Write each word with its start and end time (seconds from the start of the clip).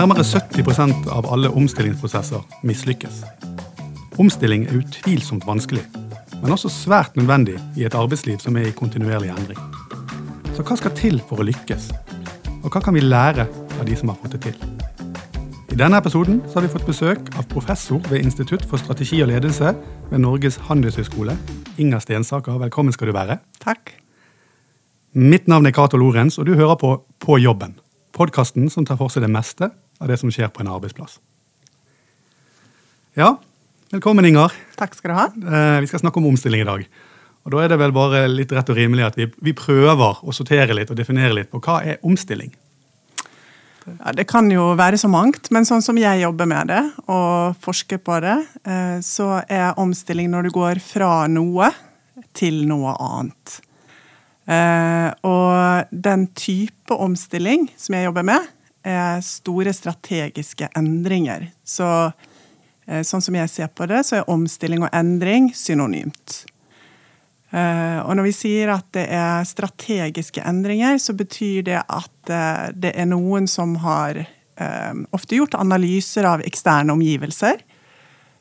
Nærmere 0.00 0.22
70% 0.24 1.10
av 1.12 1.26
alle 1.28 1.50
omstillingsprosesser 1.52 2.40
mislykkes. 2.64 3.18
Omstilling 4.22 4.62
er 4.64 4.78
utvilsomt 4.78 5.42
vanskelig, 5.44 5.82
men 6.40 6.54
også 6.54 6.70
svært 6.72 7.18
nødvendig 7.20 7.58
i 7.76 7.84
et 7.84 7.96
arbeidsliv 7.98 8.38
som 8.40 8.56
er 8.56 8.70
i 8.70 8.72
kontinuerlig 8.78 9.28
endring. 9.34 9.58
Så 10.56 10.64
hva 10.64 10.78
skal 10.80 10.94
til 10.96 11.20
for 11.28 11.42
å 11.42 11.44
lykkes? 11.44 11.90
Og 12.62 12.70
hva 12.70 12.80
kan 12.80 12.96
vi 12.96 13.02
lære 13.04 13.44
av 13.44 13.82
de 13.90 13.98
som 14.00 14.08
har 14.08 14.16
fått 14.22 14.38
det 14.38 14.40
til? 14.46 14.62
I 15.68 15.76
denne 15.82 16.00
episoden 16.00 16.40
har 16.54 16.64
vi 16.64 16.72
fått 16.72 16.88
besøk 16.88 17.28
av 17.36 17.50
professor 17.52 18.00
ved 18.08 18.24
Institutt 18.24 18.64
for 18.70 18.80
strategi 18.80 19.20
og 19.20 19.28
ledelse 19.34 19.74
ved 20.08 20.24
Norges 20.24 20.56
handelshøyskole, 20.70 21.36
Inger 21.76 22.00
Stensaker. 22.00 22.56
Velkommen 22.64 22.96
skal 22.96 23.12
du 23.12 23.18
være. 23.18 23.36
Takk. 23.60 23.92
Mitt 25.12 25.44
navn 25.44 25.68
er 25.68 25.76
Cato 25.76 26.00
Lorenz, 26.00 26.40
og 26.40 26.48
du 26.48 26.54
hører 26.56 26.80
på 26.80 26.96
På 27.20 27.36
jobben. 27.36 27.76
Podkasten 28.16 28.72
som 28.72 28.88
tar 28.88 28.96
for 28.96 29.12
seg 29.12 29.28
det 29.28 29.32
meste 29.36 29.68
av 30.00 30.08
det 30.08 30.16
som 30.20 30.30
skjer 30.32 30.48
på 30.52 30.62
en 30.64 30.70
arbeidsplass. 30.72 31.18
Ja, 33.18 33.34
velkommen, 33.92 34.24
Inger. 34.28 34.52
Takk 34.78 34.94
skal 34.96 35.12
du 35.12 35.16
ha. 35.18 35.26
Eh, 35.26 35.80
Vi 35.82 35.90
skal 35.90 36.00
snakke 36.04 36.20
om 36.22 36.26
omstilling 36.30 36.62
i 36.62 36.68
dag. 36.68 36.86
Og 37.44 37.52
Da 37.52 37.62
er 37.64 37.68
det 37.72 37.78
vel 37.80 37.92
bare 37.92 38.26
litt 38.28 38.52
rett 38.52 38.68
og 38.68 38.76
rimelig 38.76 39.06
at 39.06 39.16
vi, 39.16 39.26
vi 39.40 39.52
prøver 39.56 40.20
å 40.22 40.32
sortere 40.36 40.74
litt 40.76 40.90
og 40.92 40.96
definere 40.96 41.34
litt 41.34 41.50
på 41.50 41.60
hva 41.60 41.80
er 41.84 41.98
omstilling. 42.04 42.52
Ja, 43.88 44.12
det 44.12 44.26
kan 44.28 44.50
jo 44.52 44.74
være 44.76 44.98
så 45.00 45.08
mangt, 45.10 45.48
men 45.50 45.64
sånn 45.64 45.82
som 45.82 45.96
jeg 45.98 46.20
jobber 46.20 46.46
med 46.46 46.68
det 46.68 46.82
og 47.08 47.56
forsker 47.64 47.98
på 48.04 48.20
det, 48.22 48.36
eh, 48.68 48.98
så 49.02 49.40
er 49.48 49.72
omstilling 49.80 50.28
når 50.30 50.46
du 50.46 50.50
går 50.54 50.80
fra 50.84 51.26
noe 51.32 51.70
til 52.36 52.66
noe 52.68 52.92
annet. 53.00 53.60
Eh, 54.46 55.10
Og 55.24 55.86
den 55.90 56.26
type 56.36 56.94
omstilling 56.94 57.68
som 57.76 57.94
jeg 57.96 58.04
jobber 58.04 58.22
med, 58.22 58.46
store 59.24 59.72
strategiske 59.76 60.70
endringer. 60.78 61.50
Så 61.64 61.86
eh, 62.86 63.02
sånn 63.04 63.22
som 63.22 63.36
jeg 63.36 63.50
ser 63.52 63.68
på 63.74 63.86
det, 63.90 64.04
så 64.06 64.20
er 64.20 64.30
omstilling 64.32 64.86
og 64.86 64.94
endring 64.96 65.50
synonymt. 65.56 66.44
Eh, 67.50 67.98
Og 68.06 68.14
når 68.16 68.28
vi 68.28 68.34
sier 68.36 68.70
at 68.70 68.86
det 68.94 69.08
er 69.10 69.44
strategiske 69.48 70.42
endringer, 70.46 70.98
så 71.02 71.14
betyr 71.18 71.66
det 71.66 71.80
at 71.82 72.30
eh, 72.30 72.70
det 72.74 72.94
er 72.94 73.10
noen 73.10 73.48
som 73.50 73.76
har 73.82 74.22
eh, 74.22 74.94
ofte 75.10 75.36
gjort 75.36 75.58
analyser 75.58 76.28
av 76.30 76.44
eksterne 76.46 76.94
omgivelser, 76.94 77.60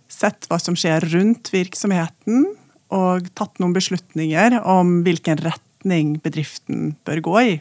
sett 0.10 0.48
hva 0.50 0.58
som 0.62 0.78
skjer 0.78 1.10
rundt 1.14 1.52
virksomheten, 1.54 2.48
og 2.90 3.28
tatt 3.38 3.60
noen 3.62 3.76
beslutninger 3.76 4.56
om 4.66 5.04
hvilken 5.06 5.38
retning 5.46 6.16
bedriften 6.24 6.96
bør 7.06 7.22
gå 7.26 7.36
i. 7.42 7.52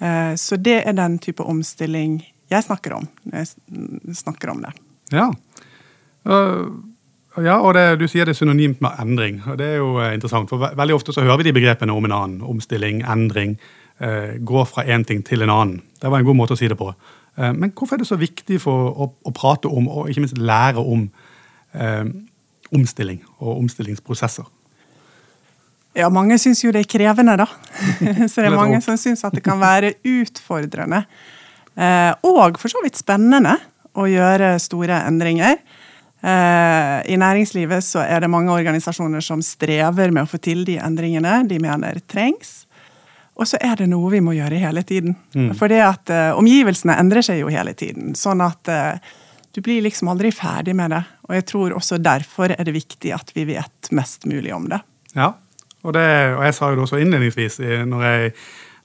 Eh, 0.00 0.34
Så 0.36 0.56
det 0.56 0.82
er 0.86 0.92
den 0.92 1.18
type 1.18 1.42
omstilling 1.42 2.22
jeg 2.50 2.64
snakker 2.64 2.92
om 2.96 3.08
når 3.24 3.38
jeg 3.44 4.16
snakker 4.16 4.50
om 4.50 4.62
det. 4.62 4.72
Ja, 5.12 5.30
Uh, 6.28 6.68
ja 7.40 7.54
og 7.64 7.74
det, 7.74 7.98
du 8.00 8.04
sier 8.08 8.26
det 8.28 8.34
er 8.34 8.38
synonymt 8.40 8.82
med 8.84 8.90
endring. 9.00 9.38
og 9.48 9.56
Det 9.58 9.66
er 9.66 9.76
jo 9.78 9.94
eh, 10.02 10.14
interessant, 10.14 10.50
for 10.50 10.58
ve 10.60 10.68
veldig 10.76 10.94
ofte 10.94 11.12
så 11.16 11.22
hører 11.24 11.38
vi 11.40 11.46
de 11.48 11.52
begrepene 11.56 11.92
om 11.96 12.04
en 12.04 12.12
annen. 12.12 12.42
Omstilling, 12.42 13.00
endring. 13.08 13.58
eh, 14.00 14.36
gå 14.44 14.64
fra 14.64 14.84
én 14.84 15.04
ting 15.04 15.22
til 15.24 15.42
en 15.42 15.50
annen. 15.50 15.82
Det 16.02 16.10
var 16.10 16.18
en 16.18 16.24
god 16.24 16.36
måte 16.36 16.52
å 16.52 16.58
si 16.58 16.68
det 16.68 16.76
på. 16.78 16.92
Eh, 17.36 17.52
men 17.52 17.72
hvorfor 17.72 17.94
er 17.94 17.98
det 17.98 18.06
så 18.08 18.16
viktig 18.20 18.60
for 18.60 18.92
å, 18.92 19.08
å 19.24 19.32
prate 19.32 19.68
om, 19.68 19.88
og 19.88 20.08
ikke 20.10 20.20
minst 20.20 20.38
lære 20.38 20.80
om, 20.84 21.10
eh, 21.72 22.04
omstilling 22.72 23.20
og 23.38 23.58
omstillingsprosesser? 23.58 24.44
Ja, 25.98 26.06
mange 26.12 26.38
syns 26.38 26.62
jo 26.62 26.70
det 26.74 26.84
er 26.84 26.90
krevende, 26.90 27.34
da. 27.40 27.48
Så 28.30 28.42
det 28.42 28.50
er 28.50 28.54
mange 28.54 28.78
som 28.84 28.98
syns 29.00 29.24
at 29.26 29.34
det 29.34 29.42
kan 29.42 29.58
være 29.60 29.96
utfordrende. 30.06 31.02
Eh, 31.74 32.12
og 32.26 32.58
for 32.60 32.70
så 32.70 32.82
vidt 32.84 32.98
spennende 32.98 33.56
å 33.98 34.06
gjøre 34.06 34.54
store 34.62 35.00
endringer. 35.08 35.58
Eh, 36.20 36.96
I 37.10 37.18
næringslivet 37.18 37.82
så 37.82 38.04
er 38.04 38.22
det 38.22 38.30
mange 38.30 38.54
organisasjoner 38.54 39.24
som 39.24 39.42
strever 39.42 40.14
med 40.14 40.26
å 40.26 40.30
få 40.30 40.38
til 40.42 40.62
de 40.68 40.78
endringene 40.78 41.40
de 41.50 41.58
mener 41.62 41.98
trengs. 42.10 42.68
Og 43.40 43.48
så 43.48 43.58
er 43.64 43.80
det 43.80 43.88
noe 43.90 44.12
vi 44.12 44.22
må 44.22 44.36
gjøre 44.36 44.60
hele 44.62 44.84
tiden. 44.86 45.16
For 45.58 45.72
det 45.72 45.82
at 45.86 46.12
eh, 46.12 46.30
omgivelsene 46.38 46.98
endrer 47.02 47.24
seg 47.26 47.42
jo 47.42 47.50
hele 47.50 47.74
tiden. 47.74 48.14
Sånn 48.18 48.44
at 48.44 48.68
du 49.50 49.58
blir 49.64 49.82
liksom 49.82 50.10
aldri 50.12 50.30
ferdig 50.30 50.76
med 50.78 50.92
det. 50.94 51.02
Og 51.26 51.34
jeg 51.34 51.46
tror 51.50 51.74
også 51.74 51.98
derfor 51.98 52.52
er 52.54 52.62
det 52.62 52.76
viktig 52.76 53.14
at 53.16 53.32
vi 53.34 53.48
vet 53.48 53.90
mest 53.96 54.28
mulig 54.30 54.52
om 54.54 54.68
det. 54.70 54.78
Ja, 55.16 55.32
og, 55.82 55.92
det, 55.96 56.06
og 56.36 56.42
jeg 56.44 56.54
sa 56.56 56.68
jo 56.70 56.76
det 56.78 56.84
også 56.84 57.00
innledningsvis 57.00 57.58
når 57.88 58.02
jeg, 58.04 58.32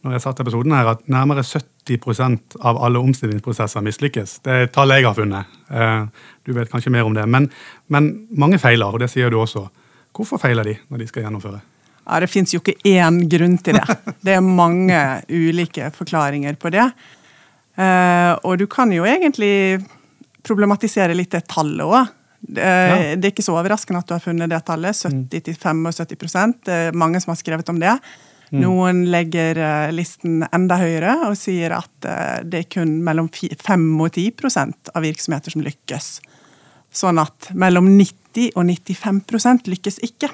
når 0.06 0.16
jeg 0.16 0.22
satte 0.23 0.44
episoden 0.45 0.72
her, 0.75 0.88
at 0.94 1.01
nærmere 1.11 1.44
70% 1.44 2.57
av 2.61 2.79
alle 2.85 3.01
omstillingsprosesser 3.01 3.83
mislykkes. 3.85 4.39
Det 4.45 4.53
er 4.53 4.67
tallet 4.73 5.01
jeg 5.01 5.07
har 5.09 5.17
funnet. 5.17 5.56
Eh, 5.72 6.06
Du 6.45 6.53
vet 6.53 6.69
kanskje 6.69 6.91
mer 6.94 7.07
om 7.07 7.13
det. 7.17 7.23
Men, 7.28 7.47
men 7.89 8.28
mange 8.29 8.59
feiler, 8.61 8.94
og 8.94 9.01
det 9.01 9.09
sier 9.09 9.31
du 9.33 9.39
også. 9.41 9.63
Hvorfor 10.16 10.38
feiler 10.38 10.63
de 10.63 10.75
når 10.89 11.01
de 11.01 11.07
skal 11.09 11.25
gjennomføre? 11.25 11.59
Ja, 12.06 12.19
Det 12.22 12.29
fins 12.29 12.53
jo 12.53 12.59
ikke 12.61 12.78
én 12.85 13.23
grunn 13.29 13.57
til 13.57 13.79
det. 13.79 13.97
Det 14.25 14.35
er 14.38 14.45
mange 14.45 15.00
ulike 15.33 15.89
forklaringer 15.95 16.53
på 16.62 16.69
det. 16.69 16.85
Eh, 17.75 18.33
og 18.45 18.59
du 18.62 18.67
kan 18.72 18.94
jo 18.94 19.03
egentlig 19.09 19.81
problematisere 20.45 21.17
litt 21.17 21.33
det 21.33 21.47
tallet 21.50 21.81
òg. 21.81 22.13
Det, 22.47 22.61
Ja. 22.61 23.16
det 23.16 23.25
er 23.25 23.31
ikke 23.33 23.45
så 23.45 23.56
overraskende 23.57 24.03
at 24.03 24.07
du 24.07 24.13
har 24.13 24.22
funnet 24.23 24.50
det 24.50 24.61
tallet. 24.66 24.94
70-75 24.94 26.53
Det 26.66 26.73
er 26.73 26.91
mange 26.97 27.22
som 27.22 27.31
har 27.33 27.41
skrevet 27.41 27.69
om 27.69 27.79
det. 27.79 27.97
Noen 28.56 29.06
legger 29.09 29.57
eh, 29.57 29.91
listen 29.91 30.45
enda 30.53 30.78
høyere 30.78 31.16
og 31.29 31.38
sier 31.39 31.73
at 31.75 32.06
eh, 32.07 32.44
det 32.45 32.59
er 32.61 32.69
kun 32.78 33.00
mellom 33.03 33.28
5 33.33 33.88
og 34.01 34.11
10 34.13 34.31
av 34.94 35.01
virksomheter 35.03 35.51
som 35.56 35.66
lykkes. 35.66 36.19
Sånn 36.95 37.19
at 37.19 37.50
mellom 37.57 37.89
90 37.97 38.53
og 38.56 38.69
95 38.69 39.66
lykkes 39.72 40.00
ikke. 40.06 40.29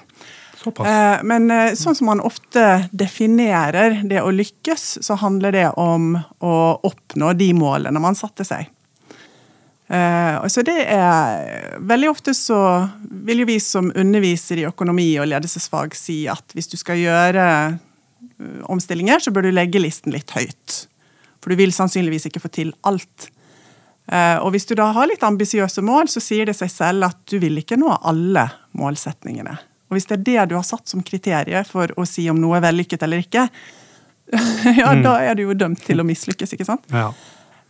Såpass. 0.61 0.87
Eh, 0.87 1.23
Men 1.23 1.49
eh, 1.51 1.73
sånn 1.79 1.95
som 1.97 2.11
man 2.11 2.21
ofte 2.21 2.89
definerer 2.91 4.01
det 4.03 4.21
å 4.21 4.33
lykkes, 4.33 4.99
så 5.01 5.17
handler 5.17 5.55
det 5.55 5.69
om 5.79 6.13
å 6.43 6.53
oppnå 6.83 7.33
de 7.37 7.51
målene 7.57 8.03
man 8.03 8.17
satte 8.19 8.45
seg. 8.45 8.69
Og 9.91 10.47
Så 10.53 10.61
det 10.63 10.77
er 10.87 11.73
Veldig 11.83 12.07
ofte 12.11 12.31
så 12.37 12.57
vil 13.25 13.41
jo 13.43 13.47
vi 13.49 13.57
som 13.59 13.89
underviser 13.91 14.61
i 14.61 14.67
økonomi 14.69 15.09
og 15.19 15.27
ledelsesfag 15.27 15.95
si 15.97 16.21
at 16.31 16.53
hvis 16.55 16.69
du 16.71 16.77
skal 16.79 16.99
gjøre 17.01 17.47
eh, 17.67 18.61
omstillinger, 18.71 19.19
så 19.19 19.33
bør 19.35 19.49
du 19.49 19.51
legge 19.51 19.81
listen 19.83 20.13
litt 20.15 20.31
høyt. 20.31 20.77
For 21.41 21.51
du 21.51 21.57
vil 21.59 21.73
sannsynligvis 21.75 22.29
ikke 22.29 22.39
få 22.43 22.51
til 22.53 22.71
alt. 22.87 23.27
Eh, 24.11 24.37
Og 24.39 24.51
hvis 24.55 24.65
du 24.69 24.75
da 24.79 24.91
har 24.95 25.09
litt 25.09 25.23
ambisiøse 25.27 25.83
mål, 25.83 26.07
så 26.13 26.21
sier 26.23 26.45
det 26.47 26.55
seg 26.59 26.71
selv 26.71 27.09
at 27.09 27.19
du 27.29 27.37
vil 27.43 27.59
ikke 27.61 27.79
nå 27.81 27.91
alle 28.01 28.47
målsetningene. 28.77 29.57
Og 29.91 29.97
hvis 29.97 30.07
det 30.07 30.19
er 30.19 30.25
det 30.29 30.49
du 30.53 30.55
har 30.55 30.63
satt 30.67 30.87
som 30.87 31.03
kriterium 31.03 31.65
for 31.67 31.91
å 31.99 32.05
si 32.07 32.29
om 32.31 32.39
noe 32.39 32.61
er 32.61 32.65
vellykket 32.69 33.03
eller 33.03 33.25
ikke, 33.25 33.49
ja, 34.81 34.93
da 35.03 35.17
er 35.19 35.35
du 35.35 35.43
jo 35.49 35.53
dømt 35.57 35.81
til 35.83 35.99
å 35.99 36.07
mislykkes, 36.07 36.53
ikke 36.55 36.67
sant? 36.69 36.85
Ja. 36.93 37.09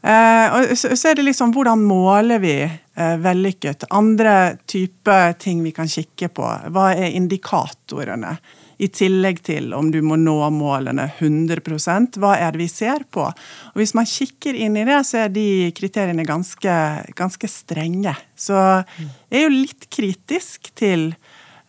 Eh, 0.02 0.54
og 0.56 0.78
så, 0.78 1.12
er 1.12 1.20
det 1.20 1.28
liksom 1.28 1.52
hvordan 1.54 1.84
måler 1.86 2.42
vi 2.42 2.56
eh, 2.66 3.18
vellykket? 3.22 3.86
Andre 3.94 4.58
type 4.66 5.18
ting 5.40 5.62
vi 5.64 5.74
kan 5.76 5.90
kikke 5.90 6.32
på. 6.34 6.48
Hva 6.74 6.92
er 6.96 7.14
indikatorene? 7.18 8.36
I 8.82 8.88
tillegg 8.90 9.44
til 9.46 9.76
om 9.78 9.92
du 9.94 10.00
må 10.02 10.16
nå 10.18 10.40
målene 10.50 11.04
100 11.20 12.18
hva 12.18 12.32
er 12.34 12.56
det 12.56 12.64
vi 12.64 12.66
ser 12.72 13.04
på? 13.14 13.28
Og 13.30 13.78
Hvis 13.78 13.94
man 13.94 14.10
kikker 14.10 14.58
inn 14.58 14.80
i 14.82 14.86
det, 14.88 14.98
så 15.06 15.28
er 15.28 15.30
de 15.30 15.70
kriteriene 15.78 16.26
ganske, 16.26 16.78
ganske 17.14 17.50
strenge. 17.52 18.16
Så 18.34 18.58
jeg 18.58 19.38
er 19.38 19.46
jo 19.46 19.54
litt 19.54 19.86
kritisk 19.94 20.72
til 20.74 21.12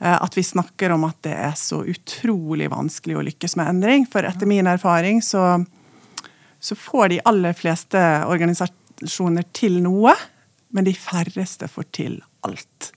eh, 0.01 0.17
at 0.17 0.33
vi 0.33 0.47
snakker 0.47 0.97
om 0.97 1.05
at 1.11 1.21
det 1.29 1.37
er 1.37 1.53
så 1.61 1.83
utrolig 1.85 2.73
vanskelig 2.73 3.21
å 3.21 3.29
lykkes 3.29 3.61
med 3.61 3.75
endring. 3.75 4.09
For 4.09 4.25
etter 4.25 4.49
min 4.49 4.73
erfaring 4.73 5.21
så 5.21 5.61
så 6.63 6.77
får 6.79 7.09
de 7.13 7.21
aller 7.27 7.57
fleste 7.59 8.01
organisasjoner 8.31 9.49
til 9.55 9.81
noe, 9.83 10.15
men 10.73 10.87
de 10.87 10.95
færreste 10.95 11.69
får 11.69 11.89
til 11.93 12.21
alt. 12.47 12.93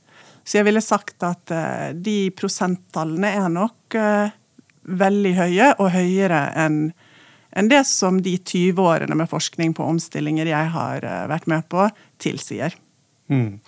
Så 0.46 0.60
jeg 0.60 0.68
ville 0.68 0.84
sagt 0.86 1.26
at 1.26 1.52
eh, 1.52 1.90
de 1.98 2.30
prosenttallene 2.38 3.32
er 3.34 3.50
nok 3.50 3.98
eh, 3.98 4.36
veldig 4.86 5.34
høye, 5.40 5.74
og 5.80 5.92
høyere 5.96 6.46
enn 6.62 6.80
enn 7.56 7.70
det 7.72 7.86
som 7.88 8.18
de 8.20 8.36
20 8.36 8.82
årene 8.84 9.16
med 9.16 9.30
forskning 9.32 9.74
på 9.78 9.86
omstillinger 9.88 10.50
jeg 10.50 10.72
har 10.74 11.06
eh, 11.08 11.22
vært 11.32 11.46
med 11.48 11.64
på, 11.72 11.88
tilsier. 12.20 12.76
Mm. 13.32 13.62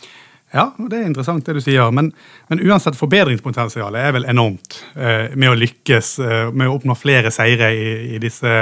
Ja, 0.51 0.69
det 0.77 0.99
er 0.99 1.07
interessant 1.07 1.47
det 1.47 1.57
du 1.57 1.63
sier. 1.63 1.88
Men, 1.95 2.11
men 2.51 2.61
uansett, 2.67 2.99
forbedringspotensialet 2.99 4.09
er 4.09 4.13
vel 4.15 4.27
enormt 4.27 4.81
eh, 4.95 5.33
med 5.35 5.53
å 5.53 5.57
lykkes 5.59 6.11
eh, 6.23 6.51
med 6.51 6.67
å 6.67 6.77
oppnå 6.77 6.95
flere 6.99 7.31
seire 7.35 7.71
i, 7.75 7.89
i 8.15 8.21
disse 8.23 8.59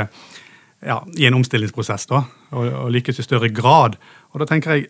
ja, 0.83 1.03
i 1.17 1.25
en 1.25 1.33
omstillingsprosess, 1.33 2.05
da, 2.07 2.23
og, 2.51 2.67
og 2.73 2.91
lykkes 2.91 3.19
i 3.19 3.23
større 3.23 3.49
grad. 3.49 3.95
Og 4.33 4.39
da 4.39 4.45
tenker 4.45 4.71
jeg, 4.75 4.87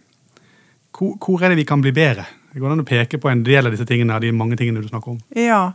hvor, 0.98 1.16
hvor 1.20 1.44
er 1.44 1.50
det 1.50 1.58
vi 1.58 1.66
kan 1.66 1.82
bli 1.82 1.92
bedre? 1.92 2.26
Det 2.54 2.62
går 2.64 2.72
an 2.72 2.80
å 2.86 2.88
peke 2.88 3.18
på 3.20 3.30
en 3.30 3.44
del 3.44 3.66
av 3.68 3.72
disse 3.76 3.86
tingene, 3.86 4.20
de 4.24 4.32
mange 4.32 4.56
tingene 4.58 4.82
du 4.82 4.88
snakker 4.88 5.12
om. 5.12 5.22
Ja. 5.36 5.74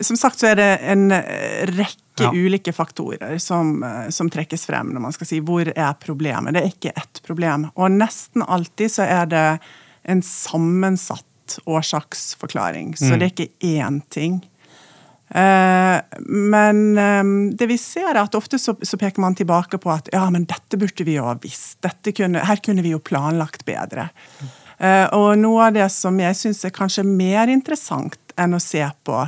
som 0.00 0.16
sagt 0.16 0.38
så 0.38 0.46
er 0.52 0.54
det 0.54 0.78
en 0.82 1.08
rekke 1.10 2.04
Ja. 2.18 2.32
ulike 2.34 2.72
faktorer 2.74 3.38
som, 3.38 3.82
eh, 3.84 4.08
som 4.10 4.26
trekkes 4.30 4.64
frem 4.66 4.88
når 4.92 5.00
man 5.00 5.12
skal 5.12 5.26
si 5.26 5.38
hvor 5.40 5.68
er 5.70 5.92
problemet. 6.02 6.52
Det 6.54 6.62
er 6.64 6.68
ikke 6.72 6.92
ett 6.96 7.20
problem. 7.22 7.68
Og 7.76 7.90
nesten 7.94 8.42
alltid 8.42 8.90
så 8.90 9.02
er 9.06 9.26
det 9.26 9.60
en 10.04 10.20
sammensatt 10.22 11.58
årsaksforklaring. 11.66 12.96
Så 12.98 13.04
Mm. 13.14 13.18
det 13.18 13.22
er 13.22 13.30
ikke 13.44 13.52
én 13.62 14.02
ting. 14.10 14.42
Eh, 15.28 16.00
men 16.18 16.98
eh, 16.98 17.24
det 17.52 17.66
vi 17.68 17.78
ser 17.78 18.14
er 18.14 18.22
at 18.22 18.38
ofte 18.38 18.58
så, 18.60 18.74
peker 18.74 19.20
man 19.20 19.36
tilbake 19.36 19.80
på 19.80 19.92
at 19.92 20.08
ja, 20.12 20.24
men 20.32 20.46
dette 20.48 20.80
burde 20.80 21.04
vi 21.04 21.18
jo 21.18 21.26
ha 21.28 21.36
visst. 21.42 21.80
Dette 21.84 22.14
kunne, 22.16 22.44
her 22.48 22.62
kunne 22.64 22.84
vi 22.84 22.94
jo 22.94 23.02
planlagt 23.04 23.66
bedre. 23.68 24.08
Eh, 24.78 25.04
og 25.16 25.34
noe 25.40 25.68
av 25.68 25.76
det 25.76 25.90
som 25.92 26.16
jeg 26.22 26.38
syns 26.38 26.64
er 26.64 26.74
kanskje 26.74 27.06
mer 27.06 27.52
interessant 27.52 28.18
enn 28.38 28.56
å 28.56 28.62
se 28.62 28.84
på 29.04 29.22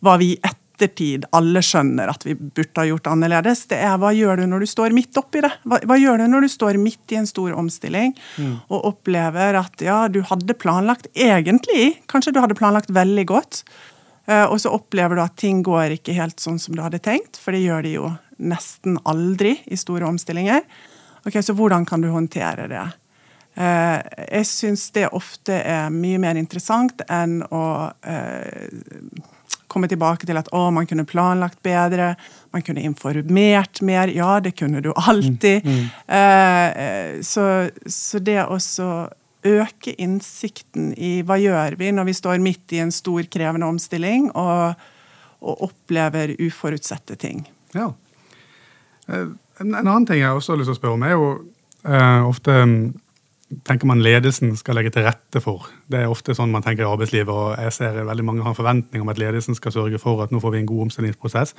hva 0.00 0.16
vi 0.20 0.34
i 0.34 0.40
ettertid 0.40 1.26
alle 1.36 1.60
skjønner 1.64 2.08
at 2.08 2.22
vi 2.24 2.32
burde 2.38 2.80
ha 2.80 2.86
gjort 2.88 3.10
annerledes, 3.10 3.66
det 3.68 3.82
er 3.84 3.98
hva 4.00 4.14
gjør 4.16 4.40
du 4.40 4.46
når 4.48 4.64
du 4.64 4.68
står 4.70 4.94
midt 4.96 5.18
oppi 5.20 5.42
det? 5.44 5.50
Hva, 5.68 5.80
hva 5.88 5.98
gjør 6.00 6.22
du 6.22 6.30
når 6.30 6.46
du 6.46 6.52
står 6.52 6.78
midt 6.80 7.12
i 7.12 7.18
en 7.20 7.28
stor 7.28 7.52
omstilling 7.52 8.14
og 8.70 8.86
opplever 8.94 9.58
at 9.60 9.84
ja, 9.84 9.98
du 10.08 10.22
hadde 10.24 10.56
planlagt 10.56 11.10
egentlig, 11.12 11.98
kanskje 12.08 12.32
du 12.32 12.40
hadde 12.40 12.56
planlagt 12.56 12.92
veldig 12.96 13.26
godt, 13.28 13.64
og 14.30 14.60
så 14.62 14.70
opplever 14.76 15.18
du 15.18 15.22
at 15.24 15.38
ting 15.40 15.62
går 15.66 15.96
ikke 15.96 16.14
helt 16.14 16.38
sånn 16.42 16.60
som 16.62 16.76
du 16.76 16.82
hadde 16.84 17.00
tenkt, 17.02 17.40
for 17.40 17.56
det 17.56 17.64
gjør 17.64 17.86
de 17.86 17.94
jo 17.96 18.10
nesten 18.40 18.98
aldri 19.08 19.56
i 19.66 19.78
store 19.78 20.06
omstillinger. 20.08 20.62
Ok, 21.26 21.42
Så 21.42 21.52
hvordan 21.52 21.84
kan 21.86 22.00
du 22.00 22.08
håndtere 22.08 22.68
det? 22.68 22.86
Eh, 23.54 23.98
jeg 24.38 24.46
syns 24.46 24.90
det 24.94 25.10
ofte 25.12 25.58
er 25.66 25.90
mye 25.92 26.20
mer 26.22 26.38
interessant 26.38 27.02
enn 27.10 27.40
å 27.50 27.90
eh, 28.06 28.70
komme 29.70 29.90
tilbake 29.90 30.26
til 30.26 30.38
at 30.38 30.48
å, 30.56 30.70
man 30.74 30.86
kunne 30.88 31.04
planlagt 31.06 31.60
bedre, 31.62 32.14
man 32.54 32.64
kunne 32.66 32.82
informert 32.86 33.82
mer. 33.82 34.10
Ja, 34.14 34.38
det 34.40 34.56
kunne 34.58 34.80
du 34.82 34.92
alltid. 34.96 35.66
Mm, 35.66 35.90
mm. 36.08 37.22
så, 37.22 37.44
så 37.86 38.18
det 38.18 38.40
også 38.46 38.70
så 38.80 38.90
øke 39.46 39.94
innsikten 39.96 40.92
i 40.98 41.20
hva 41.26 41.38
gjør 41.40 41.78
vi 41.80 41.92
når 41.94 42.10
vi 42.10 42.16
står 42.16 42.42
midt 42.44 42.74
i 42.76 42.82
en 42.84 42.92
stor, 42.92 43.22
krevende 43.32 43.68
omstilling 43.70 44.30
og, 44.34 44.74
og 45.40 45.68
opplever 45.70 46.34
uforutsette 46.40 47.16
ting. 47.20 47.46
Ja. 47.76 47.92
Eh, 49.08 49.30
En, 49.60 49.74
en 49.74 49.84
annen 49.84 50.06
ting 50.08 50.22
jeg 50.22 50.32
også 50.32 50.54
har 50.54 50.60
lyst 50.60 50.70
til 50.70 50.76
å 50.76 50.80
spørre 50.80 50.96
om, 50.96 51.02
er 51.04 51.10
jo 51.12 51.24
uh, 51.84 52.22
ofte 52.24 52.54
mm, 52.64 52.76
tenker 53.68 53.90
man 53.90 54.00
ledelsen 54.00 54.54
skal 54.56 54.78
legge 54.78 54.92
til 54.94 55.04
rette 55.04 55.42
for. 55.44 55.66
Det 55.90 56.00
er 56.00 56.12
ofte 56.12 56.32
sånn 56.36 56.52
man 56.54 56.64
tenker 56.64 56.86
i 56.86 56.88
arbeidslivet, 56.88 57.28
og 57.28 57.60
jeg 57.60 57.74
ser 57.76 57.98
veldig 58.08 58.24
mange 58.24 58.46
har 58.46 58.54
en 58.54 58.56
forventning 58.56 59.04
om 59.04 59.12
at 59.12 59.20
ledelsen 59.20 59.58
skal 59.58 59.74
sørge 59.74 60.00
for 60.00 60.22
at 60.24 60.32
nå 60.32 60.40
får 60.40 60.54
vi 60.54 60.62
en 60.62 60.70
god 60.70 60.86
omstillingsprosess. 60.86 61.52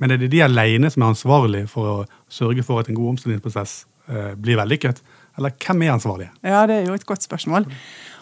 Men 0.00 0.14
er 0.14 0.22
det 0.22 0.30
de 0.32 0.40
alene 0.46 0.88
som 0.94 1.04
er 1.04 1.12
ansvarlig 1.12 1.62
for 1.68 1.90
å 1.90 1.96
sørge 2.32 2.64
for 2.64 2.80
at 2.80 2.88
en 2.88 2.96
god 2.96 3.16
omstillingsprosess 3.16 3.76
uh, 4.08 4.32
blir 4.40 4.56
vellykket? 4.62 5.04
Eller 5.38 5.54
hvem 5.64 5.86
er 5.86 5.94
ansvarlige? 5.94 6.34
Ja, 6.42 6.66
det 6.68 6.82
er 6.82 6.90
jo 6.90 6.98
et 6.98 7.08
godt 7.08 7.24
spørsmål. 7.26 7.68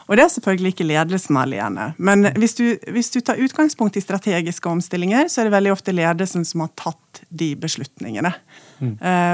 Og 0.06 0.14
det 0.14 0.22
er 0.22 0.30
selvfølgelig 0.30 0.70
ikke 0.74 0.86
ledelsen 0.86 1.38
alene. 1.40 1.88
Men 1.98 2.28
hvis 2.38 2.54
du, 2.54 2.64
hvis 2.94 3.10
du 3.10 3.18
tar 3.26 3.40
utgangspunkt 3.42 3.96
i 3.98 4.02
strategiske 4.04 4.70
omstillinger, 4.70 5.26
så 5.26 5.42
er 5.42 5.48
det 5.48 5.56
veldig 5.56 5.72
ofte 5.74 5.94
ledelsen 5.94 6.46
som 6.46 6.62
har 6.62 6.70
tatt 6.78 7.22
de 7.28 7.50
beslutningene. 7.58 8.30
Mm. 8.78 8.92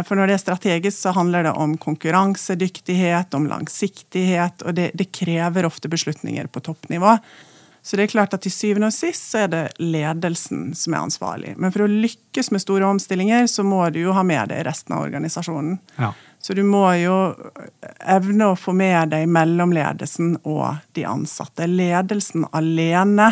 For 0.08 0.16
når 0.16 0.30
det 0.30 0.38
er 0.38 0.44
strategisk, 0.46 0.96
så 0.96 1.12
handler 1.12 1.44
det 1.44 1.52
om 1.60 1.76
konkurransedyktighet, 1.76 3.36
om 3.36 3.50
langsiktighet, 3.50 4.64
og 4.64 4.78
det, 4.78 4.92
det 4.96 5.10
krever 5.12 5.68
ofte 5.68 5.92
beslutninger 5.92 6.48
på 6.48 6.64
toppnivå. 6.64 7.18
Så 7.82 7.98
det 7.98 8.06
er 8.06 8.12
klart 8.14 8.34
at 8.36 8.44
til 8.44 8.54
syvende 8.54 8.88
og 8.92 8.94
sist 8.94 9.32
så 9.32 9.44
er 9.44 9.48
det 9.50 9.62
ledelsen 9.82 10.70
som 10.78 10.94
er 10.94 11.02
ansvarlig. 11.02 11.56
Men 11.58 11.74
for 11.74 11.84
å 11.84 11.90
lykkes 11.90 12.52
med 12.54 12.62
store 12.62 12.86
omstillinger, 12.86 13.48
så 13.50 13.64
må 13.66 13.82
du 13.90 14.04
jo 14.04 14.14
ha 14.14 14.22
med 14.24 14.52
deg 14.54 14.62
resten 14.68 14.94
av 14.94 15.02
organisasjonen. 15.08 15.80
Ja. 15.98 16.12
Så 16.42 16.56
du 16.58 16.64
må 16.66 16.82
jo 16.98 17.16
evne 18.02 18.48
å 18.50 18.58
få 18.58 18.74
med 18.74 19.12
deg 19.14 19.28
mellomledelsen 19.30 20.40
og 20.42 20.80
de 20.98 21.04
ansatte. 21.06 21.68
Ledelsen 21.70 22.48
alene 22.50 23.28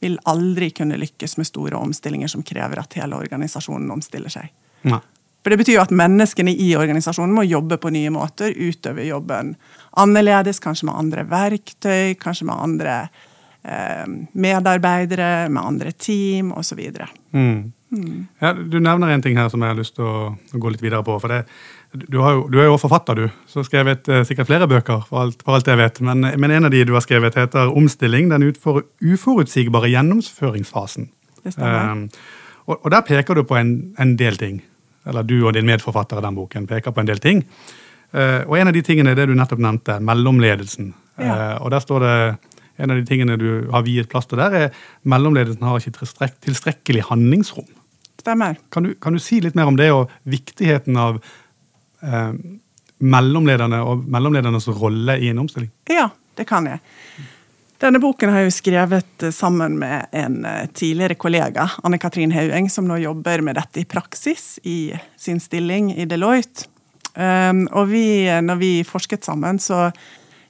vil 0.00 0.16
aldri 0.28 0.70
kunne 0.72 0.96
lykkes 1.00 1.36
med 1.36 1.48
store 1.48 1.76
omstillinger 1.76 2.32
som 2.32 2.44
krever 2.46 2.80
at 2.80 2.96
hele 2.96 3.20
organisasjonen 3.20 3.92
omstiller 3.92 4.32
seg. 4.32 4.48
Nei. 4.88 5.02
For 5.44 5.52
det 5.52 5.60
betyr 5.60 5.76
jo 5.76 5.84
at 5.84 5.92
menneskene 5.92 6.54
i 6.56 6.70
organisasjonen 6.80 7.36
må 7.36 7.44
jobbe 7.44 7.76
på 7.76 7.92
nye 7.92 8.08
måter, 8.12 8.56
utøve 8.56 9.04
jobben 9.04 9.52
annerledes, 10.00 10.56
kanskje 10.64 10.88
med 10.88 10.96
andre 11.02 11.24
verktøy, 11.28 12.14
kanskje 12.16 12.48
med 12.48 12.62
andre 12.64 12.94
eh, 13.60 14.06
medarbeidere, 14.32 15.50
med 15.52 15.60
andre 15.60 15.92
team 15.92 16.54
osv. 16.56 16.80
Mm. 17.36 17.74
Ja, 18.40 18.54
du 18.56 18.80
nevner 18.80 19.12
en 19.12 19.22
ting 19.22 19.36
her 19.36 19.52
som 19.52 19.60
jeg 19.60 19.74
har 19.74 19.78
lyst 19.78 19.98
til 19.98 20.08
å, 20.08 20.32
å 20.32 20.62
gå 20.64 20.72
litt 20.72 20.82
videre 20.82 21.04
på. 21.04 21.18
for 21.20 21.28
det, 21.28 21.44
du, 21.94 22.18
har 22.18 22.36
jo, 22.36 22.44
du 22.50 22.58
er 22.60 22.68
jo 22.68 22.76
forfatter, 22.80 23.18
du, 23.18 23.28
så 23.50 23.60
har 23.60 23.68
skrevet 23.68 24.08
eh, 24.10 24.24
sikkert 24.26 24.48
flere 24.50 24.68
bøker. 24.70 25.04
for 25.08 25.22
alt, 25.22 25.42
for 25.46 25.56
alt 25.56 25.68
jeg 25.70 25.78
vet, 25.78 26.00
men, 26.04 26.26
men 26.40 26.50
en 26.50 26.68
av 26.68 26.74
de 26.74 26.84
du 26.84 26.92
har 26.96 27.04
skrevet, 27.04 27.38
heter 27.38 27.70
'Omstilling 27.70 28.30
den 28.30 28.48
utfor, 28.50 28.82
uforutsigbare 29.02 29.92
gjennomføringsfasen'. 29.92 31.08
Det 31.44 31.52
stemmer. 31.52 31.92
Um, 31.92 32.08
og, 32.66 32.80
og 32.84 32.90
der 32.90 33.04
peker 33.06 33.34
du 33.34 33.42
på 33.42 33.56
en, 33.56 33.94
en 33.98 34.16
del 34.16 34.36
ting. 34.40 34.62
Eller 35.06 35.22
du 35.22 35.36
og 35.44 35.52
din 35.54 35.66
medforfatter 35.68 36.18
i 36.18 36.24
den 36.24 36.36
boken 36.38 36.66
peker 36.66 36.94
på 36.94 37.00
en 37.00 37.08
del 37.08 37.20
ting. 37.20 37.44
Eh, 38.14 38.42
og 38.46 38.56
en 38.58 38.70
av 38.70 38.74
de 38.76 38.82
tingene 38.82 39.12
er 39.12 39.18
det 39.18 39.28
du 39.28 39.34
nettopp 39.36 39.60
nevnte, 39.62 39.98
mellomledelsen. 40.00 40.92
Ja. 41.18 41.34
Eh, 41.34 41.56
og 41.62 41.70
der 41.74 41.84
står 41.84 42.04
det 42.04 42.16
en 42.82 42.90
av 42.90 42.98
de 42.98 43.06
tingene 43.06 43.38
du 43.38 43.48
har 43.70 43.84
viet 43.86 44.10
plass 44.10 44.26
til 44.30 44.40
der, 44.40 44.54
er 44.54 44.84
mellomledelsen 45.06 45.62
har 45.66 45.78
ikke 45.78 45.98
tilstrek 46.00 46.38
tilstrekkelig 46.42 47.04
handlingsrom. 47.10 47.68
Stemmer. 48.22 48.56
Kan 48.72 48.88
du, 48.88 48.94
kan 48.96 49.14
du 49.14 49.22
si 49.22 49.40
litt 49.44 49.56
mer 49.58 49.68
om 49.68 49.76
det, 49.78 49.90
og 49.92 50.12
viktigheten 50.24 50.96
av 50.98 51.20
eh, 52.04 52.32
mellomlederne 53.04 53.80
og 53.84 54.04
mellomledernes 54.10 54.68
rolle 54.76 55.18
i 55.20 55.30
en 55.32 55.42
omstilling? 55.44 55.70
Ja, 55.90 56.08
det 56.38 56.46
kan 56.48 56.68
jeg. 56.68 56.82
Denne 57.82 58.00
boken 58.00 58.30
har 58.32 58.42
jeg 58.42 58.50
jo 58.50 58.56
skrevet 58.58 59.26
eh, 59.26 59.34
sammen 59.34 59.78
med 59.80 60.08
en 60.16 60.44
eh, 60.48 60.66
tidligere 60.72 61.18
kollega, 61.20 61.68
Anne 61.84 62.00
Katrin 62.02 62.34
Haueng, 62.34 62.70
som 62.72 62.88
nå 62.88 63.00
jobber 63.02 63.44
med 63.44 63.58
dette 63.60 63.82
i 63.82 63.88
praksis 63.88 64.58
i 64.62 64.94
sin 65.20 65.42
stilling 65.42 65.92
i 65.96 66.08
Deloitte. 66.08 66.70
Um, 67.14 67.68
og 67.70 67.92
vi, 67.92 68.26
når 68.42 68.56
vi 68.58 68.70
forsket 68.82 69.22
sammen, 69.22 69.60
så 69.62 69.92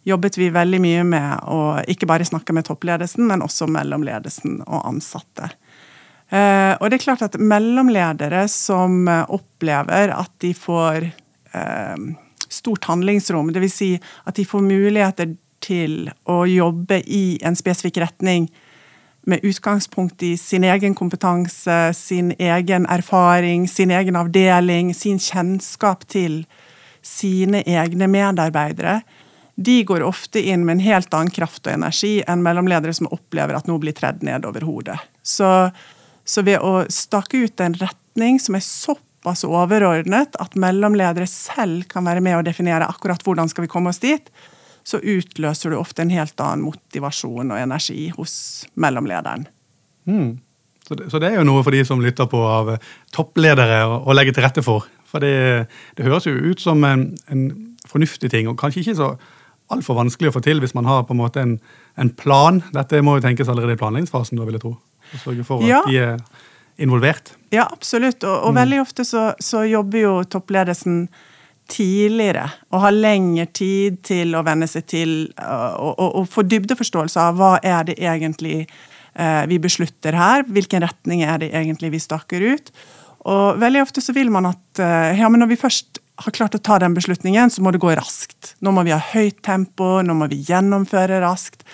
jobbet 0.08 0.38
vi 0.38 0.46
veldig 0.52 0.78
mye 0.80 1.02
med 1.04 1.42
å 1.52 1.58
ikke 1.92 2.08
bare 2.08 2.24
snakke 2.24 2.54
med 2.56 2.64
toppledelsen, 2.64 3.26
men 3.28 3.44
også 3.44 3.68
mellomledelsen 3.68 4.62
og 4.64 4.80
ansatte. 4.88 5.50
Eh, 6.34 6.72
og 6.80 6.88
det 6.88 6.98
er 6.98 7.04
klart 7.04 7.24
at 7.26 7.36
mellomledere 7.38 8.46
som 8.50 9.04
eh, 9.08 9.26
opplever 9.32 10.12
at 10.14 10.32
de 10.42 10.54
får 10.56 11.04
eh, 11.04 11.12
stort 12.48 12.84
handlingsrom, 12.84 13.52
dvs. 13.52 13.74
Si 13.74 13.90
at 14.24 14.36
de 14.36 14.44
får 14.46 14.62
muligheter 14.66 15.34
til 15.64 16.10
å 16.28 16.44
jobbe 16.48 17.00
i 17.06 17.38
en 17.44 17.56
spesifikk 17.56 18.02
retning 18.04 18.50
med 19.24 19.44
utgangspunkt 19.46 20.22
i 20.22 20.34
sin 20.36 20.64
egen 20.68 20.94
kompetanse, 20.94 21.94
sin 21.96 22.34
egen 22.38 22.86
erfaring, 22.92 23.68
sin 23.68 23.90
egen 23.90 24.18
avdeling, 24.20 24.92
sin 24.94 25.18
kjennskap 25.18 26.04
til 26.12 26.42
sine 27.04 27.62
egne 27.68 28.08
medarbeidere, 28.08 29.00
de 29.54 29.78
går 29.86 30.02
ofte 30.02 30.42
inn 30.42 30.64
med 30.66 30.78
en 30.78 30.84
helt 30.84 31.14
annen 31.14 31.32
kraft 31.32 31.66
og 31.68 31.76
energi 31.76 32.16
enn 32.26 32.42
mellomledere 32.42 32.94
som 32.96 33.08
opplever 33.14 33.54
at 33.56 33.68
noe 33.70 33.80
blir 33.80 33.94
tredd 33.96 34.24
ned 34.26 34.44
over 34.48 34.66
hodet. 34.66 34.98
Så, 35.22 35.48
så 36.24 36.44
ved 36.44 36.58
å 36.58 36.82
stake 36.90 37.44
ut 37.46 37.62
en 37.62 37.76
retning 37.78 38.40
som 38.42 38.58
er 38.58 38.64
såpass 38.66 39.13
overordnet 39.24 40.36
at 40.40 40.56
mellomledere 40.60 41.26
selv 41.30 41.86
kan 41.88 42.04
være 42.04 42.22
med 42.24 42.38
å 42.38 42.44
definere 42.46 42.88
akkurat 42.90 43.22
hvordan 43.24 43.48
skal 43.48 43.64
vi 43.66 43.72
komme 43.72 43.90
oss 43.90 44.02
dit, 44.02 44.28
så 44.84 45.00
utløser 45.00 45.72
du 45.72 45.78
ofte 45.78 46.04
en 46.04 46.12
helt 46.12 46.38
annen 46.44 46.66
motivasjon 46.66 47.50
og 47.54 47.58
energi 47.60 48.10
hos 48.16 48.66
mellomlederen. 48.76 49.46
Mm. 50.04 50.34
Så, 50.84 50.94
det, 50.94 51.06
så 51.10 51.20
det 51.22 51.30
er 51.30 51.38
jo 51.40 51.46
noe 51.48 51.62
for 51.64 51.72
de 51.72 51.80
som 51.88 52.02
lytter 52.04 52.28
på 52.28 52.42
av 52.44 52.74
eh, 52.74 52.90
toppledere 53.14 53.86
å, 53.88 54.02
å 54.04 54.16
legge 54.16 54.34
til 54.36 54.44
rette 54.44 54.64
for. 54.64 54.84
For 55.08 55.24
det, 55.24 55.70
det 55.96 56.04
høres 56.04 56.26
jo 56.28 56.34
ut 56.36 56.60
som 56.60 56.84
en, 56.84 57.06
en 57.32 57.46
fornuftig 57.88 58.28
ting, 58.34 58.50
og 58.50 58.58
kanskje 58.60 58.82
ikke 58.82 58.98
så 58.98 59.14
altfor 59.72 59.96
vanskelig 59.96 60.28
å 60.28 60.34
få 60.36 60.42
til 60.44 60.60
hvis 60.60 60.74
man 60.76 60.84
har 60.84 61.06
på 61.08 61.14
en 61.16 61.22
måte 61.22 61.40
en, 61.40 61.54
en 61.96 62.10
plan. 62.12 62.60
Dette 62.74 63.00
må 63.00 63.16
jo 63.16 63.24
tenkes 63.24 63.48
allerede 63.48 63.78
i 63.78 63.80
planleggingsfasen, 63.80 64.36
da 64.36 64.44
vil 64.44 64.58
jeg 64.58 64.66
tro. 64.66 64.74
Å 65.14 65.22
sørge 65.22 65.46
for 65.48 65.64
at 65.64 65.70
Ja. 65.70 65.80
de 65.88 65.96
er 66.02 66.18
involvert. 66.76 67.34
Ja, 67.54 67.68
absolutt. 67.70 68.24
Og, 68.26 68.48
og 68.48 68.56
veldig 68.56 68.80
ofte 68.82 69.06
så, 69.06 69.28
så 69.42 69.62
jobber 69.68 70.02
jo 70.02 70.16
toppledelsen 70.26 71.06
tidligere 71.70 72.48
og 72.74 72.82
har 72.82 72.92
lengre 72.92 73.46
tid 73.56 74.02
til 74.04 74.34
å 74.36 74.42
venne 74.44 74.66
seg 74.68 74.84
til 74.90 75.14
og, 75.40 75.94
og, 75.94 76.10
og 76.20 76.26
få 76.28 76.44
dybdeforståelse 76.44 77.22
av 77.22 77.38
hva 77.38 77.54
er 77.64 77.86
det 77.88 77.96
egentlig 78.02 78.58
eh, 78.64 79.44
vi 79.48 79.60
beslutter 79.62 80.18
her, 80.18 80.44
hvilken 80.44 80.84
retning 80.84 81.24
er 81.24 81.40
det 81.40 81.54
egentlig 81.54 81.94
vi 81.94 82.02
staker 82.04 82.44
ut. 82.44 82.72
Og 83.24 83.60
veldig 83.62 83.80
ofte 83.86 84.04
så 84.04 84.12
vil 84.16 84.32
man 84.32 84.50
at 84.50 84.82
eh, 84.82 85.14
ja, 85.20 85.30
men 85.32 85.40
når 85.40 85.54
vi 85.54 85.62
først 85.62 86.02
har 86.20 86.36
klart 86.36 86.54
å 86.54 86.62
ta 86.62 86.78
den 86.82 86.94
beslutningen, 86.94 87.50
så 87.50 87.64
må 87.64 87.72
det 87.74 87.82
gå 87.82 87.90
raskt. 87.96 88.54
Nå 88.62 88.74
må 88.74 88.84
vi 88.86 88.92
ha 88.94 89.00
høyt 89.00 89.40
tempo, 89.46 89.96
nå 90.04 90.14
må 90.14 90.28
vi 90.30 90.44
gjennomføre 90.46 91.18
raskt. 91.24 91.64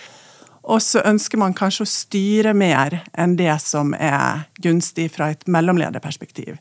Og 0.71 0.83
så 0.85 1.03
ønsker 1.07 1.41
man 1.41 1.57
kanskje 1.57 1.87
å 1.87 1.91
styre 1.91 2.55
mer 2.55 3.01
enn 3.19 3.35
det 3.39 3.53
som 3.65 3.95
er 3.97 4.47
gunstig 4.63 5.09
fra 5.15 5.33
et 5.35 5.43
mellomlederperspektiv. 5.51 6.61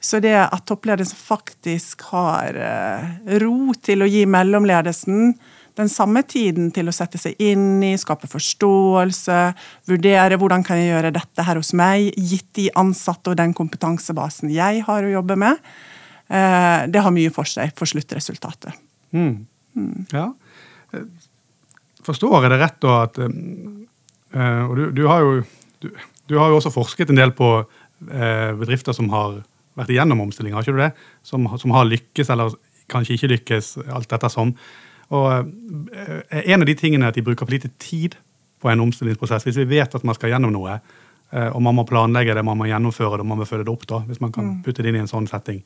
Så 0.00 0.20
det 0.24 0.36
at 0.36 0.64
toppledelsen 0.68 1.16
faktisk 1.16 2.06
har 2.12 2.56
eh, 2.56 3.08
ro 3.42 3.72
til 3.84 4.04
å 4.04 4.08
gi 4.08 4.24
mellomledelsen 4.28 5.34
den 5.80 5.90
samme 5.92 6.22
tiden 6.28 6.70
til 6.74 6.88
å 6.90 6.94
sette 6.94 7.20
seg 7.20 7.38
inn 7.40 7.82
i, 7.84 7.94
skape 8.00 8.28
forståelse, 8.30 9.38
vurdere 9.88 10.38
hvordan 10.40 10.64
kan 10.66 10.80
jeg 10.80 10.90
gjøre 10.90 11.12
dette 11.14 11.44
her 11.46 11.60
hos 11.60 11.72
meg, 11.76 12.10
gitt 12.16 12.48
de 12.58 12.68
ansatte 12.80 13.32
og 13.32 13.38
den 13.40 13.54
kompetansebasen 13.56 14.52
jeg 14.52 14.84
har 14.88 15.06
å 15.06 15.14
jobbe 15.14 15.38
med, 15.40 15.60
eh, 16.28 16.88
det 16.90 17.04
har 17.04 17.14
mye 17.14 17.32
for 17.34 17.48
seg 17.48 17.72
for 17.78 17.88
sluttresultatet. 17.88 18.76
Mm. 19.16 19.46
Mm. 19.76 20.06
Ja. 20.12 20.30
Forstår 22.10 22.42
jeg 22.42 22.52
det 22.52 22.58
rett 22.58 22.80
da 22.82 22.96
at 23.04 23.20
eh, 23.22 24.62
Og 24.66 24.74
du, 24.78 24.84
du, 24.96 25.04
har 25.06 25.22
jo, 25.22 25.42
du, 25.82 25.90
du, 26.26 26.34
har 26.38 26.50
jo 26.50 26.58
også 26.58 26.72
forsket 26.74 27.12
en 27.12 27.20
del 27.20 27.34
på 27.36 27.50
eh, 27.60 28.50
bedrifter 28.58 28.96
som 28.96 29.10
har 29.14 29.40
vært 29.78 29.92
igjennom 29.94 30.24
omstilling, 30.24 30.56
har 30.56 30.66
ikke 30.66 30.74
du 30.74 30.82
det? 30.82 30.90
Som, 31.26 31.46
som, 31.60 31.74
har 31.76 31.86
lykkes, 31.86 32.32
eller 32.34 32.56
kanskje 32.90 33.14
ikke 33.14 33.30
lykkes, 33.36 33.76
alt 33.94 34.10
dette 34.10 34.32
sånn. 34.32 34.50
Og 35.14 35.28
eh, 35.94 36.40
En 36.42 36.64
av 36.64 36.66
de 36.66 36.76
tingene 36.78 37.06
er 37.06 37.14
at 37.14 37.20
de 37.20 37.24
bruker 37.26 37.46
for 37.46 37.54
lite 37.54 37.70
tid 37.82 38.18
på 38.60 38.68
en 38.72 38.82
omstillingsprosess. 38.82 39.46
Hvis 39.46 39.60
vi 39.62 39.70
vet 39.70 39.94
at 39.94 40.04
man 40.04 40.18
skal 40.18 40.34
gjennom 40.34 40.52
noe, 40.52 40.80
og 41.30 41.60
man 41.62 41.76
må 41.78 41.84
planlegge 41.86 42.34
det, 42.34 42.42
man 42.42 42.58
må 42.58 42.66
gjennomføre 42.66 43.20
det, 43.20 43.24
man 43.30 43.38
må 43.38 43.46
følge 43.46 43.64
det 43.68 43.72
opp, 43.72 43.84
da, 43.88 44.00
hvis 44.08 44.18
man 44.20 44.32
kan 44.34 44.48
mm. 44.48 44.56
putte 44.66 44.82
det 44.82 44.90
inn 44.90 44.98
i 44.98 45.02
en 45.04 45.08
sånn 45.08 45.28
setting. 45.30 45.62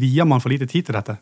Vier 0.00 0.26
man 0.26 0.40
for 0.40 0.50
lite 0.50 0.66
tid 0.66 0.88
til 0.88 0.96
dette? 0.96 1.18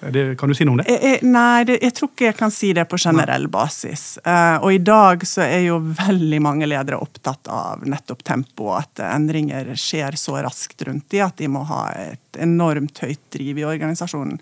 Det, 0.00 0.38
kan 0.38 0.48
du 0.48 0.54
si 0.54 0.64
noe 0.64 0.72
om 0.72 0.80
det? 0.80 0.86
Jeg, 0.88 1.00
jeg, 1.04 1.28
nei, 1.28 1.64
det, 1.68 1.76
jeg 1.84 1.92
tror 1.96 2.08
ikke 2.08 2.26
jeg 2.30 2.36
kan 2.38 2.52
si 2.54 2.70
det 2.76 2.86
på 2.88 2.98
generell 3.00 3.46
basis. 3.52 4.04
Uh, 4.24 4.56
og 4.64 4.72
i 4.72 4.80
dag 4.80 5.26
så 5.28 5.44
er 5.44 5.66
jo 5.66 5.76
veldig 5.82 6.38
mange 6.40 6.68
ledere 6.70 7.00
opptatt 7.04 7.50
av 7.52 7.84
nettopp 7.84 8.24
tempo, 8.24 8.70
at 8.78 9.02
endringer 9.04 9.74
skjer 9.76 10.16
så 10.20 10.38
raskt 10.40 10.86
rundt 10.88 11.10
de 11.12 11.20
at 11.24 11.36
de 11.36 11.50
må 11.52 11.66
ha 11.68 11.82
et 12.00 12.40
enormt 12.40 13.02
høyt 13.04 13.20
driv 13.36 13.60
i 13.60 13.66
organisasjonen. 13.68 14.40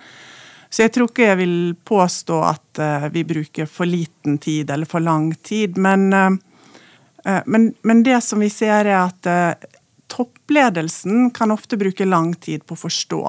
Så 0.71 0.85
jeg 0.85 0.95
tror 0.95 1.11
ikke 1.11 1.27
jeg 1.27 1.41
vil 1.41 1.59
påstå 1.91 2.39
at 2.47 2.83
uh, 2.85 3.09
vi 3.11 3.27
bruker 3.27 3.67
for 3.67 3.91
liten 3.91 4.39
tid 4.39 4.71
eller 4.71 4.87
for 4.87 5.03
lang 5.03 5.33
tid. 5.43 5.75
Men, 5.75 6.07
uh, 6.15 7.43
men, 7.51 7.73
men 7.83 8.07
det 8.07 8.23
som 8.23 8.39
vi 8.39 8.53
ser, 8.53 8.87
er 8.87 9.09
at 9.09 9.67
toppledelsen 10.09 11.33
kan 11.35 11.51
ofte 11.51 11.77
bruke 11.81 12.07
lang 12.07 12.31
tid 12.39 12.63
på 12.65 12.79
å 12.79 12.85
forstå 12.87 13.23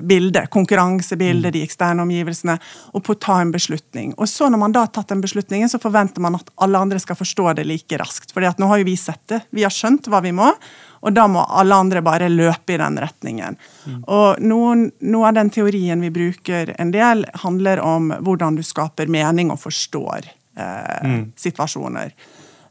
bildet, 0.00 0.50
konkurransebildet, 0.50 1.50
mm. 1.50 1.52
de 1.52 1.62
eksterne 1.66 2.04
omgivelsene, 2.04 2.54
og 2.94 3.02
på 3.02 3.16
å 3.16 3.18
ta 3.18 3.40
en 3.42 3.50
beslutning. 3.50 4.12
Og 4.16 4.28
så 4.30 4.48
Når 4.48 4.58
man 4.58 4.72
da 4.72 4.84
har 4.84 4.92
tatt 4.94 5.10
den 5.10 5.20
beslutningen, 5.20 5.68
så 5.68 5.80
forventer 5.82 6.22
man 6.22 6.38
at 6.38 6.50
alle 6.62 6.78
andre 6.78 7.00
skal 7.02 7.18
forstå 7.18 7.56
det 7.58 7.66
like 7.66 7.98
raskt. 7.98 8.32
For 8.32 8.42
nå 8.42 8.70
har 8.70 8.78
jo 8.78 8.86
vi 8.86 8.96
sett 8.96 9.22
det, 9.28 9.40
vi 9.50 9.64
har 9.66 9.74
skjønt 9.74 10.06
hva 10.06 10.22
vi 10.22 10.32
må, 10.36 10.52
og 11.02 11.14
da 11.16 11.26
må 11.26 11.42
alle 11.50 11.74
andre 11.74 12.02
bare 12.02 12.30
løpe 12.30 12.76
i 12.76 12.78
den 12.78 13.00
retningen. 13.02 13.58
Mm. 13.86 14.04
Og 14.06 14.42
noen, 14.46 14.90
Noe 15.00 15.28
av 15.28 15.34
den 15.34 15.50
teorien 15.50 16.00
vi 16.00 16.12
bruker 16.14 16.74
en 16.78 16.92
del, 16.94 17.26
handler 17.42 17.82
om 17.82 18.12
hvordan 18.22 18.56
du 18.58 18.62
skaper 18.62 19.10
mening 19.10 19.50
og 19.50 19.58
forstår 19.64 20.30
eh, 20.30 21.08
mm. 21.08 21.24
situasjoner. 21.36 22.14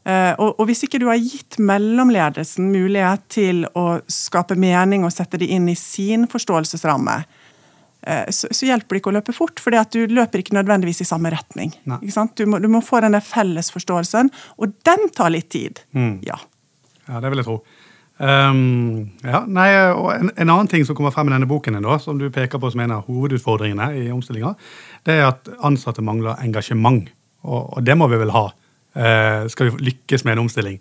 Uh, 0.02 0.34
og, 0.42 0.56
og, 0.58 0.64
hvis 0.66 0.82
ikke 0.82 0.98
du 0.98 1.06
har 1.06 1.20
gitt 1.22 1.60
mellomledelsen 1.62 2.72
mulighet 2.74 3.22
til 3.30 3.62
å 3.78 4.00
skape 4.10 4.56
mening 4.58 5.04
og 5.06 5.12
sette 5.14 5.38
det 5.38 5.46
inn 5.54 5.68
i 5.70 5.76
sin 5.78 6.24
forståelsesramme, 6.30 7.14
uh, 7.22 8.24
så, 8.26 8.48
så, 8.50 8.66
hjelper 8.66 8.96
det 8.96 9.02
ikke 9.02 9.12
å 9.12 9.14
løpe 9.20 9.34
fort, 9.36 9.62
for 9.62 9.76
du 9.94 10.00
løper 10.10 10.42
ikke 10.42 10.56
nødvendigvis 10.58 11.04
i 11.04 11.06
samme 11.06 11.30
retning. 11.30 11.70
Du 11.86 12.42
må, 12.50 12.58
du, 12.58 12.66
må, 12.72 12.80
få 12.82 12.98
denne 13.04 13.20
felles 13.22 13.70
forståelsen, 13.70 14.32
og 14.58 14.74
den 14.88 15.06
tar 15.14 15.30
litt 15.30 15.52
tid. 15.54 15.84
Mm. 15.94 16.16
Ja. 16.26 16.40
ja, 17.06 17.22
det 17.22 17.30
vil 17.30 17.42
jeg 17.44 17.50
tro. 17.52 17.60
Um, 18.22 19.12
ja, 19.22 19.44
nei, 19.46 19.68
og 19.94 20.08
en, 20.16 20.32
en, 20.34 20.50
annen 20.50 20.70
ting 20.70 20.82
som 20.86 20.98
kommer 20.98 21.14
frem 21.14 21.30
i 21.30 21.34
denne 21.36 21.48
boken, 21.50 21.78
da, 21.82 22.00
som 22.02 22.18
du 22.18 22.26
peker 22.34 22.58
på 22.58 22.72
som 22.74 22.82
en 22.82 22.96
av 22.98 23.06
hovedutfordringene 23.06 23.86
i 24.02 24.10
omstillinga, 24.14 24.50
det 25.06 25.20
er 25.20 25.28
at 25.28 25.46
ansatte 25.62 26.02
mangler 26.02 26.42
engasjement. 26.42 27.06
Og, 27.46 27.78
og 27.78 27.86
det 27.86 27.94
må 27.98 28.10
vi 28.10 28.18
vel 28.18 28.34
ha 28.34 28.48
Eh, 28.50 28.61
skal 28.92 29.70
vi 29.70 29.86
lykkes 29.88 30.26
med 30.26 30.34
en 30.36 30.42
omstilling. 30.42 30.74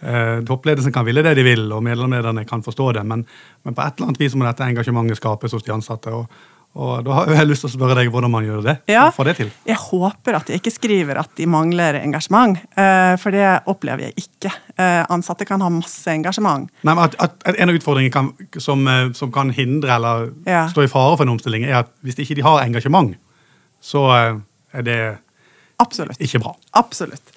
Uh, 0.00 0.40
toppledelsen 0.48 0.92
kan 0.92 1.04
ville 1.04 1.20
det 1.20 1.34
de 1.36 1.42
vil, 1.44 1.66
og 1.76 1.82
medlemmene 1.84 2.46
kan 2.48 2.62
forstå 2.64 2.92
det, 2.96 3.02
men, 3.04 3.26
men, 3.66 3.74
på 3.76 3.82
et 3.84 3.98
eller 3.98 4.08
annet 4.08 4.22
vis 4.22 4.32
må 4.32 4.46
dette 4.46 4.64
engasjementet 4.64 5.20
skapes 5.20 5.52
hos 5.52 5.66
de 5.66 5.74
ansatte. 5.74 6.14
og, 6.16 6.24
og 6.72 7.04
Da 7.04 7.18
har 7.18 7.34
jeg 7.34 7.50
lyst 7.50 7.66
til 7.66 7.68
å 7.68 7.74
spørre 7.74 7.98
deg 7.98 8.08
hvordan 8.14 8.32
man 8.32 8.46
gjør 8.46 8.64
det. 8.64 8.76
Ja, 8.88 9.10
det 9.12 9.36
til. 9.36 9.52
Jeg 9.68 9.76
håper 9.76 10.38
at 10.40 10.48
jeg 10.48 10.62
ikke 10.62 10.72
skriver 10.72 11.20
at 11.20 11.34
de 11.36 11.50
mangler 11.50 12.00
engasjement, 12.00 12.56
uh, 12.80 13.12
for 13.20 13.36
det 13.36 13.44
opplever 13.68 14.08
jeg 14.08 14.24
ikke. 14.24 14.56
Ansatte 15.12 15.44
kan 15.44 15.60
ha 15.60 15.68
masse 15.68 16.08
engasjement. 16.08 16.70
Nei, 16.80 16.94
men 16.94 17.04
at, 17.04 17.20
at 17.20 17.50
En 17.52 17.68
av 17.68 17.76
utfordringene 17.76 18.14
kan, 18.14 18.32
som, 18.56 18.88
som, 19.12 19.28
kan 19.34 19.52
hindre 19.52 19.98
eller 19.98 20.30
ja. 20.48 20.64
stå 20.72 20.86
i 20.86 20.92
fare 20.92 21.18
for 21.18 21.28
en 21.28 21.36
omstilling, 21.36 21.68
er 21.68 21.82
at 21.82 21.92
hvis 22.00 22.22
ikke 22.24 22.40
de 22.40 22.46
har 22.46 22.64
engasjement, 22.64 23.12
så 23.84 24.06
er 24.16 24.86
det 24.86 25.02
Absolutt. 25.80 26.20
Ikke 26.20 26.40
bra. 26.42 26.54
Absolutt. 26.76 27.30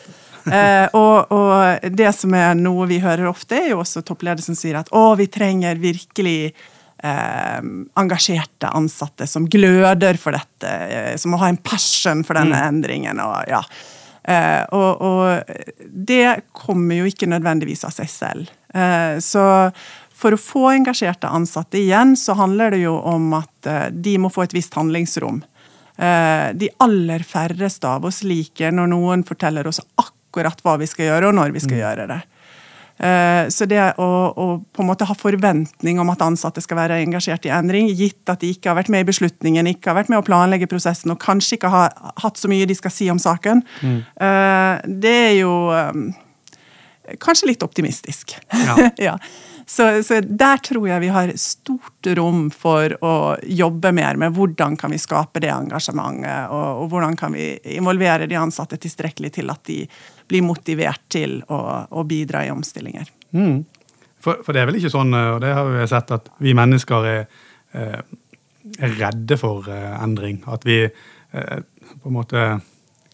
Eh, 0.52 0.88
og, 0.98 1.32
og, 1.32 1.90
det 1.96 2.12
som 2.18 2.34
er 2.36 2.54
noe 2.60 2.88
vi 2.90 3.02
hører 3.04 3.30
ofte, 3.30 3.60
er 3.62 3.74
jo 3.74 3.82
også 3.84 4.04
toppledelsen 4.06 4.58
sier 4.60 4.82
at 4.82 4.92
å, 4.92 5.14
vi 5.20 5.30
trenger 5.32 5.80
virkelig 5.80 6.54
eh, 7.04 7.60
engasjerte 8.00 8.72
ansatte 8.76 9.28
som 9.30 9.48
gløder 9.48 10.20
for 10.20 10.36
dette, 10.36 10.70
eh, 10.70 11.14
som 11.22 11.34
må 11.34 11.42
ha 11.44 11.52
en 11.52 11.62
passion 11.64 12.26
for 12.28 12.40
denne 12.40 12.60
mm. 12.60 12.70
endringen. 12.74 13.24
og 13.24 13.52
ja. 13.52 13.64
Eh, 14.24 14.64
og, 14.72 15.02
og, 15.04 15.56
det 15.84 16.48
kommer 16.56 17.02
jo 17.02 17.10
ikke 17.10 17.28
nødvendigvis 17.30 17.84
av 17.88 17.96
seg 17.96 18.12
selv. 18.12 18.54
Eh, 18.74 19.20
så 19.24 19.46
for 20.14 20.36
å 20.36 20.40
få 20.40 20.70
engasjerte 20.72 21.28
ansatte 21.28 21.82
igjen, 21.82 22.16
så 22.20 22.38
handler 22.40 22.76
det 22.76 22.84
jo 22.86 22.96
om 23.00 23.34
at 23.42 23.68
eh, 23.68 23.90
de 23.92 24.16
må 24.24 24.32
få 24.32 24.46
et 24.46 24.56
visst 24.56 24.80
handlingsrom. 24.80 25.44
De 25.94 26.68
aller 26.82 27.22
færreste 27.22 27.86
av 27.86 28.08
oss 28.10 28.24
liker 28.26 28.72
når 28.74 28.88
noen 28.90 29.22
forteller 29.28 29.68
oss 29.70 29.78
akkurat 29.94 30.23
hva 30.34 30.78
vi 30.82 30.90
skal 30.90 31.12
gjøre, 31.12 31.30
og 31.30 31.38
når 31.38 31.54
vi 31.54 31.63
skal 31.63 31.78
mm. 31.78 31.84
gjøre 31.84 32.08
det. 32.12 32.22
Eh, 33.04 33.50
så 33.50 33.66
det 33.66 33.82
å, 33.98 34.08
å, 34.38 34.48
på 34.70 34.84
en 34.84 34.90
måte 34.92 35.08
ha 35.10 35.16
forventning 35.18 35.98
om 36.00 36.12
at 36.13 36.22
ansatte 36.22 36.62
skal 36.62 36.78
være 36.78 37.00
engasjert 37.04 37.48
i 37.48 37.54
endring, 37.54 37.90
gitt 37.90 38.30
at 38.30 38.44
de 38.44 38.52
ikke 38.54 38.70
har 38.70 38.78
vært 38.78 38.92
med 38.94 39.04
i 39.04 39.10
beslutningen, 39.10 39.70
ikke 39.72 39.92
har 39.92 39.98
vært 39.98 40.12
med 40.13 40.22
å 40.22 40.25
planlegge 40.25 40.70
prosessen 40.70 41.13
og 41.13 41.22
kanskje 41.24 41.58
ikke 41.58 41.74
har 41.74 41.96
hatt 42.22 42.38
så 42.40 42.52
mye 42.52 42.68
de 42.70 42.78
skal 42.78 42.94
si 42.94 43.10
om 43.13 43.22
saken, 43.22 43.63
mm. 43.82 43.98
Eh, 44.24 44.75
det 45.04 45.16
er 45.24 45.36
jo 45.42 45.54
kanskje 47.24 47.50
litt 47.50 47.66
optimistisk. 47.66 48.38
Ja. 48.54 48.78
ja. 49.10 49.18
Så, 49.65 50.03
så, 50.03 50.20
der 50.22 50.58
tror 50.63 50.88
jeg 50.89 51.03
vi 51.03 51.12
har 51.13 51.32
stort 51.39 52.10
rom 52.17 52.48
for 52.51 52.96
å 53.03 53.13
jobbe 53.48 53.93
mer 53.96 54.20
med 54.20 54.36
hvordan 54.36 54.75
kan 54.79 54.91
vi 54.91 55.00
skape 55.01 55.41
det 55.43 55.51
engasjementet, 55.53 56.51
og, 56.51 56.84
og 56.84 56.89
hvordan 56.91 57.15
kan 57.20 57.36
vi 57.36 57.53
involvere 57.77 58.27
de 58.29 58.39
ansatte 58.39 58.79
tilstrekkelig 58.82 59.34
til 59.39 59.53
at 59.53 59.63
de 59.70 59.84
blir 60.27 60.43
motivert 60.46 61.03
til 61.12 61.39
å, 61.48 61.62
å 61.89 62.03
bidra 62.08 62.43
i 62.46 62.51
omstillinger. 62.53 63.10
Mm. 63.32 63.63
For, 64.24 64.43
for, 64.43 64.55
det 64.55 64.63
er 64.63 64.70
vel 64.70 64.79
ikke 64.79 64.93
sånn, 64.93 65.15
og 65.15 65.41
det 65.43 65.51
har 65.55 65.67
vi 65.67 65.88
sett, 65.91 66.12
at 66.15 66.29
vi 66.43 66.55
mennesker 66.55 67.08
er, 67.10 67.25
eh, 67.75 68.00
er 68.79 69.00
redde 69.00 69.38
for 69.39 69.67
eh, 69.72 69.89
endring. 70.00 70.39
At 70.48 70.63
vi 70.67 70.79
eh, 70.86 71.58
på 72.00 72.12
en 72.12 72.15
måte 72.15 72.46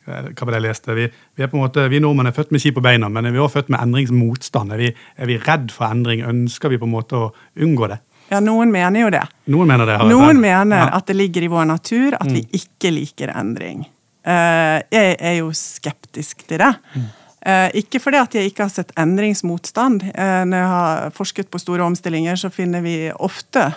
hva 0.09 0.45
var 0.47 0.55
det 0.55 0.59
jeg 0.59 0.65
leste? 0.65 0.95
Vi, 0.97 1.07
vi, 1.09 1.45
er 1.45 1.51
på 1.51 1.59
en 1.59 1.65
måte, 1.65 1.85
vi 1.91 2.01
nordmenn 2.03 2.31
er 2.31 2.35
født 2.35 2.53
med 2.55 2.63
ski 2.63 2.73
på 2.75 2.83
beina, 2.83 3.09
men 3.13 3.29
er 3.29 3.35
vi 3.35 3.41
også 3.41 3.59
født 3.59 3.73
med 3.73 3.81
endringsmotstand? 3.83 4.73
Er 4.75 4.83
vi, 4.83 4.91
er 4.93 5.29
vi 5.29 5.37
redd 5.45 5.69
for 5.75 5.89
endring? 5.89 6.25
Ønsker 6.27 6.73
vi 6.73 6.79
på 6.81 6.89
en 6.89 6.95
måte 6.95 7.19
å 7.19 7.29
unngå 7.61 7.91
det? 7.91 8.01
Ja, 8.29 8.41
noen 8.45 8.69
mener 8.73 9.07
jo 9.07 9.13
det. 9.13 9.23
Noen 9.49 9.71
mener 9.71 9.89
det. 9.89 9.95
Noen 10.09 10.41
mener 10.41 10.83
ja. 10.83 10.89
at 10.99 11.07
det 11.09 11.15
ligger 11.17 11.45
i 11.45 11.49
vår 11.49 11.69
natur 11.71 12.17
at 12.19 12.27
mm. 12.29 12.35
vi 12.35 12.61
ikke 12.61 12.91
liker 12.93 13.33
endring. 13.33 13.87
Uh, 14.27 14.77
jeg 14.93 15.15
er 15.15 15.39
jo 15.39 15.49
skeptisk 15.55 16.45
til 16.49 16.61
det. 16.61 16.73
Mm. 16.93 17.07
Uh, 17.39 17.69
ikke 17.79 18.01
fordi 18.03 18.19
at 18.19 18.35
jeg 18.35 18.51
ikke 18.51 18.67
har 18.67 18.73
sett 18.73 18.93
endringsmotstand. 18.99 20.05
Uh, 20.11 20.43
når 20.45 20.57
jeg 20.59 20.71
har 20.75 21.15
forsket 21.15 21.49
på 21.49 21.61
store 21.61 21.87
omstillinger, 21.87 22.37
så 22.37 22.51
finner 22.53 22.85
vi 22.85 22.97
ofte 23.15 23.71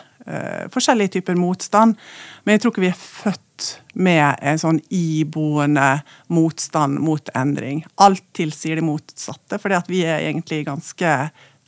forskjellige 0.72 1.16
typer 1.18 1.34
motstand. 1.34 1.96
Men 2.44 2.54
jeg 2.54 2.62
tror 2.62 2.72
ikke 2.72 2.84
vi 2.84 2.90
er 2.92 2.98
født 2.98 3.68
med 3.94 4.38
en 4.40 4.60
sånn 4.60 4.80
iboende 4.92 6.02
motstand 6.32 7.00
mot 7.02 7.32
endring. 7.38 7.82
Alt 8.02 8.24
tilsier 8.36 8.80
det 8.80 8.86
motsatte, 8.86 9.58
fordi 9.60 9.78
at 9.78 9.90
vi 9.90 10.02
er 10.06 10.24
egentlig 10.24 10.62
ganske 10.68 11.16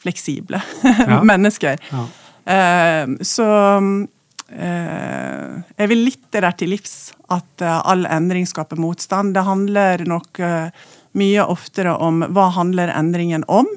fleksible 0.04 0.61
ja. 0.84 1.23
mennesker. 1.25 1.80
Ja. 1.90 2.04
Uh, 2.44 3.14
så 3.25 3.49
uh, 3.80 5.52
jeg 5.76 5.90
vil 5.92 6.04
litt 6.04 6.26
det 6.34 6.44
der 6.44 6.58
til 6.61 6.75
livs, 6.75 7.14
at 7.32 7.64
uh, 7.64 7.80
all 7.88 8.04
endring 8.11 8.49
skaper 8.49 8.80
motstand. 8.80 9.34
Det 9.37 9.46
handler 9.46 10.04
nok 10.08 10.42
mye 11.14 11.44
oftere 11.46 11.94
om 12.02 12.25
hva 12.34 12.50
handler 12.56 12.90
endringen 12.92 13.44
om? 13.46 13.68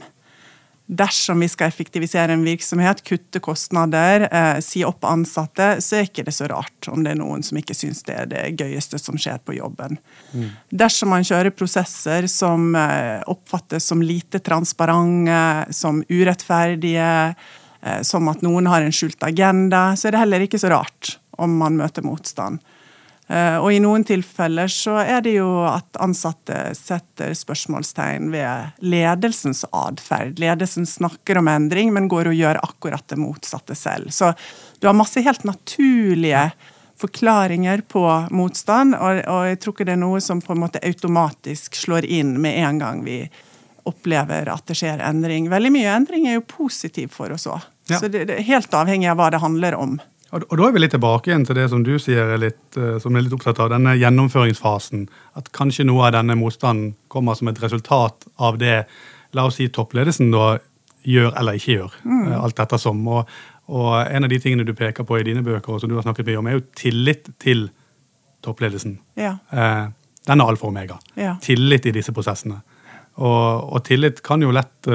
Dersom 0.87 1.39
vi 1.39 1.49
skal 1.51 1.67
effektivisere 1.67 2.33
en 2.33 2.43
virksomhet, 2.47 3.03
kutte 3.03 3.39
kostnader, 3.43 4.27
eh, 4.31 4.59
si 4.59 4.85
opp 4.87 5.03
ansatte, 5.03 5.81
så 5.83 5.97
er 5.97 6.07
ikke 6.07 6.23
det 6.23 6.33
så 6.35 6.47
rart 6.47 6.87
om 6.87 7.03
det 7.03 7.11
er 7.11 7.19
noen 7.19 7.43
som 7.43 7.59
ikke 7.59 7.75
syns 7.75 8.05
det 8.07 8.15
er 8.15 8.29
det 8.31 8.43
gøyeste 8.59 8.99
som 9.01 9.19
skjer 9.19 9.41
på 9.43 9.57
jobben. 9.57 9.99
Mm. 10.31 10.49
Dersom 10.71 11.11
man 11.11 11.27
kjører 11.27 11.51
prosesser 11.51 12.29
som 12.31 12.71
eh, 12.79 13.19
oppfattes 13.27 13.83
som 13.91 14.01
lite 14.01 14.39
transparente, 14.39 15.73
som 15.75 15.99
urettferdige, 16.07 17.11
eh, 17.83 18.01
som 18.07 18.31
at 18.31 18.45
noen 18.47 18.71
har 18.71 18.81
en 18.81 18.95
skjult 18.95 19.27
agenda, 19.27 19.89
så 19.95 20.07
er 20.07 20.15
det 20.15 20.23
heller 20.23 20.47
ikke 20.47 20.61
så 20.63 20.71
rart 20.71 21.17
om 21.37 21.59
man 21.59 21.75
møter 21.77 22.05
motstand. 22.07 22.63
Eh, 23.27 23.57
og 23.59 23.73
i 23.73 23.79
noen 23.83 24.05
tilfeller 24.07 24.71
så 24.71 24.95
er 25.01 25.25
det 25.25 25.35
jo 25.35 25.49
at 25.67 25.99
ansatte 26.03 26.71
setter 26.77 27.33
spørsmålstegn 27.35 28.31
ved 28.31 28.79
ledelsens 28.79 29.65
atferd. 29.75 30.39
Ledelsen 30.39 30.87
snakker 30.87 31.41
om 31.41 31.51
endring, 31.51 31.91
men 31.95 32.07
går 32.11 32.31
og 32.31 32.39
gjør 32.39 32.61
akkurat 32.63 33.03
det 33.11 33.19
motsatte 33.19 33.75
selv. 33.75 34.13
Så 34.15 34.31
du 34.79 34.87
har 34.87 34.95
masse 34.95 35.21
helt 35.23 35.43
naturlige 35.47 36.49
forklaringer 36.97 37.83
på 37.91 38.03
motstand, 38.33 38.95
og, 38.95 39.19
og 39.29 39.43
jeg 39.51 39.59
tror 39.61 39.75
ikke 39.75 39.85
det 39.85 39.97
er 39.97 40.01
noe 40.01 40.21
som 40.23 40.39
på 40.41 40.55
en 40.55 40.63
måte 40.63 40.81
automatisk 40.81 41.77
slår 41.77 42.07
inn 42.09 42.39
med 42.41 42.57
en 42.63 42.79
gang 42.81 43.03
vi 43.05 43.19
opplever 43.87 44.49
at 44.51 44.65
det 44.67 44.75
skjer 44.79 45.03
endring. 45.05 45.51
Veldig 45.51 45.71
mye 45.75 45.91
endring 45.93 46.25
er 46.27 46.39
jo 46.39 46.47
positiv 46.47 47.13
for 47.15 47.31
oss 47.35 47.45
òg. 47.47 47.61
Ja. 47.87 47.99
Så 48.01 48.09
det, 48.11 48.25
det 48.31 48.39
er 48.39 48.47
helt 48.49 48.73
avhengig 48.75 49.07
av 49.11 49.19
hva 49.19 49.29
det 49.31 49.43
handler 49.43 49.77
om. 49.79 49.99
Og, 50.35 50.43
da 50.59 50.67
er 50.67 50.73
vi 50.75 50.81
litt 50.81 50.93
tilbake 50.95 51.31
igjen 51.31 51.45
til 51.47 51.55
det 51.55 51.67
som 51.71 51.83
du 51.85 51.93
sier, 52.01 52.33
er 52.33 52.41
litt, 52.41 52.63
uh, 52.75 52.97
som 53.03 53.15
er 53.15 53.23
litt 53.23 53.35
opptatt 53.35 53.61
av, 53.63 53.71
denne 53.71 53.95
gjennomføringsfasen. 53.95 55.05
At 55.39 55.51
kanskje 55.55 55.87
noe 55.87 56.09
av 56.09 56.17
denne 56.17 56.35
motstanden 56.39 56.95
kommer 57.11 57.37
som 57.39 57.51
et 57.51 57.61
resultat 57.63 58.27
av 58.43 58.59
det 58.61 58.81
la 59.35 59.47
oss 59.47 59.59
si 59.59 59.69
toppledelsen 59.73 60.31
da 60.33 60.57
gjør 61.07 61.31
eller 61.39 61.59
ikke 61.59 61.77
gjør. 61.77 61.99
Mm. 62.03 62.23
Alt 62.41 62.59
alt 62.63 62.75
som. 62.81 62.99
Og, 63.07 63.37
og 63.71 63.91
en 64.03 64.27
av 64.27 64.31
de 64.31 64.39
tingene 64.43 64.67
du 64.67 64.73
peker 64.75 65.07
på 65.07 65.19
i 65.19 65.25
dine 65.27 65.43
bøker, 65.45 65.75
og 65.75 65.83
som 65.83 65.91
du 65.91 65.95
har 65.95 66.07
snakket 66.07 66.27
mye 66.27 66.41
om, 66.41 66.49
er 66.49 66.57
jo 66.57 66.65
tillit 66.75 67.31
til 67.43 67.69
toppledelsen. 68.43 68.97
Ja. 69.19 69.37
Uh, 69.51 69.93
den 70.27 70.43
er 70.43 70.51
alfa 70.51 70.67
og 70.67 70.73
omega. 70.73 70.99
Ja. 71.15 71.37
Tillit 71.43 71.87
i 71.87 71.95
disse 71.95 72.11
prosessene. 72.15 72.59
Og, 73.17 73.71
og 73.73 73.79
tillit 73.87 74.19
kan 74.25 74.43
jo 74.43 74.51
lett 74.53 74.91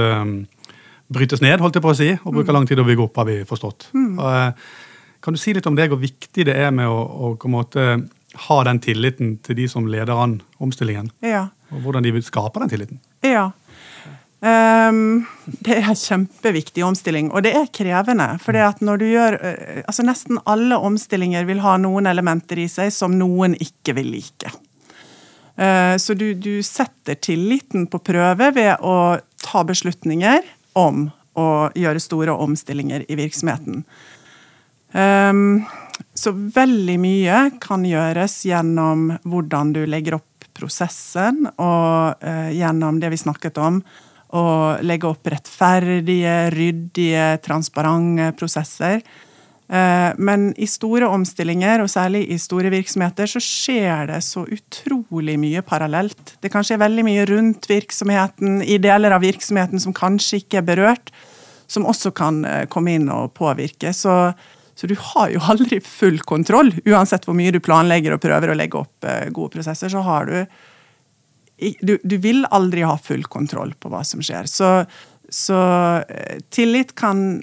brytes 1.13 1.43
ned, 1.45 1.61
holdt 1.61 1.77
jeg 1.77 1.85
på 1.85 1.93
å 1.93 1.97
si, 1.97 2.09
og 2.15 2.31
bruker 2.33 2.53
mm. 2.53 2.57
lang 2.57 2.69
tid 2.69 2.81
å 2.81 2.87
bygge 2.87 3.05
opp, 3.05 3.21
har 3.21 3.29
vi 3.29 3.39
forstått. 3.49 3.89
Mm. 3.97 4.13
Og, 4.17 4.67
kan 5.23 5.37
du 5.37 5.41
si 5.41 5.55
litt 5.55 5.67
om 5.71 5.79
deg, 5.79 5.93
hvor 5.93 6.03
viktig 6.03 6.47
det 6.49 6.57
er 6.59 6.73
med 6.75 6.91
å, 6.91 7.31
å 7.31 7.97
ha 8.49 8.59
den 8.67 8.81
tilliten 8.83 9.37
til 9.45 9.59
de 9.59 9.69
som 9.71 9.87
leder 9.89 10.19
an 10.19 10.41
omstillingen? 10.63 11.11
Ja. 11.25 11.49
Og 11.73 11.85
hvordan 11.85 12.05
de 12.05 12.23
skaper 12.25 12.65
den 12.65 12.73
tilliten? 12.73 13.03
Ja. 13.25 13.51
Um, 14.43 15.23
det 15.63 15.77
er 15.77 15.93
en 15.93 15.99
kjempeviktig 15.99 16.83
omstilling, 16.83 17.31
og 17.31 17.45
det 17.47 17.53
er 17.55 17.71
krevende. 17.71 18.27
For 18.43 18.59
når 18.83 18.99
du 18.99 19.07
gjør 19.07 19.37
altså 19.87 20.03
Nesten 20.03 20.41
alle 20.51 20.81
omstillinger 20.83 21.47
vil 21.47 21.63
ha 21.63 21.77
noen 21.79 22.11
elementer 22.11 22.59
i 22.59 22.67
seg 22.71 22.91
som 22.95 23.15
noen 23.21 23.55
ikke 23.63 23.95
vil 24.01 24.11
like. 24.17 24.51
Uh, 25.55 25.95
så 26.01 26.17
du, 26.19 26.33
du 26.35 26.59
setter 26.67 27.21
tilliten 27.21 27.87
på 27.87 28.03
prøve 28.03 28.51
ved 28.57 28.83
å 28.83 29.21
ta 29.45 29.63
beslutninger 29.69 30.43
om 30.75 31.11
å 31.39 31.49
gjøre 31.79 32.03
store 32.03 32.35
omstillinger 32.35 33.07
i 33.09 33.17
virksomheten. 33.17 33.85
Um, 34.93 35.65
så 36.15 36.33
veldig 36.33 36.99
mye 37.01 37.39
kan 37.63 37.85
gjøres 37.89 38.43
gjennom 38.45 39.09
hvordan 39.25 39.73
du 39.73 39.83
legger 39.89 40.19
opp 40.19 40.47
prosessen, 40.53 41.47
og 41.57 42.21
uh, 42.21 42.51
gjennom 42.53 43.01
det 43.01 43.13
vi 43.15 43.21
snakket 43.23 43.61
om, 43.63 43.81
å 44.33 44.45
legge 44.85 45.09
opp 45.09 45.29
rettferdige, 45.29 46.37
ryddige, 46.53 47.27
transparente 47.45 48.31
prosesser. 48.37 49.01
Uh, 49.73 50.13
men 50.21 50.51
i 50.61 50.69
store 50.69 51.09
omstillinger, 51.09 51.81
og 51.81 51.89
særlig 51.89 52.27
i 52.29 52.39
store 52.41 52.73
virksomheter, 52.73 53.29
så 53.29 53.41
skjer 53.41 54.13
det 54.13 54.21
så 54.29 54.45
utrolig 54.45 55.39
mye 55.41 55.65
parallelt. 55.65 56.37
Det 56.45 56.53
kan 56.53 56.65
skje 56.69 56.81
veldig 56.83 57.09
mye 57.09 57.29
rundt 57.33 57.69
virksomheten, 57.71 58.61
i 58.61 58.77
deler 58.83 59.17
av 59.17 59.25
virksomheten 59.25 59.81
som 59.81 59.97
kanskje 59.97 60.43
ikke 60.43 60.61
er 60.61 60.69
berørt, 60.69 61.15
som 61.65 61.89
også 61.89 62.13
kan 62.13 62.45
uh, 62.45 62.65
komme 62.69 62.99
inn 62.99 63.09
og 63.09 63.33
påvirke. 63.39 63.97
Så 63.97 64.35
så 64.75 64.89
du 64.89 64.95
har 64.99 65.31
jo 65.31 65.41
aldri 65.53 65.81
full 65.85 66.21
kontroll. 66.27 66.73
Uansett 66.89 67.27
hvor 67.29 67.37
mye 67.37 67.53
du 67.55 67.61
planlegger 67.63 68.17
og 68.17 68.23
prøver 68.25 68.53
å 68.53 68.59
legge 68.59 68.81
opp 68.81 69.09
eh, 69.09 69.29
gode 69.35 69.59
prosesser, 69.59 69.93
så 69.93 70.05
har 70.07 70.31
du 70.31 70.37
Du, 71.81 71.99
du 72.03 72.17
vil 72.19 72.43
aldri 72.51 72.83
ha 72.83 72.97
full 72.99 73.23
kontroll 73.31 73.75
på 73.79 73.89
hva 73.93 74.01
som 74.03 74.23
skjer. 74.25 74.49
Så, 74.51 74.85
så 75.31 75.59
eh, 76.09 76.41
tillit 76.51 76.97
kan 76.99 77.43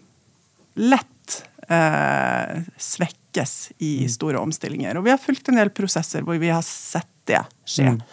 lett 0.76 1.44
eh, 1.70 2.60
svekkes 2.76 3.54
i 3.78 3.94
mm. 4.04 4.10
store 4.12 4.42
omstillinger. 4.42 4.98
Og 4.98 5.06
vi 5.06 5.14
har 5.14 5.22
fulgt 5.24 5.48
en 5.48 5.62
del 5.62 5.72
prosesser 5.72 6.26
hvor 6.28 6.36
vi 6.42 6.52
har 6.52 6.66
sett 6.66 7.08
det 7.30 7.46
skje. 7.64 7.94
Mm. 7.96 8.04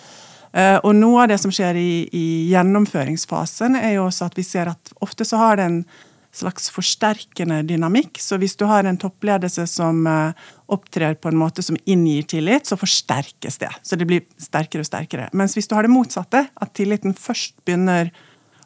Uh, 0.56 0.78
og 0.88 0.94
noe 0.96 1.24
av 1.24 1.28
det 1.28 1.36
som 1.42 1.52
skjer 1.52 1.76
i, 1.76 1.90
i, 2.16 2.26
gjennomføringsfasen, 2.52 3.74
er 3.76 3.98
jo 3.98 4.06
også 4.06 4.30
at 4.30 4.38
vi 4.38 4.44
ser 4.46 4.70
at 4.70 4.92
ofte 5.04 5.26
så 5.28 5.40
har 5.42 5.58
det 5.58 5.66
en 5.68 5.80
slags 6.36 6.68
forsterkende 6.74 7.62
dynamikk. 7.66 8.20
Så 8.22 8.38
hvis 8.40 8.56
du 8.58 8.66
har 8.68 8.86
en 8.86 8.98
toppledelse 9.00 9.66
som 9.70 10.04
eh, 10.10 10.46
opptrer 10.72 11.16
på 11.18 11.30
en 11.32 11.40
måte 11.40 11.64
som 11.64 11.78
inngir 11.84 12.26
tillit, 12.28 12.68
så 12.68 12.78
forsterkes 12.78 13.60
det. 13.62 13.72
Så 13.82 13.98
det 13.98 14.08
blir 14.08 14.24
sterkere 14.40 14.84
og 14.84 14.90
sterkere. 14.90 15.28
Mens 15.36 15.56
hvis 15.56 15.68
du 15.70 15.76
har 15.78 15.86
det 15.86 15.94
motsatte, 15.94 16.46
at 16.52 16.74
tilliten 16.76 17.16
først 17.16 17.56
begynner 17.64 18.12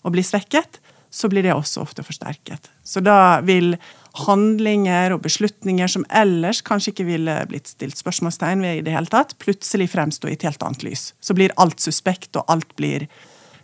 å 0.02 0.12
bli 0.12 0.24
svekket, 0.24 0.80
så 1.10 1.28
blir 1.28 1.42
det 1.42 1.54
også 1.54 1.82
ofte 1.82 2.04
forsterket. 2.06 2.70
Så 2.86 3.02
da 3.02 3.40
vil 3.42 3.74
handlinger 4.26 5.14
og 5.14 5.24
beslutninger 5.24 5.90
som 5.90 6.04
ellers 6.06 6.62
kanskje 6.66 6.94
ikke 6.94 7.08
ville 7.08 7.34
blitt 7.50 7.70
stilt 7.70 7.98
spørsmålstegn 7.98 8.62
ved 8.64 8.78
i 8.78 8.84
det 8.86 8.94
hele 8.94 9.10
tatt, 9.10 9.36
plutselig 9.42 9.90
fremstå 9.92 10.30
i 10.30 10.36
et 10.36 10.46
helt 10.46 10.62
annet 10.66 10.86
lys. 10.86 11.10
Så 11.22 11.34
blir 11.38 11.54
alt 11.62 11.82
suspekt, 11.82 12.32
og 12.38 12.46
alt 12.50 12.74
blir 12.78 13.06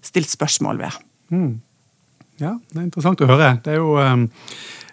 stilt 0.07 0.31
spørsmål 0.31 0.83
ved. 0.83 0.99
Mm. 1.35 1.55
Ja, 2.43 2.57
det 2.73 2.81
er 2.81 2.87
interessant 2.87 3.23
å 3.25 3.29
høre. 3.31 3.55
Det 3.65 3.75
er 3.75 3.79
jo 3.81 3.95
um, 3.97 4.27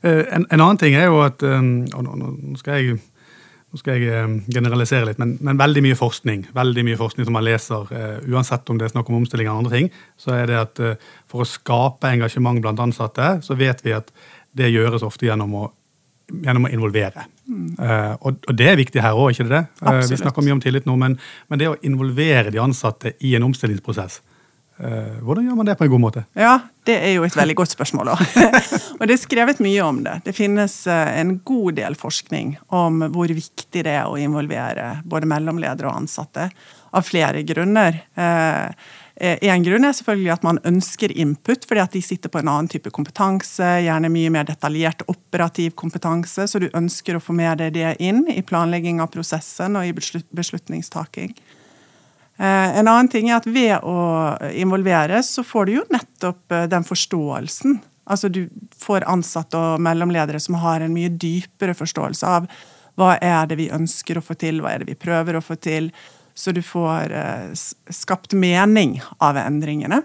en, 0.03 0.45
en, 0.45 0.59
annen 0.59 0.79
ting 0.79 0.95
er 0.99 1.09
jo 1.09 1.23
at 1.25 1.43
um, 1.43 1.73
og 1.91 2.05
nå, 2.05 2.15
nå, 2.19 2.59
skal 2.59 2.79
jeg, 2.79 2.99
nå 3.71 3.81
skal 3.81 3.99
jeg 3.99 4.23
um, 4.23 4.37
generalisere 4.47 5.09
litt, 5.09 5.19
men, 5.19 5.35
men, 5.43 5.59
veldig 5.59 5.83
mye 5.83 5.99
forskning 5.99 6.47
veldig 6.55 6.85
mye 6.87 6.99
forskning 6.99 7.27
som 7.27 7.35
man 7.35 7.47
leser, 7.47 7.91
uh, 7.91 8.17
uansett 8.31 8.71
om 8.71 8.79
det 8.79 8.87
er 8.87 8.95
snakk 8.95 9.11
om 9.11 9.19
omstilling 9.19 9.49
eller 9.49 9.63
andre 9.63 9.75
ting, 9.75 9.91
så 10.19 10.37
er 10.37 10.47
det 10.51 10.59
at 10.61 10.83
uh, 10.83 11.11
for 11.31 11.43
å 11.43 11.49
skape 11.49 12.11
engasjement 12.15 12.63
blant 12.63 12.83
ansatte, 12.83 13.35
så 13.43 13.59
vet 13.59 13.83
vi 13.83 13.95
at 13.95 14.11
det 14.53 14.71
gjøres 14.71 15.03
ofte 15.05 15.27
gjennom 15.27 15.55
å, 15.57 15.67
gjennom 16.31 16.67
å 16.67 16.71
involvere. 16.73 17.25
Mm. 17.47 17.65
Uh, 17.79 18.13
og, 18.21 18.37
og, 18.47 18.53
det 18.57 18.69
er 18.71 18.79
viktig 18.79 19.01
her 19.03 19.17
òg, 19.17 19.33
ikke 19.33 19.49
det? 19.51 19.63
Uh, 19.81 19.99
vi 20.07 20.19
snakker 20.19 20.45
mye 20.45 20.55
om 20.55 20.61
tillit 20.63 20.87
nå, 20.87 20.95
men, 20.99 21.17
men, 21.49 21.61
det 21.61 21.71
å 21.71 21.79
involvere 21.85 22.53
de 22.53 22.61
ansatte 22.63 23.15
i 23.25 23.33
en 23.37 23.47
omstillingsprosess, 23.49 24.21
hvordan 24.77 25.45
gjør 25.45 25.57
man 25.59 25.67
det 25.69 25.75
på 25.77 25.85
en 25.85 25.91
god 25.93 26.01
måte? 26.01 26.23
Ja, 26.33 26.59
Det 26.83 26.95
er 26.97 27.13
jo 27.13 27.23
et 27.23 27.35
veldig 27.37 27.55
godt 27.55 27.71
spørsmål. 27.71 28.09
og 28.99 29.03
Det 29.07 29.13
er 29.13 29.21
skrevet 29.21 29.61
mye 29.63 29.83
om 29.85 30.01
det. 30.03 30.17
Det 30.25 30.33
finnes 30.35 30.75
eh, 30.87 31.19
en 31.21 31.37
god 31.45 31.77
del 31.77 31.95
forskning 31.95 32.57
om 32.75 33.05
hvor 33.13 33.31
viktig 33.31 33.85
det 33.85 33.93
er 33.93 34.09
å 34.09 34.17
involvere 34.19 34.97
både 35.05 35.29
mellomledere 35.29 35.87
og 35.87 36.03
ansatte, 36.03 36.49
av 36.93 37.05
flere 37.07 37.41
grunner. 37.41 38.03
Én 38.13 39.49
en 39.53 39.63
grunn 39.63 39.85
er 39.85 39.93
selvfølgelig 39.93 40.31
at 40.33 40.43
man 40.45 40.59
ønsker 40.65 41.11
input, 41.17 41.65
fordi 41.69 41.81
at 41.81 41.93
de 41.93 42.01
sitter 42.01 42.29
på 42.33 42.41
en 42.41 42.49
annen 42.49 42.69
type 42.69 42.89
kompetanse, 42.93 43.65
gjerne 43.85 44.09
mye 44.13 44.31
mer 44.33 44.45
detaljert 44.45 45.01
operativ 45.07 45.75
kompetanse, 45.77 46.47
så 46.49 46.61
du 46.61 46.71
ønsker 46.73 47.17
å 47.17 47.21
få 47.21 47.35
med 47.37 47.61
deg 47.61 47.75
det 47.77 47.95
inn 48.01 48.25
i 48.29 48.41
planlegging 48.41 49.01
av 49.01 49.11
prosessen 49.13 49.77
og 49.77 49.85
i 49.85 49.93
beslutningstaking. 49.93 51.35
Eh, 52.37 52.77
en 52.77 52.87
annen 52.87 53.07
ting 53.07 53.29
er 53.29 53.37
at 53.37 53.47
ved 53.47 53.75
å 53.85 53.97
involveres, 54.57 55.29
så 55.35 55.43
får 55.45 55.67
du 55.67 55.75
jo 55.75 55.83
nettopp 55.93 56.55
eh, 56.55 56.65
den 56.69 56.85
forståelsen. 56.87 57.77
Altså 58.09 58.29
du 58.33 58.47
får 58.81 59.05
ansatte 59.07 59.59
og 59.59 59.83
mellomledere 59.83 60.41
som 60.41 60.57
har 60.63 60.81
en 60.81 60.95
mye 60.95 61.13
dypere 61.13 61.75
forståelse 61.77 62.27
av 62.39 62.49
hva 62.99 63.13
er 63.21 63.47
det 63.49 63.57
vi 63.61 63.71
ønsker 63.73 64.19
å 64.19 64.25
få 64.25 64.35
til, 64.37 64.61
hva 64.61 64.73
er 64.73 64.81
det 64.81 64.91
vi 64.91 64.99
prøver 65.05 65.37
å 65.37 65.45
få 65.45 65.57
til. 65.61 65.91
Så 66.33 66.51
du 66.53 66.61
får 66.65 67.13
eh, 67.13 67.47
skapt 67.93 68.33
mening 68.33 68.97
av 69.21 69.37
endringene 69.39 70.03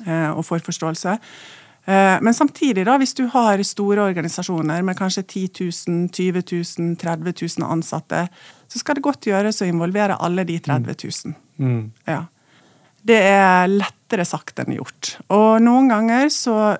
og 0.00 0.46
får 0.48 0.62
forståelse. 0.64 1.12
Men 2.24 2.32
samtidig, 2.32 2.86
da, 2.88 2.94
hvis 2.96 3.12
du 3.18 3.26
har 3.34 3.60
store 3.68 4.06
organisasjoner 4.08 4.80
med 4.86 4.96
kanskje 4.96 5.26
10 5.26 5.50
000, 5.60 6.06
20 6.08 6.44
000, 6.78 6.94
30 6.96 7.34
000 7.58 7.66
ansatte, 7.68 8.22
så 8.70 8.78
skal 8.78 8.98
det 8.98 9.04
godt 9.04 9.26
gjøres 9.26 9.62
å 9.62 9.68
involvere 9.68 10.18
alle 10.22 10.44
de 10.46 10.58
30 10.62 10.94
000. 10.94 11.34
Mm. 11.58 11.82
Ja. 12.06 12.22
Det 13.02 13.18
er 13.26 13.70
lettere 13.70 14.26
sagt 14.28 14.60
enn 14.62 14.76
gjort. 14.76 15.16
Og 15.32 15.58
noen 15.64 15.88
ganger 15.90 16.28
så, 16.30 16.76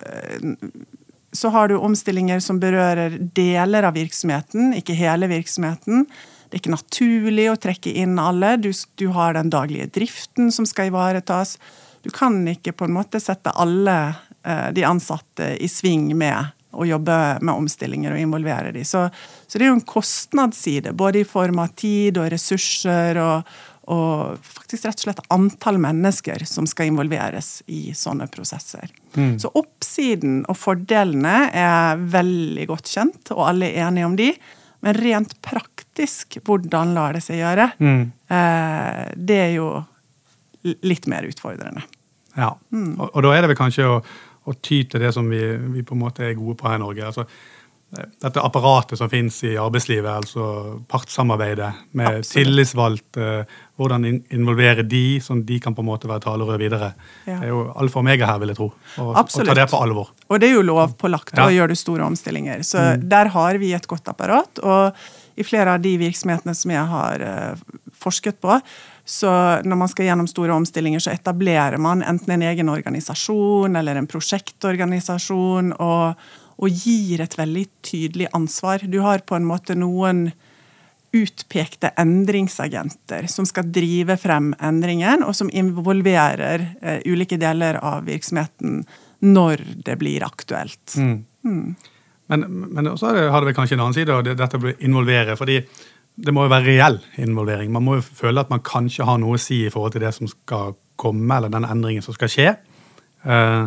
så 1.33 1.53
har 1.55 1.71
du 1.71 1.79
omstillinger 1.81 2.43
som 2.45 2.61
berører 2.63 3.17
deler 3.35 3.89
av 3.89 3.97
virksomheten, 3.99 4.75
ikke 4.79 4.99
hele 4.99 5.31
virksomheten. 5.33 6.07
Det 6.51 6.59
er 6.59 6.63
ikke 6.63 6.77
naturlig 6.77 7.49
å 7.51 7.59
trekke 7.59 7.95
inn 8.03 8.19
alle. 8.23 8.57
Du, 8.61 8.71
du 9.01 9.09
har 9.17 9.35
den 9.35 9.51
daglige 9.51 9.89
driften 9.95 10.53
som 10.55 10.69
skal 10.69 10.91
ivaretas. 10.91 11.57
Du 12.05 12.11
kan 12.15 12.39
ikke 12.53 12.75
på 12.77 12.87
en 12.87 12.97
måte 12.97 13.21
sette 13.23 13.55
alle 13.59 13.97
eh, 14.45 14.69
de 14.77 14.87
ansatte 14.87 15.55
i 15.59 15.69
sving 15.71 16.13
med 16.19 16.53
å 16.71 16.87
jobbe 16.87 17.17
med 17.43 17.55
omstillinger 17.55 18.15
og 18.15 18.23
involvere 18.23 18.73
de. 18.75 18.85
Så, 18.87 19.07
så 19.47 19.59
det 19.59 19.67
er 19.67 19.73
jo 19.73 19.79
en 19.79 19.89
kostnadsside, 19.89 20.95
både 20.97 21.23
i 21.23 21.29
form 21.29 21.63
av 21.63 21.75
tid 21.79 22.21
og 22.21 22.31
ressurser 22.33 23.19
og, 23.23 23.51
og 23.91 24.39
faktisk 24.47 24.87
rett 24.87 25.03
og 25.03 25.07
slett 25.09 25.25
antall 25.35 25.81
mennesker 25.83 26.45
som 26.47 26.69
skal 26.71 26.93
involveres 26.93 27.59
i 27.73 27.91
sånne 27.97 28.31
prosesser. 28.31 28.93
Mm. 29.17 29.37
Så 29.43 29.51
oppsiden 29.59 30.45
og 30.47 30.59
fordelene 30.61 31.51
er 31.51 32.01
veldig 32.15 32.71
godt 32.71 32.91
kjent, 32.93 33.35
og 33.35 33.49
alle 33.49 33.73
er 33.73 33.89
enige 33.89 34.11
om 34.11 34.19
de. 34.19 34.33
Men 34.81 34.97
rent 34.97 35.35
praktisk, 35.45 36.39
hvordan 36.47 36.95
lar 36.97 37.17
det 37.17 37.25
seg 37.27 37.43
gjøre? 37.43 37.73
Mm. 37.83 38.03
Eh, 38.33 39.07
det 39.19 39.41
er 39.49 39.57
jo 39.59 39.73
litt 40.63 41.09
mer 41.11 41.27
utfordrende. 41.29 41.83
Ja, 42.39 42.55
mm. 42.71 42.95
og, 42.95 43.09
og, 43.11 43.23
da 43.27 43.33
er 43.35 43.43
det 43.43 43.51
vel 43.53 43.59
kanskje 43.59 43.89
å 43.89 44.01
å 44.49 44.57
ty 44.57 44.83
til 44.89 45.03
det 45.03 45.13
som 45.15 45.27
vi, 45.29 45.41
vi, 45.75 45.85
på 45.87 45.97
en 45.97 46.05
måte 46.05 46.25
er 46.27 46.39
gode 46.39 46.57
på 46.61 46.69
her 46.69 46.79
i 46.79 46.83
Norge. 46.85 47.09
Altså, 47.11 47.27
dette 47.91 48.43
apparatet 48.47 48.99
som 48.99 49.11
finnes 49.11 49.35
i 49.49 49.57
arbeidslivet, 49.59 50.11
altså 50.11 50.45
partssamarbeidet 50.91 51.71
med 51.99 52.21
Absolutt. 52.21 52.31
tillitsvalgte, 52.37 53.25
eh, 53.41 53.57
hvordan 53.81 54.07
involvere 54.07 54.85
de, 54.87 55.19
sånn 55.25 55.43
de 55.49 55.59
kan 55.63 55.75
på 55.75 55.83
en 55.83 55.89
måte 55.89 56.11
være 56.11 56.23
talerør 56.23 56.61
videre. 56.61 56.93
Ja. 57.27 57.41
Det 57.41 57.49
er 57.49 57.51
jo 57.51 57.65
alfa 57.75 57.99
og 57.99 58.05
omega 58.05 58.29
her, 58.31 58.39
vil 58.43 58.53
jeg 58.53 58.61
tro. 58.61 58.69
Og, 59.03 59.11
og, 59.11 59.33
ta 59.35 59.57
det 59.59 59.67
på 59.73 59.81
alvor. 59.83 60.13
Og 60.29 60.41
det 60.43 60.51
er 60.51 60.55
jo 60.55 60.69
lovpålagt 60.69 61.35
ja. 61.35 61.49
å 61.49 61.57
gjøre 61.57 61.79
store 61.79 62.07
omstillinger. 62.07 62.63
Så 62.69 62.79
mm. 62.79 63.09
der 63.11 63.33
har 63.35 63.59
vi 63.59 63.73
et 63.75 63.91
godt 63.91 64.13
apparat. 64.13 64.63
Og 64.63 65.41
i 65.41 65.47
flere 65.47 65.75
av 65.75 65.83
de 65.83 65.97
virksomhetene 65.99 66.55
som 66.55 66.71
jeg 66.71 66.87
har 66.93 67.25
uh, 67.25 67.81
forsket 67.97 68.39
på, 68.43 68.61
så 69.11 69.31
når 69.67 69.77
man 69.77 69.89
skal 69.91 70.07
gjennom 70.07 70.29
store 70.31 70.55
omstillinger, 70.55 71.03
så 71.03 71.11
etablerer 71.11 71.81
man 71.83 72.05
enten 72.07 72.37
en 72.37 72.45
egen 72.47 72.69
organisasjon 72.71 73.75
eller 73.77 73.99
en 73.99 74.07
prosjektorganisasjon, 74.07 75.73
og, 75.83 76.21
og 76.63 76.85
gir 76.85 77.25
et 77.25 77.35
veldig 77.35 77.65
tydelig 77.83 78.29
ansvar. 78.39 78.87
Du 78.87 79.01
har 79.03 79.27
på 79.27 79.35
en 79.35 79.49
måte 79.49 79.75
noen 79.75 80.29
utpekte 81.11 81.91
endringsagenter 81.99 83.27
som 83.27 83.49
skal 83.51 83.67
drive 83.75 84.15
frem 84.23 84.53
endringen, 84.63 85.27
og 85.27 85.35
som 85.35 85.51
involverer 85.51 86.69
eh, 86.79 87.03
ulike 87.11 87.41
deler 87.43 87.81
av 87.83 88.07
virksomheten 88.07 88.85
når 89.27 89.65
det 89.91 89.99
blir 89.99 90.23
aktuelt. 90.23 90.95
Mm. 91.03 91.17
Mm. 91.43 91.75
Men, 92.31 92.47
men 92.63 92.95
så 92.95 93.11
har 93.35 93.43
det 93.43 93.59
kanskje 93.59 93.75
en 93.75 93.89
annen 93.89 93.99
side, 93.99 94.15
og 94.15 94.23
det, 94.23 94.39
dette 94.39 94.63
å 94.63 94.77
involvere. 94.87 95.35
fordi 95.35 95.65
det 96.21 96.35
må 96.37 96.45
jo 96.45 96.53
være 96.53 96.67
reell 96.69 97.01
involvering. 97.21 97.73
Man 97.73 97.85
må 97.87 97.99
jo 97.99 98.05
føle 98.05 98.43
at 98.43 98.51
man 98.53 98.63
kanskje 98.65 99.07
har 99.09 99.21
noe 99.23 99.39
å 99.39 99.41
si 99.41 99.63
i 99.65 99.73
forhold 99.73 99.95
til 99.97 100.05
det 100.05 100.13
som 100.17 100.29
skal 100.31 100.75
komme, 101.01 101.37
eller 101.37 101.53
den 101.53 101.67
endringen 101.69 102.05
som 102.05 102.17
skal 102.17 102.31
skje. 102.33 102.49
Eh, 103.25 103.67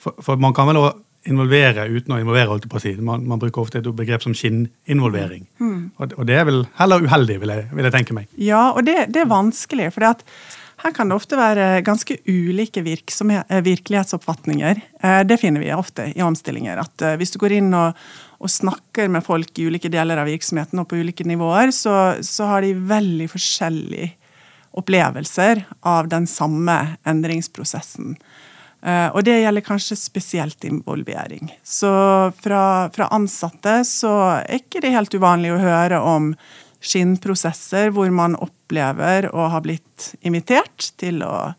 for, 0.00 0.16
for 0.22 0.40
man 0.40 0.54
kan 0.56 0.70
vel 0.70 0.80
også 0.80 0.98
involvere 1.28 1.84
uten 1.90 2.14
å 2.14 2.20
involvere, 2.20 2.48
holdt 2.48 2.64
jeg 2.64 2.72
på 2.72 2.78
å 2.78 2.82
si. 2.82 2.94
Man, 3.04 3.26
man 3.28 3.40
bruker 3.42 3.62
ofte 3.62 3.82
et 3.82 3.88
begrep 3.96 4.24
som 4.24 4.34
skinninvolvering. 4.36 5.44
Mm. 5.60 5.82
Og, 5.98 6.14
og, 6.16 6.22
det 6.30 6.38
er 6.40 6.46
vel 6.48 6.62
heller 6.78 7.04
uheldig, 7.04 7.36
vil 7.42 7.52
jeg, 7.52 7.66
vil 7.74 7.88
jeg 7.88 7.96
tenke 7.96 8.16
meg. 8.16 8.30
Ja, 8.40 8.70
og 8.72 8.86
det, 8.88 8.96
det 9.12 9.24
er 9.24 9.30
vanskelig. 9.30 9.90
for 9.96 10.06
her 10.80 10.94
kan 10.96 11.10
det 11.10 11.16
ofte 11.18 11.38
være 11.38 11.82
ganske 11.84 12.16
ulike 12.26 12.82
eh, 12.82 13.62
virkelighetsoppfatninger. 13.66 14.82
Eh, 15.00 15.20
det 15.28 15.40
finner 15.40 15.60
vi 15.60 15.72
ofte 15.76 16.10
i 16.14 16.24
omstillinger. 16.24 16.80
At 16.80 17.04
hvis 17.20 17.34
du 17.34 17.40
går 17.42 17.60
inn 17.60 17.72
og 17.76 17.96
og 18.40 18.48
snakker 18.48 19.10
med 19.12 19.20
folk 19.20 19.58
i 19.60 19.66
ulike 19.68 19.90
deler 19.92 20.16
av 20.16 20.24
virksomheten 20.24 20.80
og 20.80 20.86
på 20.88 20.96
ulike 21.02 21.26
nivåer, 21.28 21.74
så, 21.76 22.14
så 22.24 22.46
har 22.48 22.64
de 22.64 22.70
veldig 22.72 23.26
forskjellige 23.28 24.14
opplevelser 24.80 25.60
av 25.84 26.08
den 26.08 26.24
samme 26.30 26.76
endringsprosessen. 27.04 28.14
Og 29.12 29.18
det 29.26 29.42
gjelder 29.42 29.66
kanskje 29.66 29.98
spesielt 30.00 30.64
involvering. 30.64 31.50
Så 31.60 31.90
fra, 32.40 32.62
fra, 32.94 33.10
ansatte 33.12 33.82
så 33.84 34.14
er 34.38 34.62
ikke 34.62 34.80
det 34.80 34.94
helt 34.94 35.12
uvanlig 35.12 35.52
å 35.52 35.60
høre 35.60 36.00
om 36.00 36.32
skinnprosesser 36.80 37.92
hvor 37.94 38.10
man 38.14 38.38
opplever 38.40 39.28
å 39.34 39.50
ha 39.52 39.60
blitt 39.64 40.14
invitert 40.24 40.92
til 41.00 41.22
å 41.26 41.52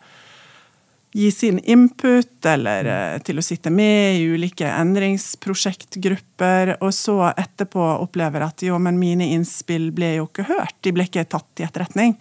gi 1.12 1.32
sin 1.32 1.60
input, 1.60 2.46
eller 2.48 2.88
eh, 2.88 3.18
til 3.26 3.40
å 3.40 3.44
sitte 3.44 3.70
med 3.74 4.16
i 4.16 4.28
ulike 4.32 4.70
endringsprosjektgrupper, 4.70 6.78
og 6.80 6.94
så 6.96 7.34
etterpå 7.34 7.84
opplever 8.06 8.42
at 8.46 8.64
jo, 8.64 8.80
men 8.80 9.00
mine 9.00 9.26
innspill 9.36 9.92
ble 9.96 10.16
jo 10.20 10.26
ikke 10.30 10.48
hørt, 10.48 10.76
de 10.82 10.92
ble 10.96 11.04
ikke 11.10 11.32
tatt 11.36 11.60
i 11.60 11.64
etterretning. 11.68 12.12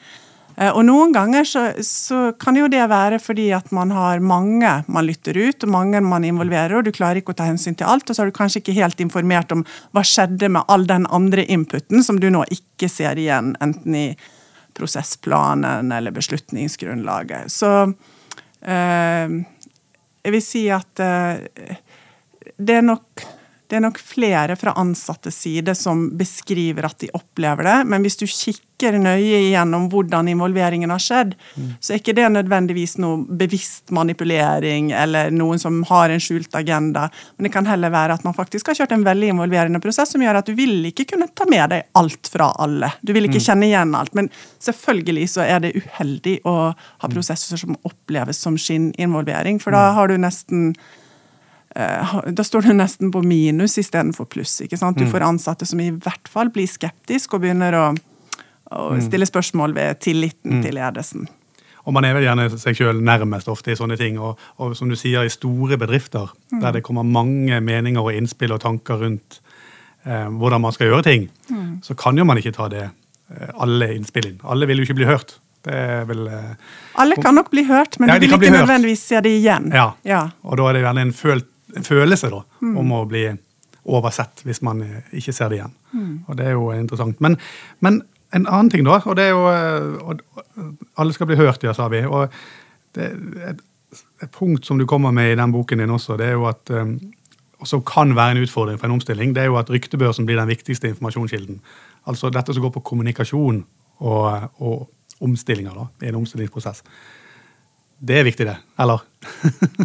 Eh, 0.61 0.69
og 0.69 0.85
noen 0.85 1.15
ganger 1.17 1.47
så, 1.49 1.63
så, 1.87 2.21
kan 2.41 2.59
jo 2.59 2.69
det 2.71 2.83
være 2.91 3.21
fordi 3.23 3.49
at 3.57 3.71
man 3.75 3.93
har 3.97 4.21
mange 4.21 4.73
man 4.87 5.09
lytter 5.09 5.39
ut, 5.39 5.65
og 5.65 5.73
mange 5.73 6.03
man 6.05 6.27
involverer, 6.29 6.77
og 6.79 6.85
du 6.87 6.93
klarer 6.95 7.23
ikke 7.23 7.35
å 7.35 7.41
ta 7.41 7.49
hensyn 7.49 7.79
til 7.79 7.89
alt, 7.89 8.09
og 8.09 8.17
så 8.17 8.23
har 8.23 8.31
du 8.31 8.37
kanskje 8.37 8.63
ikke 8.63 8.77
helt 8.77 9.01
informert 9.03 9.55
om 9.57 9.65
hva 9.97 10.05
skjedde 10.07 10.53
med 10.53 10.69
all 10.69 10.87
den 10.89 11.09
andre 11.11 11.47
inputen 11.49 12.05
som 12.05 12.21
du 12.21 12.29
nå 12.33 12.45
ikke 12.53 12.91
ser 12.93 13.21
igjen, 13.21 13.55
enten 13.65 13.97
i 13.97 14.07
prosessplanen 14.77 15.91
eller 15.93 16.15
beslutningsgrunnlaget. 16.15 17.51
Så 17.53 17.73
øh, 17.91 19.41
jeg 20.21 20.35
vil 20.37 20.45
si 20.45 20.67
at 20.73 21.03
øh, 21.05 21.75
det 22.61 22.77
er 22.77 22.87
nok 22.87 23.25
det 23.71 23.79
er 23.79 23.85
nok 23.85 24.01
flere 24.03 24.57
fra 24.59 24.73
ansattes 24.79 25.37
side 25.45 25.77
som 25.79 26.09
beskriver 26.19 26.89
at 26.89 26.99
de 26.99 27.11
opplever 27.15 27.69
det, 27.69 27.77
men 27.87 28.03
hvis 28.03 28.19
du 28.19 28.25
kikker 28.27 28.97
nøye 28.99 29.45
igjennom 29.45 29.87
hvordan 29.93 30.27
involveringen 30.33 30.91
har 30.91 31.03
skjedd, 31.05 31.37
mm. 31.55 31.69
så 31.79 31.93
er 31.93 32.01
ikke 32.01 32.17
det 32.19 32.27
nødvendigvis 32.35 32.97
noe 32.99 33.23
bevisst 33.39 33.93
manipulering 33.95 34.91
eller 34.97 35.31
noen 35.31 35.63
som 35.63 35.79
har 35.87 36.11
en 36.11 36.23
skjult 36.23 36.57
agenda, 36.59 37.07
men 37.37 37.47
det 37.47 37.55
kan 37.55 37.69
heller 37.71 37.95
være 37.95 38.19
at 38.19 38.27
man 38.27 38.35
faktisk 38.35 38.73
har 38.73 38.81
kjørt 38.81 38.97
en 38.97 39.07
veldig 39.07 39.31
involverende 39.37 39.83
prosess 39.85 40.17
som 40.17 40.25
gjør 40.25 40.41
at 40.41 40.51
du 40.51 40.57
vil 40.59 40.91
ikke 40.91 41.07
kunne 41.15 41.31
ta 41.31 41.47
med 41.51 41.71
deg 41.71 41.87
alt 42.01 42.33
fra 42.33 42.51
alle. 42.59 42.91
Du 43.07 43.15
vil 43.15 43.31
ikke 43.31 43.39
mm. 43.39 43.47
kjenne 43.47 43.71
igjen 43.71 43.99
alt, 44.01 44.17
men 44.19 44.33
selvfølgelig 44.59 45.29
så 45.37 45.47
er 45.47 45.63
det 45.63 45.77
uheldig 45.79 46.41
å 46.43 46.57
ha 46.73 46.75
mm. 47.07 47.15
prosesser 47.15 47.61
som 47.61 47.79
oppleves 47.87 48.43
som 48.43 48.59
skinninvolvering, 48.59 49.63
for 49.63 49.79
da 49.79 49.93
har 49.95 50.11
du 50.11 50.19
nesten 50.19 50.73
da 51.71 52.45
står 52.45 52.67
du 52.67 52.73
nesten 52.75 53.13
på 53.15 53.23
minus 53.23 53.77
istedenfor 53.79 54.27
pluss. 54.27 54.57
ikke 54.65 54.79
sant? 54.79 54.99
Du 54.99 55.07
mm. 55.07 55.11
får 55.13 55.27
ansatte 55.27 55.69
som 55.69 55.81
i 55.81 55.91
hvert 55.95 56.29
fall 56.29 56.51
blir 56.51 56.67
skeptiske 56.67 57.37
og 57.37 57.45
begynner 57.45 57.77
å, 57.79 57.85
å 58.71 58.89
mm. 58.97 59.05
stille 59.07 59.29
spørsmål 59.29 59.77
ved 59.77 60.01
tilliten 60.03 60.59
mm. 60.59 60.65
til 60.65 60.75
ledelsen. 60.75 61.29
Og 61.87 61.95
man 61.97 62.05
er 62.05 62.17
vel 62.17 62.27
gjerne 62.27 62.49
seg 62.61 62.77
sjøl 62.77 62.99
nærmest 63.05 63.49
ofte 63.49 63.73
i 63.73 63.79
sånne 63.79 63.97
ting. 64.01 64.19
Og, 64.21 64.41
og, 64.59 64.75
som 64.77 64.91
du 64.91 64.99
sier, 64.99 65.25
i 65.25 65.33
store 65.33 65.79
bedrifter 65.81 66.29
mm. 66.53 66.59
der 66.61 66.77
det 66.77 66.85
kommer 66.87 67.07
mange 67.07 67.61
meninger 67.65 68.03
og 68.03 68.19
innspill 68.19 68.57
og 68.57 68.65
tanker 68.67 69.01
rundt 69.01 69.39
eh, 70.05 70.27
hvordan 70.27 70.67
man 70.67 70.75
skal 70.77 70.91
gjøre 70.91 71.07
ting, 71.07 71.31
mm. 71.49 71.71
så 71.87 71.97
kan 71.99 72.19
jo 72.19 72.27
man 72.27 72.41
ikke 72.43 72.57
ta 72.57 72.69
det 72.73 72.89
alle 72.91 72.99
alle 73.63 73.95
innspillene. 73.95 74.41
Alle 74.43 74.67
vil 74.67 74.83
jo 74.83 74.89
ikke 74.89 74.99
bli 74.99 75.09
hørt. 75.09 75.37
Det 75.65 75.77
er 75.77 76.07
vel 76.09 76.25
eh, 76.27 76.53
Alle 77.03 77.17
kan 77.21 77.37
nok 77.37 77.51
bli 77.53 77.67
hørt, 77.69 77.99
men 78.01 78.09
ja, 78.09 78.17
de 78.17 78.27
vil 78.27 78.39
ikke 78.39 78.53
nødvendigvis 78.55 79.03
se 79.11 79.21
det 79.21 79.35
igjen. 79.37 79.69
Ja. 79.77 79.91
ja. 80.09 80.23
og 80.43 80.57
da 80.57 80.69
er 80.71 80.79
det 80.79 80.85
gjerne 80.87 81.05
en 81.05 81.13
følt 81.13 81.50
en 81.77 81.87
følelse 81.87 82.31
da, 82.33 82.43
mm. 82.61 82.77
om 82.81 82.93
å 82.97 83.05
bli 83.09 83.25
oversett 83.91 84.43
hvis 84.45 84.63
man 84.67 84.83
ikke 85.17 85.35
ser 85.35 85.51
det 85.51 85.61
igjen. 85.61 85.77
Mm. 85.93 86.15
Og 86.27 86.37
Det 86.37 86.47
er 86.47 86.57
jo 86.57 86.71
interessant. 86.77 87.21
Men, 87.21 87.39
men, 87.81 88.03
en 88.31 88.47
annen 88.47 88.71
ting, 88.71 88.85
da, 88.87 89.01
og 89.03 89.17
det 89.19 89.25
er 89.27 89.33
jo 89.35 89.41
og 90.07 90.21
Alle 91.03 91.15
skal 91.17 91.27
bli 91.27 91.39
hørt, 91.41 91.65
ja, 91.67 91.73
sa 91.75 91.89
vi. 91.91 92.05
og 92.07 92.31
det 92.95 93.09
et, 93.49 93.63
et, 94.23 94.31
punkt 94.31 94.67
som 94.67 94.79
du 94.79 94.87
kommer 94.87 95.11
med 95.11 95.33
i 95.33 95.39
den 95.39 95.53
boken 95.53 95.79
din 95.79 95.91
også, 95.91 96.17
det 96.17 96.27
er 96.27 96.37
jo 96.39 96.47
at 96.47 96.71
um, 96.71 96.99
og 97.61 97.69
som 97.69 97.83
kan 97.85 98.15
være 98.17 98.37
en 98.37 98.43
utfordring 98.45 98.79
for 98.81 98.89
en 98.89 98.97
omstilling, 98.97 99.35
det 99.35 99.43
er 99.43 99.51
jo 99.51 99.59
at 99.61 99.71
ryktebørsen 99.71 100.27
blir 100.27 100.39
den 100.41 100.49
viktigste 100.49 100.89
informasjonskilden. 100.89 101.61
Altså 102.09 102.31
dette 102.33 102.55
som 102.55 102.65
går 102.65 102.73
på 102.79 102.85
kommunikasjon 102.93 103.65
og, 103.99 104.47
og 104.65 104.89
omstillinger 105.21 105.77
da, 105.77 105.85
i 106.01 106.09
en 106.09 106.21
omstillingsprosess. 106.23 106.81
Det 108.01 108.17
er 108.17 108.25
viktig, 108.25 108.47
det. 108.49 108.57
Eller? 108.81 109.03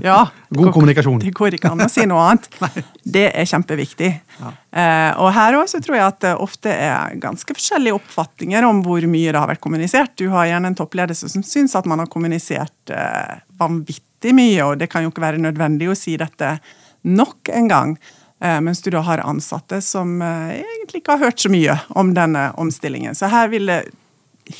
Ja. 0.04 0.22
God 0.56 0.72
kommunikasjon. 0.74 1.20
Det 1.20 1.34
går 1.36 1.58
ikke 1.58 1.74
an 1.74 1.84
å 1.84 1.90
si 1.92 2.06
noe 2.08 2.22
annet. 2.30 2.48
det 3.18 3.26
er 3.36 3.50
kjempeviktig. 3.50 4.12
Ja. 4.40 4.52
Eh, 4.72 5.12
og 5.20 5.34
her 5.36 5.58
også 5.60 5.82
tror 5.84 5.98
jeg 5.98 6.06
at 6.06 6.22
det 6.24 6.32
ofte 6.46 6.72
er 6.72 7.18
ganske 7.20 7.58
forskjellige 7.58 7.98
oppfatninger 8.00 8.68
om 8.68 8.80
hvor 8.86 9.04
mye 9.12 9.34
det 9.34 9.42
har 9.42 9.52
vært 9.52 9.64
kommunisert. 9.66 10.16
Du 10.16 10.30
har 10.32 10.48
gjerne 10.48 10.72
en 10.72 10.80
toppledelse 10.80 11.32
som 11.34 11.44
syns 11.44 11.76
at 11.76 11.90
man 11.92 12.04
har 12.04 12.12
kommunisert 12.12 12.96
eh, 12.96 13.42
vanvittig 13.60 14.32
mye, 14.38 14.62
og 14.64 14.80
det 14.80 14.88
kan 14.92 15.04
jo 15.04 15.12
ikke 15.12 15.26
være 15.26 15.44
nødvendig 15.44 15.92
å 15.92 15.98
si 16.00 16.16
dette 16.22 16.56
nok 17.04 17.52
en 17.52 17.68
gang. 17.72 17.98
Eh, 18.40 18.62
mens 18.64 18.80
du 18.82 18.90
da 18.96 19.04
har 19.04 19.28
ansatte 19.28 19.82
som 19.84 20.22
eh, 20.24 20.62
egentlig 20.62 21.04
ikke 21.04 21.18
har 21.18 21.28
hørt 21.28 21.44
så 21.44 21.52
mye 21.52 21.78
om 22.00 22.16
denne 22.16 22.50
omstillingen. 22.60 23.16
Så 23.16 23.28
her 23.32 23.52
vil 23.52 23.68
det 23.72 23.84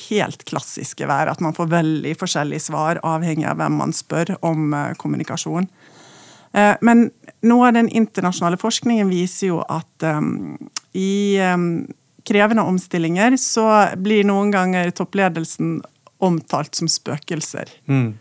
helt 0.10 0.46
klassiske 0.50 1.08
være 1.10 1.34
at 1.36 1.44
man 1.44 1.56
får 1.56 1.70
veldig 1.72 2.16
forskjellige 2.20 2.68
svar, 2.68 3.02
avhengig 3.06 3.48
av 3.50 3.60
hvem 3.60 3.78
man 3.82 3.94
spør 3.96 4.36
om 4.46 4.74
eh, 4.74 4.94
kommunikasjon. 5.02 5.68
Eh, 6.54 6.74
men 6.86 7.10
noe 7.46 7.70
av 7.70 7.78
den 7.78 7.90
internasjonale 7.90 8.60
forskningen 8.62 9.12
viser 9.12 9.52
jo 9.54 9.62
at 9.62 10.08
um, 10.08 10.56
i 10.98 11.38
krevende 12.26 12.64
omstillinger 12.66 13.36
så 13.38 13.66
blir 14.02 14.26
noen 14.26 14.50
ganger 14.54 14.90
toppledelsen 14.96 15.82
omtalt 16.24 16.76
som 16.76 16.90
spøkelser. 16.90 17.70
Mm. 17.86 18.16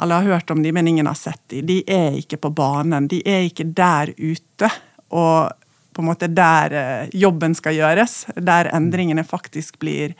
Alle 0.00 0.14
har 0.14 0.22
hørt 0.22 0.50
om 0.50 0.62
de, 0.62 0.72
men 0.72 0.88
ingen 0.88 1.06
har 1.06 1.18
sett 1.18 1.42
de. 1.52 1.60
De 1.66 1.80
er 1.90 2.14
ikke 2.20 2.38
på 2.40 2.52
banen. 2.54 3.08
De 3.10 3.20
er 3.28 3.48
ikke 3.48 3.66
der 3.76 4.14
ute. 4.16 4.70
Og 5.10 5.50
på 5.92 6.02
en 6.02 6.08
måte 6.08 6.30
der 6.30 6.76
eh, 6.76 7.10
jobben 7.12 7.56
skal 7.58 7.76
gjøres. 7.76 8.22
Der 8.36 8.70
endringene 8.72 9.26
faktisk 9.26 9.80
blir 9.82 10.14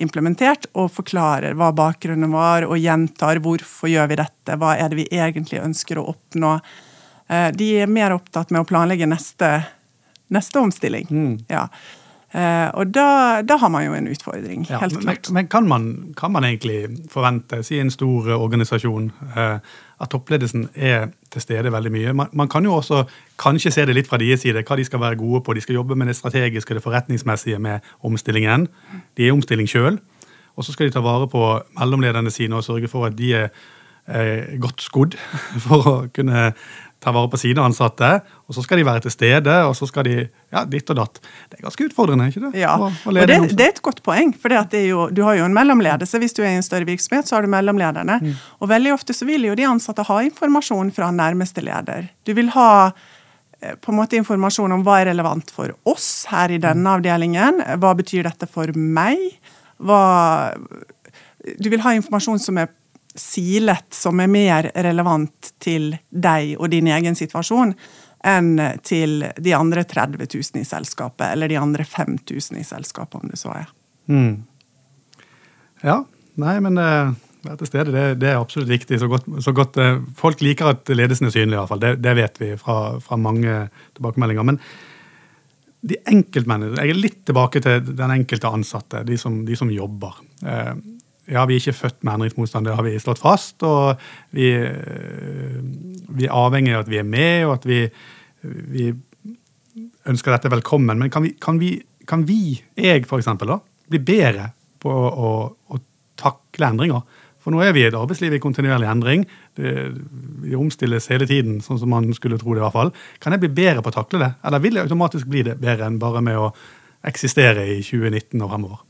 implementert, 0.00 0.66
og 0.72 0.92
forklarer 0.94 1.56
hva 1.58 1.70
bakgrunnen 1.76 2.32
var, 2.32 2.66
og 2.68 2.78
gjentar 2.80 3.40
hvorfor 3.44 3.90
gjør 3.90 4.10
vi 4.12 4.20
dette, 4.20 4.56
hva 4.60 4.76
er 4.78 4.92
det 4.92 5.00
vi 5.02 5.08
egentlig 5.10 5.62
ønsker 5.62 6.00
å 6.00 6.08
oppnå. 6.14 6.54
Eh, 7.28 7.48
de 7.56 7.70
er 7.82 7.90
mer 7.90 8.14
opptatt 8.16 8.50
med 8.50 8.64
å 8.64 8.68
planlegge 8.68 9.08
neste, 9.10 9.50
neste 10.34 10.62
omstilling. 10.62 11.08
Mm. 11.10 11.34
Ja. 11.50 11.66
Uh, 12.34 12.70
og 12.78 12.94
da, 12.94 13.42
da, 13.42 13.56
har 13.58 13.68
man 13.74 13.84
jo 13.84 13.94
en 13.94 14.08
utfordring. 14.08 14.66
Ja, 14.70 14.78
helt 14.78 15.00
klart. 15.00 15.30
Men, 15.30 15.34
men 15.34 15.48
kan, 15.50 15.68
man, 15.68 16.14
kan, 16.16 16.30
man, 16.30 16.44
egentlig 16.44 16.86
forvente, 17.10 17.62
si 17.66 17.80
en 17.82 17.90
stor 17.90 18.28
organisasjon, 18.36 19.08
uh, 19.36 19.58
at 20.00 20.10
toppledelsen 20.10 20.68
er 20.74 21.08
til 21.32 21.42
stede 21.42 21.72
veldig 21.72 21.92
mye? 21.92 22.12
Man, 22.12 22.30
man, 22.32 22.48
kan 22.48 22.64
jo 22.64 22.74
også 22.74 23.02
kanskje 23.38 23.74
se 23.74 23.86
det 23.86 23.96
litt 23.98 24.08
fra 24.08 24.20
deres 24.22 24.46
side, 24.46 24.62
hva 24.62 24.78
de 24.78 24.86
skal 24.86 25.02
være 25.02 25.18
gode 25.18 25.42
på. 25.42 25.54
De 25.58 25.64
skal 25.64 25.80
jobbe 25.80 25.98
med 25.98 26.06
det 26.06 26.16
strategiske 26.16 26.70
og 26.70 26.78
det 26.78 26.84
forretningsmessige 26.86 27.58
med 27.58 27.90
omstillingen. 28.06 28.68
De 29.16 29.26
er 29.26 29.32
i 29.32 29.34
omstilling 29.34 29.68
sjøl. 29.68 29.98
Og 30.56 30.64
så 30.64 30.72
skal 30.72 30.86
de 30.86 30.94
ta 30.94 31.02
vare 31.02 31.28
på 31.28 31.42
mellomlederne 31.78 32.30
sine 32.30 32.56
og 32.56 32.64
sørge 32.64 32.88
for 32.88 33.06
at 33.06 33.18
de 33.18 33.34
er 33.34 33.48
eh, 34.06 34.58
godt 34.60 34.82
skodd 34.82 35.16
for 35.66 35.88
å 35.88 35.94
kunne 36.14 36.50
ta 37.00 37.12
vare 37.16 37.30
på 37.32 37.38
sine 37.40 37.62
ansatte, 37.64 38.08
og 38.44 38.54
så 38.56 38.64
skal 38.64 38.80
de 38.80 38.84
være 38.84 39.04
til 39.06 39.12
stede, 39.14 39.54
og 39.64 39.72
så 39.76 39.86
skal 39.88 40.04
de 40.04 40.16
ja, 40.20 40.64
ditt 40.68 40.90
og 40.92 40.98
datt. 40.98 41.20
Det 41.48 41.58
er 41.58 41.64
ganske 41.64 41.86
utfordrende, 41.88 42.26
ikke 42.28 42.42
det? 42.42 42.50
Ja, 42.60 42.74
og 42.76 43.16
det, 43.16 43.24
det, 43.54 43.64
er 43.64 43.72
et 43.72 43.80
godt 43.84 44.02
poeng. 44.04 44.34
For 44.36 44.52
du 44.52 45.22
har 45.24 45.38
jo 45.38 45.46
en 45.46 45.56
mellomledelse. 45.56 46.20
Hvis 46.20 46.36
du 46.36 46.42
er 46.44 46.52
i 46.52 46.58
en 46.58 46.66
større 46.66 46.88
virksomhet, 46.88 47.28
så 47.28 47.38
har 47.38 47.46
du 47.46 47.52
mellomlederne. 47.52 48.18
Mm. 48.20 48.34
Og 48.60 48.72
veldig 48.72 48.92
ofte 48.98 49.16
så 49.16 49.28
vil 49.28 49.48
jo 49.48 49.56
de 49.56 49.68
ansatte 49.70 50.04
ha 50.10 50.20
informasjon 50.26 50.92
fra 50.96 51.08
nærmeste 51.14 51.64
leder. 51.64 52.10
Du 52.28 52.34
vil 52.36 52.52
ha 52.52 52.70
eh, 52.90 53.78
på 53.80 53.94
en 53.94 54.00
måte 54.02 54.20
informasjon 54.20 54.76
om 54.76 54.84
hva 54.84 55.00
er 55.00 55.12
relevant 55.14 55.54
for 55.56 55.72
oss 55.88 56.26
her 56.32 56.52
i 56.52 56.60
denne 56.60 56.98
avdelingen. 56.98 57.64
Hva 57.80 57.94
betyr 57.96 58.28
dette 58.28 58.50
for 58.50 58.76
meg? 58.76 59.24
Hva 59.80 60.04
du 61.40 61.70
vil 61.72 61.80
ha 61.80 61.94
informasjon 61.96 62.40
som 62.42 62.58
er 62.60 62.68
silet 63.16 63.94
som 63.94 64.20
er 64.22 64.30
mer 64.30 64.70
relevant 64.74 65.52
til 65.62 65.94
deg 66.10 66.54
og 66.58 66.70
din 66.72 66.90
egen 66.92 67.18
situasjon 67.18 67.74
enn 68.26 68.52
til 68.84 69.24
de 69.40 69.54
andre 69.56 69.84
30 69.88 70.26
000 70.28 70.60
i 70.60 70.66
selskapet, 70.68 71.30
eller 71.32 71.48
de 71.48 71.56
andre 71.56 71.86
5000 71.88 72.60
i 72.60 72.64
selskapet, 72.66 73.22
om 73.22 73.32
det 73.32 73.40
så 73.40 73.54
er. 73.54 73.70
Mm. 74.12 74.42
Ja. 75.84 76.02
Nei, 76.40 76.54
men 76.62 76.78
uh, 76.78 77.14
være 77.44 77.58
til 77.62 77.70
stede, 77.70 77.94
det, 77.94 78.04
det, 78.20 78.30
er 78.30 78.40
absolutt 78.40 78.70
viktig. 78.70 79.00
Så 79.00 79.08
godt, 79.10 79.26
så 79.44 79.54
godt 79.56 79.80
uh, 79.80 79.98
Folk 80.16 80.44
liker 80.44 80.74
at 80.74 80.92
ledelsen 80.92 81.28
er 81.28 81.34
synlig, 81.34 81.56
i 81.56 81.58
hvert 81.58 81.72
fall. 81.72 81.82
Det, 81.82 81.96
det 82.04 82.14
vet 82.20 82.40
vi 82.42 82.52
fra, 82.60 82.78
fra, 83.02 83.18
mange 83.20 83.56
tilbakemeldinger. 83.96 84.46
Men 84.52 84.60
de 85.80 85.96
enkeltmennene 86.12 86.76
Jeg 86.76 86.92
er 86.92 86.98
litt 87.00 87.20
tilbake 87.28 87.62
til 87.64 87.92
den 87.96 88.14
enkelte 88.18 88.52
ansatte, 88.52 89.04
de 89.08 89.16
som, 89.20 89.40
de 89.48 89.56
som 89.56 89.72
jobber. 89.72 90.20
Uh, 90.44 90.74
ja, 91.30 91.44
vi 91.46 91.56
er 91.56 91.62
ikke 91.62 91.76
født 91.78 92.00
med 92.04 92.16
endringsmotstand, 92.16 92.66
det 92.66 92.74
har 92.74 92.86
vi 92.86 92.96
slått 93.02 93.22
fast. 93.22 93.62
Og 93.66 94.00
vi, 94.36 94.50
eh, 94.50 95.60
vi 96.10 96.26
er 96.26 96.34
avhengig 96.34 96.74
av 96.74 96.84
at 96.84 96.90
vi 96.90 96.98
er 97.00 97.06
med, 97.06 97.46
og 97.46 97.54
at 97.58 97.68
vi, 97.70 97.84
vi 98.42 98.90
ønsker 100.10 100.34
dette 100.34 100.52
velkommen. 100.52 100.98
Men 100.98 101.12
kan 101.12 101.24
vi, 101.24 101.34
kan 101.40 101.60
vi, 101.60 101.76
kan 102.08 102.26
vi 102.26 102.58
jeg 102.76 103.06
da, 103.06 103.60
bli 103.90 104.02
bedre 104.02 104.50
på 104.82 104.90
å, 104.90 105.30
å, 105.70 105.80
takle 106.20 106.72
endringer? 106.74 107.06
For 107.40 107.54
nå 107.54 107.62
er 107.64 107.72
vi 107.72 107.80
i 107.80 107.86
et 107.88 107.96
arbeidsliv 107.96 108.34
i 108.36 108.42
kontinuerlig 108.42 108.90
endring. 108.90 109.22
Det, 109.56 109.70
vi 110.42 110.58
omstilles 110.58 111.08
hele 111.08 111.28
tiden, 111.30 111.62
sånn 111.64 111.80
som 111.80 111.94
man 111.94 112.10
skulle 112.12 112.36
tro 112.40 112.52
det. 112.52 112.60
i 112.60 112.66
hvert 112.66 112.76
fall. 112.76 112.92
Kan 113.22 113.32
jeg 113.32 113.46
bli 113.46 113.54
bedre 113.62 113.80
på 113.80 113.94
å 113.94 113.96
takle 114.02 114.20
det, 114.20 114.34
eller 114.44 114.60
vil 114.60 114.76
jeg 114.76 114.90
automatisk 114.90 115.30
bli 115.30 115.46
det 115.46 115.56
bedre 115.62 115.88
enn 115.88 116.02
bare 116.02 116.20
med 116.24 116.36
å 116.36 116.52
eksistere 117.08 117.64
i 117.70 117.80
2019 117.80 118.42
og 118.44 118.52
fremover? 118.52 118.84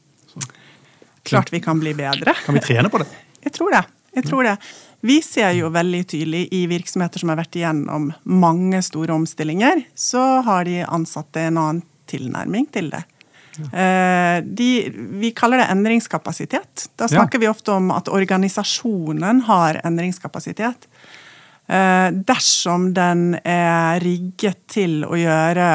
Klart 1.27 1.53
vi 1.53 1.61
kan 1.61 1.81
bli 1.81 1.95
bedre. 1.95 2.35
Kan 2.47 2.57
vi 2.57 2.63
trene 2.65 2.91
på 2.93 3.03
det? 3.03 3.09
Jeg 3.45 3.53
tror 3.57 3.75
det. 3.75 3.85
Jeg 4.17 4.27
tror 4.27 4.47
det. 4.47 4.57
Vi 5.01 5.21
ser 5.25 5.55
jo 5.57 5.71
veldig 5.73 6.03
tydelig 6.09 6.43
i 6.53 6.65
virksomheter 6.69 7.23
som 7.23 7.33
har 7.33 7.39
vært 7.41 7.57
igjennom 7.57 8.11
mange 8.29 8.83
store 8.85 9.15
omstillinger, 9.17 9.87
så 9.97 10.43
har 10.45 10.67
de 10.69 10.83
ansatte 10.85 11.47
en 11.49 11.61
annen 11.61 11.83
tilnærming 12.11 12.67
til 12.75 12.91
det. 12.93 13.01
Ja. 13.61 13.69
Eh, 13.83 14.37
de, 14.45 14.69
vi 15.21 15.31
kaller 15.37 15.63
det 15.63 15.71
endringskapasitet. 15.73 16.91
Da 17.01 17.09
snakker 17.09 17.41
ja. 17.41 17.45
vi 17.45 17.51
ofte 17.51 17.73
om 17.77 17.91
at 17.95 18.11
organisasjonen 18.13 19.45
har 19.49 19.81
endringskapasitet. 19.87 20.89
Eh, 21.71 22.09
dersom 22.27 22.91
den 22.97 23.39
er 23.41 24.03
rigget 24.05 24.67
til 24.71 25.05
å 25.07 25.17
gjøre 25.19 25.71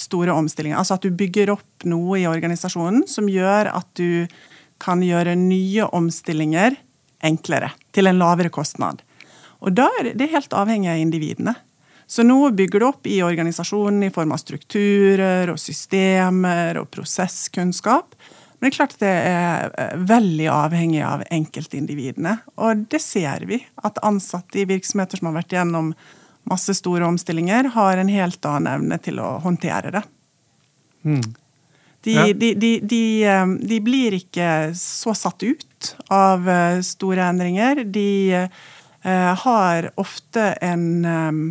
store 0.00 0.34
omstillinger. 0.36 0.78
Altså 0.80 0.96
at 0.96 1.04
du 1.04 1.10
bygger 1.16 1.52
opp 1.56 1.88
noe 1.90 2.22
i 2.22 2.28
organisasjonen 2.28 3.06
som 3.08 3.28
gjør 3.28 3.72
at 3.74 3.88
du 3.98 4.28
kan 4.80 5.02
gjøre 5.04 5.36
nye 5.38 5.86
omstillinger 5.96 6.78
enklere, 7.26 7.72
til 7.92 8.08
en 8.08 8.20
lavere 8.20 8.52
kostnad. 8.52 9.02
Og 9.60 9.74
da 9.76 9.90
er 10.00 10.14
det 10.16 10.30
helt 10.32 10.54
avhengig 10.56 10.88
av 10.92 11.00
individene. 11.00 11.54
Så 12.10 12.24
nå 12.26 12.50
bygger 12.56 12.80
du 12.82 12.86
opp 12.88 13.06
i 13.06 13.20
organisasjonen 13.22 14.02
i 14.08 14.10
form 14.10 14.32
av 14.34 14.40
strukturer 14.42 15.52
og 15.52 15.60
systemer 15.62 16.80
og 16.80 16.88
prosesskunnskap. 16.90 18.16
Men 18.58 18.66
det 18.66 18.72
er 18.72 18.76
klart 18.76 18.96
at 18.96 19.04
det 19.04 19.12
er 19.28 19.76
eh, 19.78 20.00
veldig 20.10 20.48
avhengig 20.52 21.04
av 21.06 21.22
enkeltindividene. 21.30 22.34
Og 22.60 22.82
det 22.90 22.98
ser 23.04 23.46
vi, 23.48 23.60
at 23.86 24.00
ansatte 24.04 24.58
i 24.60 24.66
virksomheter 24.68 25.20
som 25.20 25.30
har 25.30 25.38
vært 25.38 25.54
gjennom 25.54 25.92
masse 26.50 26.74
store 26.76 27.06
omstillinger, 27.06 27.70
har 27.76 28.00
en 28.00 28.10
helt 28.10 28.48
annen 28.48 28.72
evne 28.74 28.98
til 29.00 29.22
å 29.22 29.36
håndtere 29.44 29.94
det. 29.94 30.02
Mm. 31.06 31.22
De, 32.00 32.12
ja. 32.12 32.32
de, 32.32 32.80
de, 32.82 33.24
eh, 33.24 33.46
de, 33.46 33.80
blir 33.84 34.16
ikke 34.16 34.72
så 34.76 35.12
satt 35.16 35.42
ut 35.44 35.90
av 36.08 36.48
eh, 36.48 36.78
store 36.84 37.26
endringer. 37.28 37.84
De 37.84 38.46
uh, 39.04 39.32
har 39.44 39.90
ofte 40.00 40.46
en 40.64 40.86
um, 41.04 41.42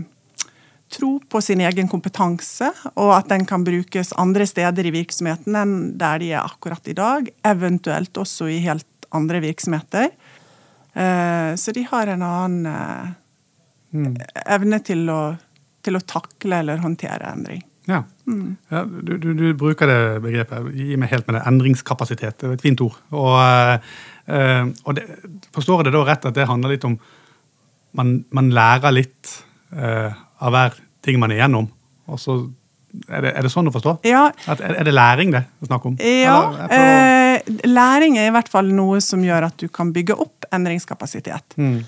tro 0.89 1.11
på 1.29 1.41
sin 1.45 1.61
egen 1.61 1.89
kompetanse, 1.89 2.71
og 2.95 3.13
at 3.13 3.29
den 3.29 3.45
kan 3.49 3.65
brukes 3.65 4.13
andre 4.17 4.47
steder 4.49 4.89
i 4.89 4.93
virksomheten 4.93 5.57
enn 5.57 5.77
der 6.01 6.21
de 6.21 6.33
er 6.33 6.41
akkurat 6.41 6.89
i 6.89 6.97
dag. 6.97 7.29
Eventuelt 7.45 8.17
også 8.17 8.49
i 8.49 8.59
helt 8.65 9.09
andre 9.13 9.41
virksomheter. 9.45 10.09
Uh, 10.97 11.53
så 11.61 11.73
de 11.77 11.85
har 11.91 12.09
en 12.09 12.25
annen 12.25 13.15
mm. 13.93 14.13
evne 14.49 14.81
til 14.81 15.05
å, 15.13 15.23
til 15.85 15.97
å 15.97 16.05
takle 16.09 16.63
eller 16.63 16.81
håndtere 16.81 17.37
endring. 17.37 17.61
Ja. 17.89 18.03
Mm. 18.29 18.57
ja 18.69 18.83
du, 18.85 19.15
du, 19.17 19.31
du, 19.33 19.45
bruker 19.57 19.89
det 19.89 20.01
begrepet. 20.25 20.69
Gi 20.77 20.97
meg 20.99 21.11
helt 21.13 21.27
med 21.27 21.39
det. 21.39 21.45
Endringskapasitet. 21.49 22.37
Det 22.39 22.49
er 22.49 22.57
et 22.57 22.65
fint 22.65 22.83
ord. 22.85 22.99
Og, 23.15 23.89
uh, 24.29 24.63
og 24.85 24.99
det, 24.99 25.07
Forstår 25.55 25.81
jeg 25.81 25.89
det 25.89 25.97
da 25.97 26.05
rett 26.07 26.29
at 26.29 26.37
det 26.37 26.47
handler 26.49 26.75
litt 26.75 26.87
om 26.87 26.99
man, 27.97 28.19
man 28.35 28.53
lærer 28.53 28.93
litt 28.93 29.33
uh, 29.73 30.13
av 30.45 30.53
hver 30.53 30.79
ting 31.05 31.19
man 31.21 31.33
er 31.33 31.41
igjennom? 31.41 31.69
Og 32.09 32.21
så 32.21 32.37
er 33.09 33.21
det, 33.23 33.33
er 33.37 33.45
det, 33.45 33.51
sånn 33.53 33.69
å 33.69 33.73
forstå? 33.73 33.95
Ja. 34.09 34.27
At, 34.49 34.61
er, 34.65 34.81
det 34.85 34.93
læring 34.95 35.33
det 35.33 35.43
er 35.43 35.69
snakk 35.69 35.85
om? 35.89 35.97
Ja. 36.01 36.37
Eh, 36.73 37.51
læring 37.69 38.17
er 38.17 38.29
i 38.29 38.33
hvert 38.33 38.49
fall 38.51 38.71
noe 38.73 39.01
som 39.03 39.23
gjør 39.25 39.49
at 39.51 39.61
du 39.61 39.69
kan 39.73 39.93
bygge 39.95 40.17
opp 40.17 40.47
endringskapasitet. 40.55 41.57
Mm. 41.61 41.83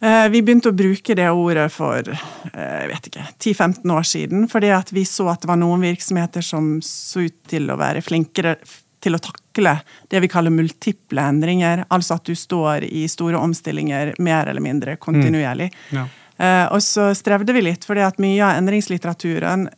Eh, 0.00 0.28
vi 0.28 0.42
begynte 0.42 0.72
å 0.72 0.76
bruke 0.76 1.14
det 1.16 1.28
ordet 1.30 1.68
for 1.72 2.08
eh, 2.10 2.78
jeg 2.82 2.88
vet 2.90 3.06
ikke, 3.10 3.26
10-15 3.38 3.92
år 3.94 4.08
siden, 4.08 4.48
fordi 4.50 4.72
at 4.74 4.90
vi 4.92 5.04
så 5.08 5.28
at 5.32 5.44
det 5.44 5.50
var 5.50 5.60
noen 5.60 5.84
virksomheter 5.84 6.44
som 6.44 6.76
så 6.84 7.26
ut 7.28 7.36
til 7.50 7.70
å 7.70 7.78
være 7.80 8.02
flinkere 8.04 8.56
til 9.04 9.16
å 9.16 9.22
takle 9.22 9.76
det 10.10 10.20
vi 10.24 10.30
kaller 10.32 10.52
multiple 10.52 11.22
endringer. 11.22 11.84
Altså 11.94 12.18
at 12.18 12.26
du 12.26 12.34
står 12.36 12.86
i 12.88 13.04
store 13.08 13.40
omstillinger 13.40 14.14
mer 14.24 14.50
eller 14.50 14.64
mindre 14.64 14.96
kontinuerlig. 15.00 15.70
Mm. 15.92 15.98
Ja. 16.00 16.06
Eh, 16.36 16.66
og 16.72 16.82
så 16.82 17.12
strevde 17.14 17.54
vi 17.54 17.62
litt, 17.62 17.84
fordi 17.86 18.04
at 18.04 18.20
mye 18.22 18.40
av 18.42 18.58
endringslitteraturen 18.58 19.68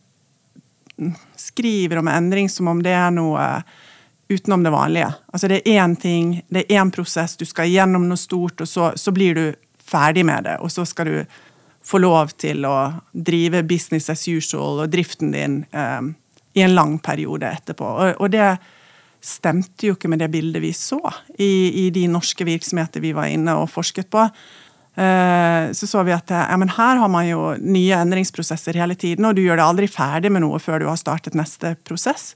skriver 1.37 2.01
om 2.01 2.09
endring 2.09 2.49
som 2.49 2.71
om 2.73 2.81
det 2.83 2.95
er 2.97 3.11
noe 3.13 3.45
utenom 4.33 4.63
det 4.65 4.73
vanlige. 4.73 5.11
Altså 5.33 5.49
Det 5.49 5.61
er 5.61 5.85
én 5.85 5.97
ting, 5.97 6.43
det 6.49 6.65
er 6.65 6.81
én 6.81 6.91
prosess, 6.91 7.37
du 7.37 7.45
skal 7.45 7.69
gjennom 7.71 8.09
noe 8.09 8.19
stort, 8.19 8.61
og 8.61 8.69
så, 8.69 8.91
så 8.97 9.13
blir 9.15 9.35
du 9.35 9.45
ferdig 9.87 10.25
med 10.27 10.49
det, 10.49 10.57
og 10.61 10.73
så 10.73 10.85
skal 10.89 11.11
du 11.11 11.19
få 11.87 12.01
lov 12.03 12.35
til 12.41 12.67
å 12.67 12.77
drive 13.13 13.63
business 13.67 14.11
as 14.11 14.27
usual 14.27 14.83
og 14.83 14.91
driften 14.93 15.31
din 15.35 15.61
um, 15.71 16.15
i 16.57 16.65
en 16.65 16.75
lang 16.75 16.97
periode 17.03 17.47
etterpå. 17.47 17.87
Og, 17.87 18.17
og, 18.19 18.33
det 18.35 18.57
stemte 19.27 19.89
jo 19.89 19.97
ikke 19.97 20.11
med 20.11 20.21
det 20.23 20.31
bildet 20.31 20.63
vi 20.63 20.73
så 20.77 21.01
i, 21.39 21.87
i 21.87 21.91
de 21.95 22.05
norske 22.11 22.47
virksomheter 22.47 23.03
vi 23.03 23.15
var 23.17 23.31
inne 23.31 23.57
og 23.59 23.71
forsket 23.71 24.11
på. 24.13 24.27
Uh, 24.97 25.71
så 25.77 25.87
så 25.87 26.03
vi 26.07 26.15
at 26.17 26.31
ja, 26.33 26.45
her 26.49 27.03
har 27.03 27.11
man 27.13 27.27
jo 27.29 27.53
nye 27.61 28.01
endringsprosesser 28.01 28.79
hele 28.81 28.97
tiden, 28.99 29.29
og 29.29 29.37
du 29.37 29.45
gjør 29.45 29.61
det 29.61 29.69
aldri 29.69 29.91
ferdig 29.91 30.33
med 30.33 30.43
noe 30.47 30.63
før 30.63 30.83
du 30.83 30.89
har 30.91 30.99
startet 31.01 31.39
neste 31.39 31.77
prosess. 31.87 32.33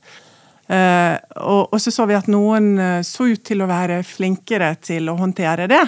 Og, 0.71 1.65
og, 1.67 1.81
så 1.83 1.91
så 1.91 2.05
vi 2.07 2.15
at 2.15 2.29
noen 2.31 2.77
så 3.03 3.25
ut 3.27 3.41
til 3.43 3.65
å 3.65 3.67
være 3.67 4.05
flinkere 4.07 4.69
til 4.79 5.09
å 5.11 5.17
håndtere 5.19 5.67
det. 5.67 5.81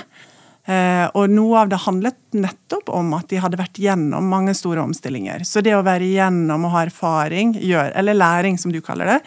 Eh, 0.62 1.08
og 1.18 1.26
noe 1.32 1.64
av 1.64 1.70
det 1.72 1.80
handlet 1.82 2.18
nettopp 2.38 2.92
om 2.94 3.08
at 3.16 3.26
de 3.32 3.40
hadde 3.42 3.58
vært 3.58 3.80
gjennom 3.82 4.28
mange 4.30 4.54
store 4.54 4.84
omstillinger. 4.84 5.42
Så 5.48 5.62
det 5.64 5.74
å 5.74 5.82
være 5.82 6.06
gjennom 6.06 6.68
og 6.68 6.76
ha 6.76 6.84
erfaring, 6.86 7.56
gjør, 7.58 7.90
eller 7.98 8.18
læring 8.18 8.60
som 8.60 8.74
du 8.74 8.78
kaller 8.84 9.16
det, 9.16 9.18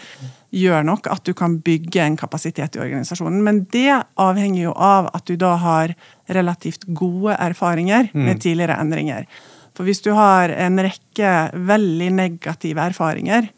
gjør 0.56 0.86
nok 0.88 1.10
at 1.12 1.28
du 1.28 1.34
kan 1.36 1.58
bygge 1.60 2.06
en 2.06 2.15
kapasitet 2.19 2.78
i 2.78 2.84
organisasjonen. 2.86 3.43
Men 3.43 3.65
det 3.74 3.89
avhenger 4.15 4.69
jo 4.69 4.78
av 4.80 5.12
at 5.12 5.28
du 5.28 5.36
da 5.39 5.58
har 5.60 5.98
relativt 6.32 6.88
gode 6.95 7.36
erfaringer 7.36 8.13
med 8.15 8.39
tidligere 8.39 8.80
endringer. 8.80 9.28
For 9.76 9.84
hvis 9.84 10.00
du 10.06 10.13
har 10.15 10.54
en 10.56 10.80
rekke 10.80 11.34
veldig 11.67 12.12
negative 12.15 12.86
erfaringer, 12.93 13.50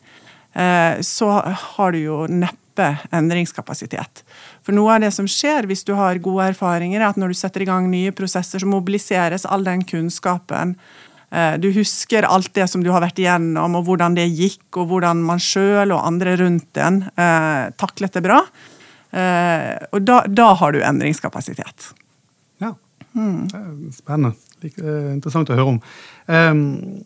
eh, 0.58 0.98
så 1.06 1.30
har 1.78 1.94
du 1.94 2.02
jo 2.02 2.24
neppe 2.26 2.67
endringskapasitet. 3.12 4.24
For 4.66 4.76
noe 4.76 4.96
av 4.96 5.04
det 5.04 5.12
som 5.16 5.28
skjer 5.30 5.68
hvis 5.70 5.86
du 5.88 5.94
har 5.98 6.22
gode 6.24 6.52
erfaringer, 6.54 7.02
er 7.02 7.10
at 7.10 7.20
når 7.20 7.34
du 7.34 7.40
setter 7.40 7.63
i 7.63 7.70
gang 7.70 7.90
nye 7.92 8.13
prosesser, 8.16 8.63
så 8.63 8.70
mobiliseres 8.70 9.48
all 9.50 9.66
den 9.68 9.84
kunnskapen. 9.88 10.76
Eh, 11.30 11.58
du 11.60 11.70
husker 11.76 12.24
alt 12.24 12.54
det 12.56 12.70
som 12.72 12.84
du 12.84 12.92
har 12.94 13.04
vært 13.04 13.20
igjennom, 13.20 13.76
og 13.80 13.88
hvordan 13.90 14.16
det 14.18 14.30
gikk, 14.32 14.70
og 14.80 14.94
hvordan 14.94 15.24
man 15.28 15.42
sjøl 15.44 15.92
og 15.92 16.06
andre 16.08 16.38
rundt 16.40 16.80
en 16.80 17.04
eh, 17.10 17.68
taklet 17.80 18.16
det 18.16 18.24
bra. 18.26 18.42
Eh, 19.12 19.74
og 19.92 20.04
da, 20.08 20.22
da, 20.28 20.52
har 20.60 20.76
du 20.76 20.82
endringskapasitet. 20.84 21.92
Ja. 22.63 22.74
Mm. 23.18 23.48
Spennende. 23.96 24.36
Like, 24.63 24.82
uh, 24.82 25.13
interessant 25.13 25.52
å 25.54 25.58
høre 25.58 25.74
om. 25.76 25.80
Um, 26.26 27.04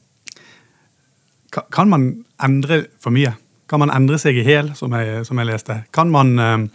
kan 1.52 1.90
man 1.92 2.06
endre 2.40 2.86
for 3.04 3.12
mye? 3.12 3.34
Kan 3.72 3.80
man 3.80 3.94
endre 3.96 4.20
seg 4.20 4.36
i 4.36 4.44
hæl, 4.44 4.74
som, 4.76 4.92
som, 5.24 5.40
jeg 5.40 5.48
leste? 5.48 5.78
Kan 5.96 6.12
man 6.12 6.36
uh, 6.36 6.66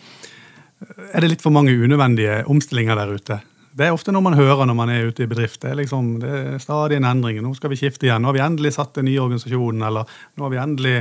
er 1.12 1.20
det 1.20 1.34
litt 1.34 1.44
for 1.44 1.52
mange 1.52 1.74
unødvendige 1.76 2.42
omstillinger 2.52 2.96
der 2.96 3.12
ute. 3.16 3.38
Det 3.76 3.84
er 3.84 3.92
ofte 3.92 4.12
noe 4.12 4.24
man 4.24 4.36
hører 4.38 4.64
når 4.68 4.76
man 4.76 4.92
er 4.92 5.10
ute 5.10 5.26
i 5.26 5.28
bedrift. 5.28 5.60
Det 5.60 5.74
er, 5.74 5.78
liksom, 5.82 6.14
det 6.22 6.32
er 6.32 6.58
stadig 6.62 6.96
en 6.96 7.08
endring. 7.08 7.42
Nå 7.44 7.52
skal 7.58 7.72
vi 7.72 7.78
skifte 7.80 8.08
igjen. 8.08 8.24
Nå 8.24 8.30
har 8.30 8.36
vi 8.38 8.44
endelig 8.44 8.72
satt 8.78 8.96
en 8.96 9.04
ny 9.08 9.18
organisasjon, 9.20 9.84
eller 9.84 10.08
nå 10.08 10.46
har 10.46 10.54
vi 10.54 10.60
endelig 10.62 10.96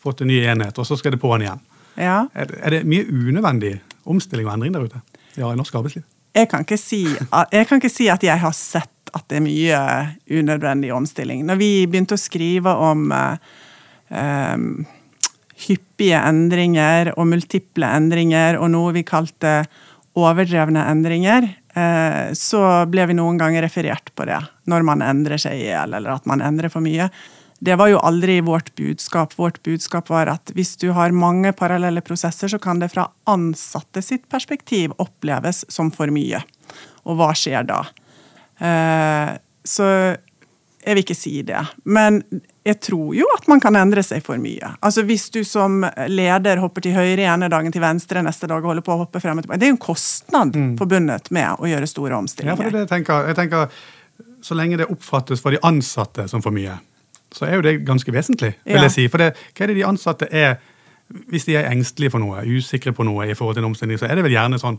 fått 0.00 0.20
en 0.24 0.28
ny 0.28 0.42
enhet, 0.44 0.76
og 0.76 0.88
så 0.88 0.98
skal 1.00 1.16
det 1.16 1.20
på'n 1.22 1.44
igjen. 1.46 1.64
Ja. 2.00 2.18
Er, 2.36 2.52
er, 2.60 2.76
det 2.76 2.84
mye 2.88 3.08
unødvendig 3.08 3.74
omstilling 4.08 4.48
og 4.48 4.54
endring 4.54 4.76
der 4.76 4.84
ute 4.88 5.00
ja, 5.36 5.48
i 5.48 5.56
norsk 5.56 5.80
arbeidsliv? 5.80 6.04
Jeg 6.36 6.46
kan, 6.52 6.64
si, 6.78 7.02
jeg 7.08 7.66
kan, 7.66 7.80
ikke 7.80 7.90
si, 7.90 8.06
at 8.12 8.22
jeg 8.24 8.38
har 8.38 8.52
sett 8.56 9.10
at 9.16 9.24
det 9.32 9.40
er 9.40 9.44
mye 9.44 9.80
unødvendig 10.30 10.92
omstilling. 10.94 11.42
Når 11.48 11.58
vi 11.58 11.70
begynte 11.90 12.14
å 12.14 12.20
skrive 12.20 12.76
om 12.84 13.08
uh, 13.10 13.34
um, 14.12 14.68
hyppige 15.66 16.20
endringer 16.20 17.12
og 17.16 17.28
multiple 17.30 17.88
endringer 17.96 18.58
og 18.60 18.70
noe 18.72 18.94
vi 18.96 19.04
kalte 19.06 19.64
overdrevne 20.18 20.82
endringer, 20.90 21.46
eh, 21.74 22.32
så 22.36 22.62
ble 22.90 23.06
vi 23.10 23.18
noen 23.18 23.38
ganger 23.40 23.64
referert 23.66 24.10
på 24.16 24.26
det 24.28 24.40
når 24.70 24.86
man 24.86 25.04
endrer 25.04 25.40
seg 25.40 25.58
i 25.58 25.68
hjel, 25.68 25.94
eller 25.98 26.16
at 26.16 26.26
man 26.30 26.42
endrer 26.44 26.72
for 26.72 26.84
mye. 26.84 27.10
Det 27.60 27.76
var 27.76 27.90
jo 27.92 28.00
aldri 28.00 28.38
vårt 28.40 28.72
budskap. 28.78 29.34
Vårt 29.36 29.60
budskap 29.66 30.08
var 30.08 30.30
at 30.32 30.52
hvis 30.56 30.78
du 30.80 30.90
har 30.96 31.12
mange 31.12 31.52
parallelle 31.52 32.00
prosesser, 32.00 32.48
så 32.48 32.58
kan 32.58 32.80
det 32.80 32.88
fra 32.94 33.10
ansatte 33.28 34.00
sitt 34.02 34.24
perspektiv 34.32 34.94
oppleves 35.02 35.66
som 35.68 35.92
for 35.92 36.12
mye. 36.14 36.40
Og 37.04 37.20
hva 37.20 37.34
skjer 37.36 37.68
da? 37.68 37.82
Eh, 38.64 39.36
så 39.68 39.90
jeg 40.80 40.96
vil 40.96 41.04
ikke 41.04 41.18
si 41.18 41.34
det. 41.44 41.60
Men 41.84 42.22
jeg 42.64 42.76
tror 42.84 43.14
jo 43.16 43.24
at 43.32 43.46
man 43.48 43.60
kan 43.62 43.76
endre 43.80 44.02
seg 44.04 44.20
for 44.24 44.40
mye. 44.40 44.74
Altså 44.84 45.04
Hvis 45.08 45.30
du 45.32 45.40
som 45.48 45.80
leder 46.12 46.60
hopper 46.60 46.84
til 46.84 46.92
høyre 46.96 47.24
ene 47.24 47.48
dagen 47.52 47.72
til 47.72 47.82
venstre 47.82 48.22
neste 48.24 48.50
dag 48.50 48.60
og 48.60 48.74
holder 48.74 48.84
på 48.84 48.92
å 48.94 49.00
hoppe 49.04 49.22
frem 49.22 49.40
og 49.40 49.46
tilbake, 49.46 49.60
det 49.62 49.68
er 49.68 49.72
jo 49.72 49.78
en 49.78 49.86
kostnad 49.86 50.56
mm. 50.56 50.74
forbundet 50.80 51.30
med 51.32 51.56
å 51.56 51.70
gjøre 51.70 51.88
store 51.88 52.18
omstillinger. 52.20 52.60
Ja, 52.60 52.68
for 52.68 52.76
det 52.76 52.84
jeg 52.84 52.92
tenker, 52.92 53.30
jeg 53.30 53.38
tenker, 53.40 53.80
Så 54.44 54.56
lenge 54.56 54.78
det 54.80 54.88
oppfattes 54.88 55.40
for 55.40 55.52
de 55.52 55.60
ansatte 55.62 56.26
som 56.28 56.40
for 56.40 56.52
mye, 56.52 56.78
så 57.32 57.44
er 57.44 57.58
jo 57.58 57.64
det 57.64 57.74
ganske 57.84 58.12
vesentlig, 58.12 58.54
vil 58.64 58.76
ja. 58.76 58.86
jeg 58.88 58.94
si. 58.94 59.08
For 59.08 59.20
det, 59.20 59.34
hva 59.56 59.64
er 59.64 59.72
det 59.72 59.76
de 59.76 59.84
ansatte 59.88 60.28
er 60.30 60.58
Hvis 61.28 61.44
de 61.44 61.56
er 61.58 61.66
engstelige 61.66 62.12
for 62.14 62.22
noe, 62.22 62.44
usikre 62.46 62.92
på 62.94 63.02
noe 63.02 63.24
i 63.26 63.34
forhold 63.34 63.56
til 63.56 63.64
en 63.64 63.72
omstilling, 63.72 63.98
så 63.98 64.06
er 64.06 64.14
det 64.14 64.22
vel 64.22 64.36
gjerne 64.36 64.60
sånn 64.62 64.76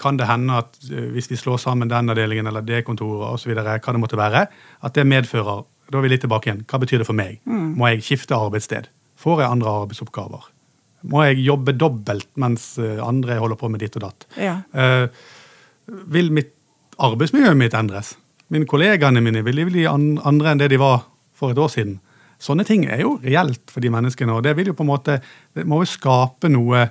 kan 0.00 0.16
det 0.16 0.28
hende 0.28 0.54
at 0.62 0.76
eh, 0.86 1.08
hvis 1.12 1.26
vi 1.28 1.36
slår 1.36 1.58
sammen 1.60 1.90
den 1.90 2.08
avdelingen 2.08 2.46
eller 2.46 2.62
det 2.64 2.84
kontoret 2.86 3.34
osv., 3.34 3.52
hva 3.52 3.76
det 3.76 4.00
måtte 4.00 4.16
være, 4.16 4.46
at 4.80 4.94
det 4.94 5.04
medfører 5.06 5.64
Da 5.90 5.98
er 5.98 6.06
vi 6.06 6.12
litt 6.14 6.24
tilbake 6.24 6.50
igjen. 6.50 6.64
Hva 6.70 6.80
betyr 6.82 7.02
det 7.02 7.08
for 7.08 7.18
meg? 7.18 7.40
Mm. 7.48 7.74
Må 7.78 7.90
jeg 7.92 8.04
skifte 8.06 8.36
arbeidssted? 8.38 8.88
Får 9.20 9.42
jeg 9.42 9.50
andre 9.50 9.78
arbeidsoppgaver? 9.84 10.50
Må 11.12 11.24
jeg 11.26 11.42
jobbe 11.44 11.74
dobbelt 11.76 12.30
mens 12.40 12.74
eh, 12.80 13.00
andre 13.04 13.36
holder 13.40 13.60
på 13.60 13.68
med 13.72 13.84
ditt 13.84 13.98
og 14.00 14.06
datt? 14.06 14.26
Ja. 14.40 14.56
Uh, 14.72 15.08
vil 16.12 16.32
mitt 16.32 16.54
arbeidsmiljøet 17.02 17.60
mitt 17.60 17.76
endres? 17.76 18.14
Mine 18.52 18.68
kollegaene 18.68 19.20
mine 19.24 19.42
vil 19.44 19.60
de 19.60 19.68
bli 19.68 19.84
andre 19.88 20.52
enn 20.52 20.62
det 20.62 20.70
de 20.72 20.80
var 20.80 21.04
for 21.36 21.52
et 21.52 21.60
år 21.60 21.70
siden? 21.72 21.98
Sånne 22.40 22.64
ting 22.68 22.84
er 22.88 23.04
jo 23.04 23.16
reelt 23.22 23.72
for 23.72 23.84
de 23.84 23.92
menneskene, 23.92 24.34
og 24.36 24.44
det 24.44 24.54
vil 24.58 24.72
jo 24.72 24.76
på 24.76 24.84
en 24.84 24.90
måte, 24.90 25.18
det 25.56 25.64
må 25.68 25.80
jo 25.82 25.88
skape 25.88 26.50
noe 26.52 26.88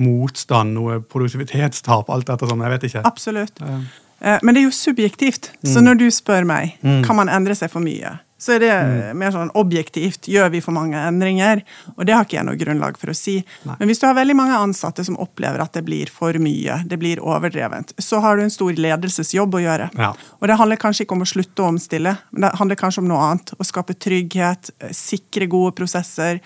motstand, 0.00 0.74
noe 0.74 1.00
produktivitetstap, 1.00 2.10
alt 2.10 2.30
dette 2.30 2.48
sånn. 2.50 2.64
Jeg 2.66 2.74
vet 2.76 2.88
ikke. 2.90 3.04
Absolutt. 3.08 3.62
Eh, 3.64 4.38
men 4.42 4.54
det 4.54 4.62
er 4.62 4.68
jo 4.68 4.74
subjektivt. 4.74 5.52
Mm. 5.62 5.72
Så 5.72 5.82
når 5.84 6.00
du 6.02 6.06
spør 6.14 6.46
meg 6.48 6.78
mm. 6.82 7.02
kan 7.06 7.18
man 7.18 7.32
endre 7.32 7.56
seg 7.58 7.72
for 7.72 7.84
mye, 7.84 8.16
så 8.44 8.56
er 8.56 8.60
det 8.60 8.72
mm. 8.74 9.18
mer 9.20 9.32
sånn 9.32 9.52
objektivt. 9.56 10.28
Gjør 10.28 10.50
vi 10.52 10.60
for 10.64 10.76
mange 10.76 11.00
endringer? 11.00 11.62
Og 11.94 12.02
det 12.04 12.16
har 12.16 12.26
ikke 12.26 12.36
jeg 12.36 12.48
noe 12.48 12.58
grunnlag 12.60 12.98
for 13.00 13.12
å 13.12 13.16
si. 13.16 13.38
Nei. 13.64 13.76
Men 13.78 13.88
hvis 13.88 14.02
du 14.02 14.08
har 14.08 14.18
veldig 14.18 14.36
mange 14.36 14.58
ansatte 14.58 15.04
som 15.06 15.16
opplever 15.22 15.62
at 15.64 15.76
det 15.76 15.84
blir 15.86 16.12
for 16.12 16.36
mye, 16.42 16.82
det 16.90 16.98
blir 17.00 17.22
overdrevent, 17.24 17.94
så 18.02 18.20
har 18.24 18.36
du 18.36 18.44
en 18.44 18.52
stor 18.52 18.74
ledelsesjobb 18.76 19.56
å 19.56 19.64
gjøre. 19.64 19.88
Ja. 19.96 20.12
Og 20.40 20.50
det 20.50 20.58
handler 20.60 20.82
kanskje 20.82 21.06
ikke 21.06 21.16
om 21.16 21.24
å 21.24 21.30
slutte 21.30 21.64
å 21.64 21.70
omstille, 21.72 22.18
men 22.34 22.46
det 22.46 22.52
handler 22.60 22.80
kanskje 22.80 23.04
om 23.04 23.10
noe 23.12 23.24
annet. 23.30 23.54
Å 23.56 23.68
skape 23.70 23.96
trygghet, 23.96 24.74
eh, 24.80 24.92
sikre 24.92 25.48
gode 25.48 25.76
prosesser 25.78 26.42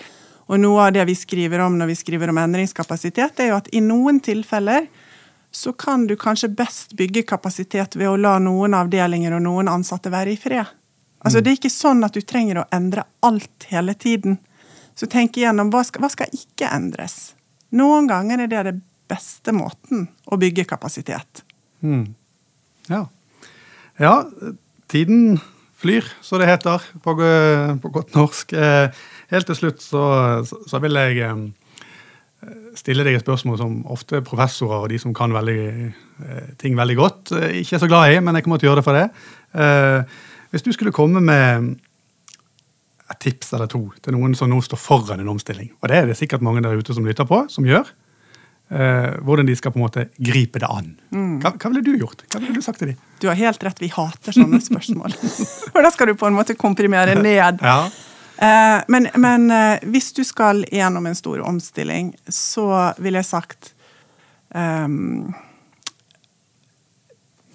og 0.48 0.60
noe 0.60 0.86
av 0.86 0.94
det 0.96 1.04
vi 1.08 1.16
skriver 1.16 1.60
om 1.60 1.76
når 1.76 1.90
vi 1.90 1.98
skriver 2.00 2.32
om 2.32 2.40
endringskapasitet, 2.40 3.40
er 3.40 3.50
jo 3.52 3.58
at 3.60 3.68
i 3.76 3.82
noen 3.84 4.20
tilfeller 4.24 4.88
så 5.52 5.72
kan 5.76 6.06
du 6.08 6.16
kanskje 6.16 6.48
best 6.48 6.94
bygge 6.96 7.22
kapasitet 7.28 7.96
ved 7.96 8.08
å 8.08 8.16
la 8.20 8.36
noen 8.40 8.76
avdelinger 8.76 9.36
og 9.36 9.44
noen 9.44 9.68
ansatte 9.68 10.12
være 10.12 10.32
i 10.32 10.40
fred. 10.40 10.68
Altså, 11.18 11.38
mm. 11.40 11.44
Det 11.44 11.50
er 11.50 11.58
ikke 11.58 11.72
sånn 11.72 12.04
at 12.06 12.16
du 12.16 12.22
trenger 12.22 12.62
å 12.62 12.68
endre 12.74 13.04
alt 13.26 13.68
hele 13.68 13.94
tiden. 13.98 14.38
Så 14.96 15.08
tenk 15.10 15.36
igjennom 15.36 15.72
hva 15.72 15.82
skal, 15.86 16.04
hva 16.04 16.12
skal 16.12 16.32
ikke 16.34 16.70
endres. 16.72 17.34
Noen 17.76 18.08
ganger 18.08 18.44
er 18.44 18.50
det 18.50 18.64
den 18.70 18.80
beste 19.08 19.52
måten 19.56 20.06
å 20.28 20.38
bygge 20.40 20.66
kapasitet. 20.68 21.44
Mm. 21.80 22.14
Ja. 22.88 23.04
ja. 24.00 24.14
Tiden 24.88 25.40
flyr, 25.78 26.06
så 26.24 26.40
det 26.40 26.48
heter 26.50 26.84
på, 27.04 27.14
på 27.82 27.92
godt 27.94 28.16
norsk. 28.16 28.52
Eh, 28.52 28.90
Helt 29.32 29.48
til 29.48 29.58
slutt 29.58 29.82
så, 29.84 30.04
så 30.44 30.80
vil 30.80 30.96
jeg 30.96 31.18
eh, 31.24 31.42
stille 32.78 33.04
deg 33.04 33.18
et 33.18 33.24
spørsmål 33.24 33.58
som 33.60 33.74
ofte 33.92 34.22
professorer 34.24 34.86
og 34.86 34.88
de 34.92 35.00
som 35.02 35.12
kan 35.16 35.34
veldig, 35.36 35.66
eh, 36.24 36.48
ting 36.60 36.78
veldig 36.78 36.96
godt, 36.96 37.34
eh, 37.36 37.60
ikke 37.60 37.76
er 37.76 37.84
så 37.84 37.90
glad 37.90 38.14
i, 38.14 38.22
men 38.24 38.38
jeg 38.38 38.46
kommer 38.46 38.62
til 38.62 38.70
å 38.70 38.72
gjøre 38.72 38.82
det 38.82 38.88
for 38.88 38.98
det. 38.98 39.06
Hvis 40.48 40.64
du 40.64 40.72
skulle 40.72 40.94
komme 40.96 41.20
med 41.24 41.74
et 43.08 43.20
tips 43.20 43.54
eller 43.56 43.68
to 43.68 43.80
til 44.04 44.14
noen 44.16 44.34
som 44.36 44.48
nå 44.48 44.60
står 44.64 44.80
foran 44.80 45.20
en 45.20 45.32
omstilling, 45.32 45.70
og 45.80 45.88
det 45.88 45.96
er 45.96 46.08
det 46.08 46.16
sikkert 46.16 46.44
mange 46.44 46.64
der 46.64 46.76
ute 46.76 46.96
som 46.96 47.04
lytter 47.04 47.28
på, 47.28 47.42
som 47.52 47.68
gjør, 47.68 47.88
hvordan 48.68 49.48
de 49.48 49.54
skal 49.56 49.72
på 49.72 49.80
en 49.80 49.84
måte 49.86 50.06
gripe 50.20 50.60
det 50.60 50.68
an. 50.68 50.90
Mm. 51.08 51.38
Hva, 51.40 51.54
hva, 51.56 51.70
ville 51.72 51.84
du 51.84 51.94
gjort? 51.96 52.26
Hva 52.28 52.40
ville 52.42 52.56
Du 52.56 52.64
sagt 52.64 52.80
til 52.82 52.92
dem? 52.92 52.98
Du 53.20 53.30
har 53.30 53.38
helt 53.40 53.64
rett, 53.64 53.80
vi 53.80 53.88
hater 53.92 54.36
sånne 54.36 54.60
spørsmål. 54.60 55.16
For 55.72 55.84
da 55.84 55.92
skal 55.92 56.12
du 56.12 56.18
på 56.20 56.28
en 56.28 56.36
måte 56.36 56.56
komprimere 56.56 57.16
ned. 57.16 57.64
Ja. 57.64 57.78
Eh, 58.38 58.80
men, 58.88 59.08
men 59.14 59.50
eh, 59.50 59.78
hvis 59.82 60.12
du 60.14 60.22
skal 60.24 60.62
gjennom 60.70 61.06
en 61.06 61.18
stor 61.18 61.40
omstilling, 61.42 62.12
så 62.28 62.92
ville 63.02 63.18
jeg 63.18 63.26
sagt 63.26 63.72
um, 64.54 65.34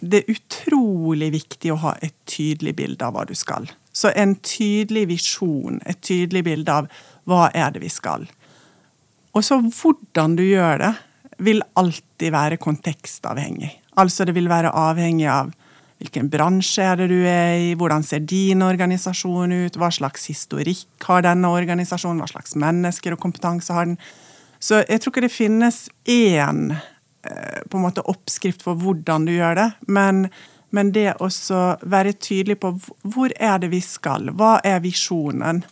Det 0.04 0.20
er 0.20 0.34
utrolig 0.36 1.32
viktig 1.38 1.72
å 1.72 1.80
ha 1.86 1.94
et 2.04 2.18
tydelig 2.28 2.76
bilde 2.82 3.08
av 3.08 3.16
hva 3.16 3.24
du 3.30 3.32
skal. 3.38 3.70
Så 3.96 4.12
en 4.12 4.36
tydelig 4.44 5.06
visjon, 5.14 5.80
et 5.88 6.02
tydelig 6.04 6.44
bilde 6.50 6.76
av 6.76 6.92
hva 7.30 7.48
er 7.56 7.72
det 7.72 7.86
vi 7.86 7.92
skal. 7.94 8.28
Og 9.32 9.46
så 9.46 9.62
hvordan 9.64 10.36
du 10.36 10.44
gjør 10.44 10.82
det, 10.84 10.94
vil 11.44 11.64
alltid 11.80 12.34
være 12.36 12.60
kontekstavhengig. 12.60 13.72
Altså 13.96 14.28
det 14.28 14.36
vil 14.36 14.52
være 14.52 14.74
avhengig 14.76 15.30
av 15.32 15.54
Hvilken 16.04 16.28
bransje 16.28 16.84
er 16.84 16.98
det 17.00 17.06
du 17.14 17.22
er 17.24 17.54
i? 17.56 17.76
Hvordan 17.80 18.04
ser 18.04 18.26
din 18.28 18.60
organisasjon 18.66 19.54
ut? 19.56 19.78
Hva 19.80 19.88
slags 19.88 20.26
historikk 20.28 21.06
har 21.08 21.24
denne 21.24 21.48
organisasjonen? 21.48 22.20
Hva 22.20 22.28
slags 22.28 22.58
mennesker 22.60 23.16
og 23.16 23.22
kompetanse 23.24 23.72
har 23.72 23.88
den? 23.88 23.96
Så 24.60 24.82
jeg 24.84 25.00
tror 25.00 25.14
ikke 25.14 25.24
det 25.24 25.32
finnes 25.32 25.80
én 26.12 26.76
eh, 26.76 27.64
på 27.72 27.80
en 27.80 27.86
måte 27.88 28.04
oppskrift 28.04 28.68
for 28.68 28.76
hvordan 28.84 29.30
du 29.30 29.32
gjør 29.32 29.56
det. 29.62 29.70
Men, 29.88 30.26
men 30.76 30.92
det 30.92 31.14
å 31.24 31.32
være 31.88 32.18
tydelig 32.20 32.60
på 32.60 32.76
hvor 33.08 33.32
er 33.40 33.64
det 33.64 33.72
vi 33.72 33.80
skal? 33.80 34.28
Hva 34.36 34.58
er 34.60 34.84
visjonen? 34.84 35.64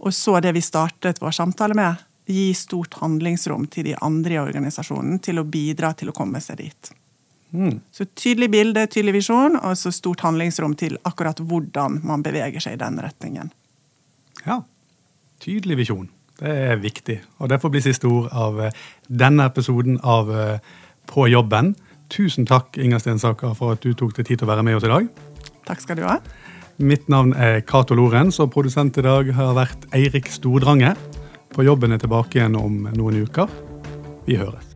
Og 0.00 0.16
så 0.16 0.40
det 0.40 0.56
vi 0.56 0.64
startet 0.64 1.20
vår 1.20 1.36
samtale 1.36 1.76
med. 1.76 2.00
Gi 2.32 2.54
stort 2.56 2.96
handlingsrom 3.04 3.68
til 3.68 3.92
de 3.92 3.98
andre 4.00 4.38
i 4.38 4.44
organisasjonen 4.48 5.20
til 5.20 5.44
å 5.44 5.44
bidra 5.44 5.92
til 5.92 6.08
å 6.08 6.16
komme 6.16 6.40
seg 6.40 6.64
dit. 6.64 6.96
Mm. 7.56 7.78
Så 7.92 8.04
tydelig 8.12 8.50
bilde, 8.52 8.84
tydelig 8.92 9.16
visjon, 9.20 9.56
og 9.56 9.76
så 9.80 9.92
stort 9.94 10.20
handlingsrom 10.26 10.76
til 10.76 10.98
akkurat 11.08 11.40
hvordan 11.40 12.00
man 12.04 12.24
beveger 12.26 12.60
seg 12.62 12.76
i 12.76 12.82
den 12.82 13.00
retningen. 13.00 13.52
Ja. 14.44 14.60
Tydelig 15.42 15.80
visjon. 15.80 16.10
Det 16.36 16.52
er 16.52 16.80
viktig. 16.80 17.20
Og 17.40 17.48
det 17.48 17.60
får 17.62 17.72
bli 17.72 17.82
siste 17.84 18.08
ord 18.10 18.28
av 18.36 18.60
eh, 18.66 18.82
denne 19.08 19.48
episoden 19.48 20.00
av 20.04 20.32
eh, 20.32 20.74
På 21.06 21.28
jobben. 21.30 21.76
Tusen 22.10 22.46
takk, 22.46 22.74
Inger 22.82 22.98
Stensaker, 22.98 23.52
for 23.54 23.76
at 23.76 23.84
du 23.84 23.92
tok 23.94 24.16
deg 24.16 24.26
tid 24.26 24.40
til 24.40 24.48
å 24.48 24.50
være 24.50 24.64
med 24.66 24.74
oss 24.74 24.86
i 24.88 24.90
dag. 24.90 25.06
Takk 25.68 25.84
skal 25.84 26.00
du 26.00 26.02
ha. 26.02 26.18
Mitt 26.82 27.06
navn 27.08 27.30
er 27.32 27.62
Cato 27.62 27.94
Lorentz, 27.94 28.40
og 28.42 28.50
produsent 28.52 28.98
i 28.98 29.06
dag 29.06 29.30
har 29.38 29.54
vært 29.54 29.86
Eirik 29.94 30.26
Stordrange. 30.34 30.96
På 31.54 31.62
jobben 31.62 31.94
er 31.94 32.02
tilbake 32.02 32.40
igjen 32.40 32.58
om 32.58 32.88
noen 32.90 33.22
uker. 33.22 33.54
Vi 34.26 34.36
høres. 34.42 34.75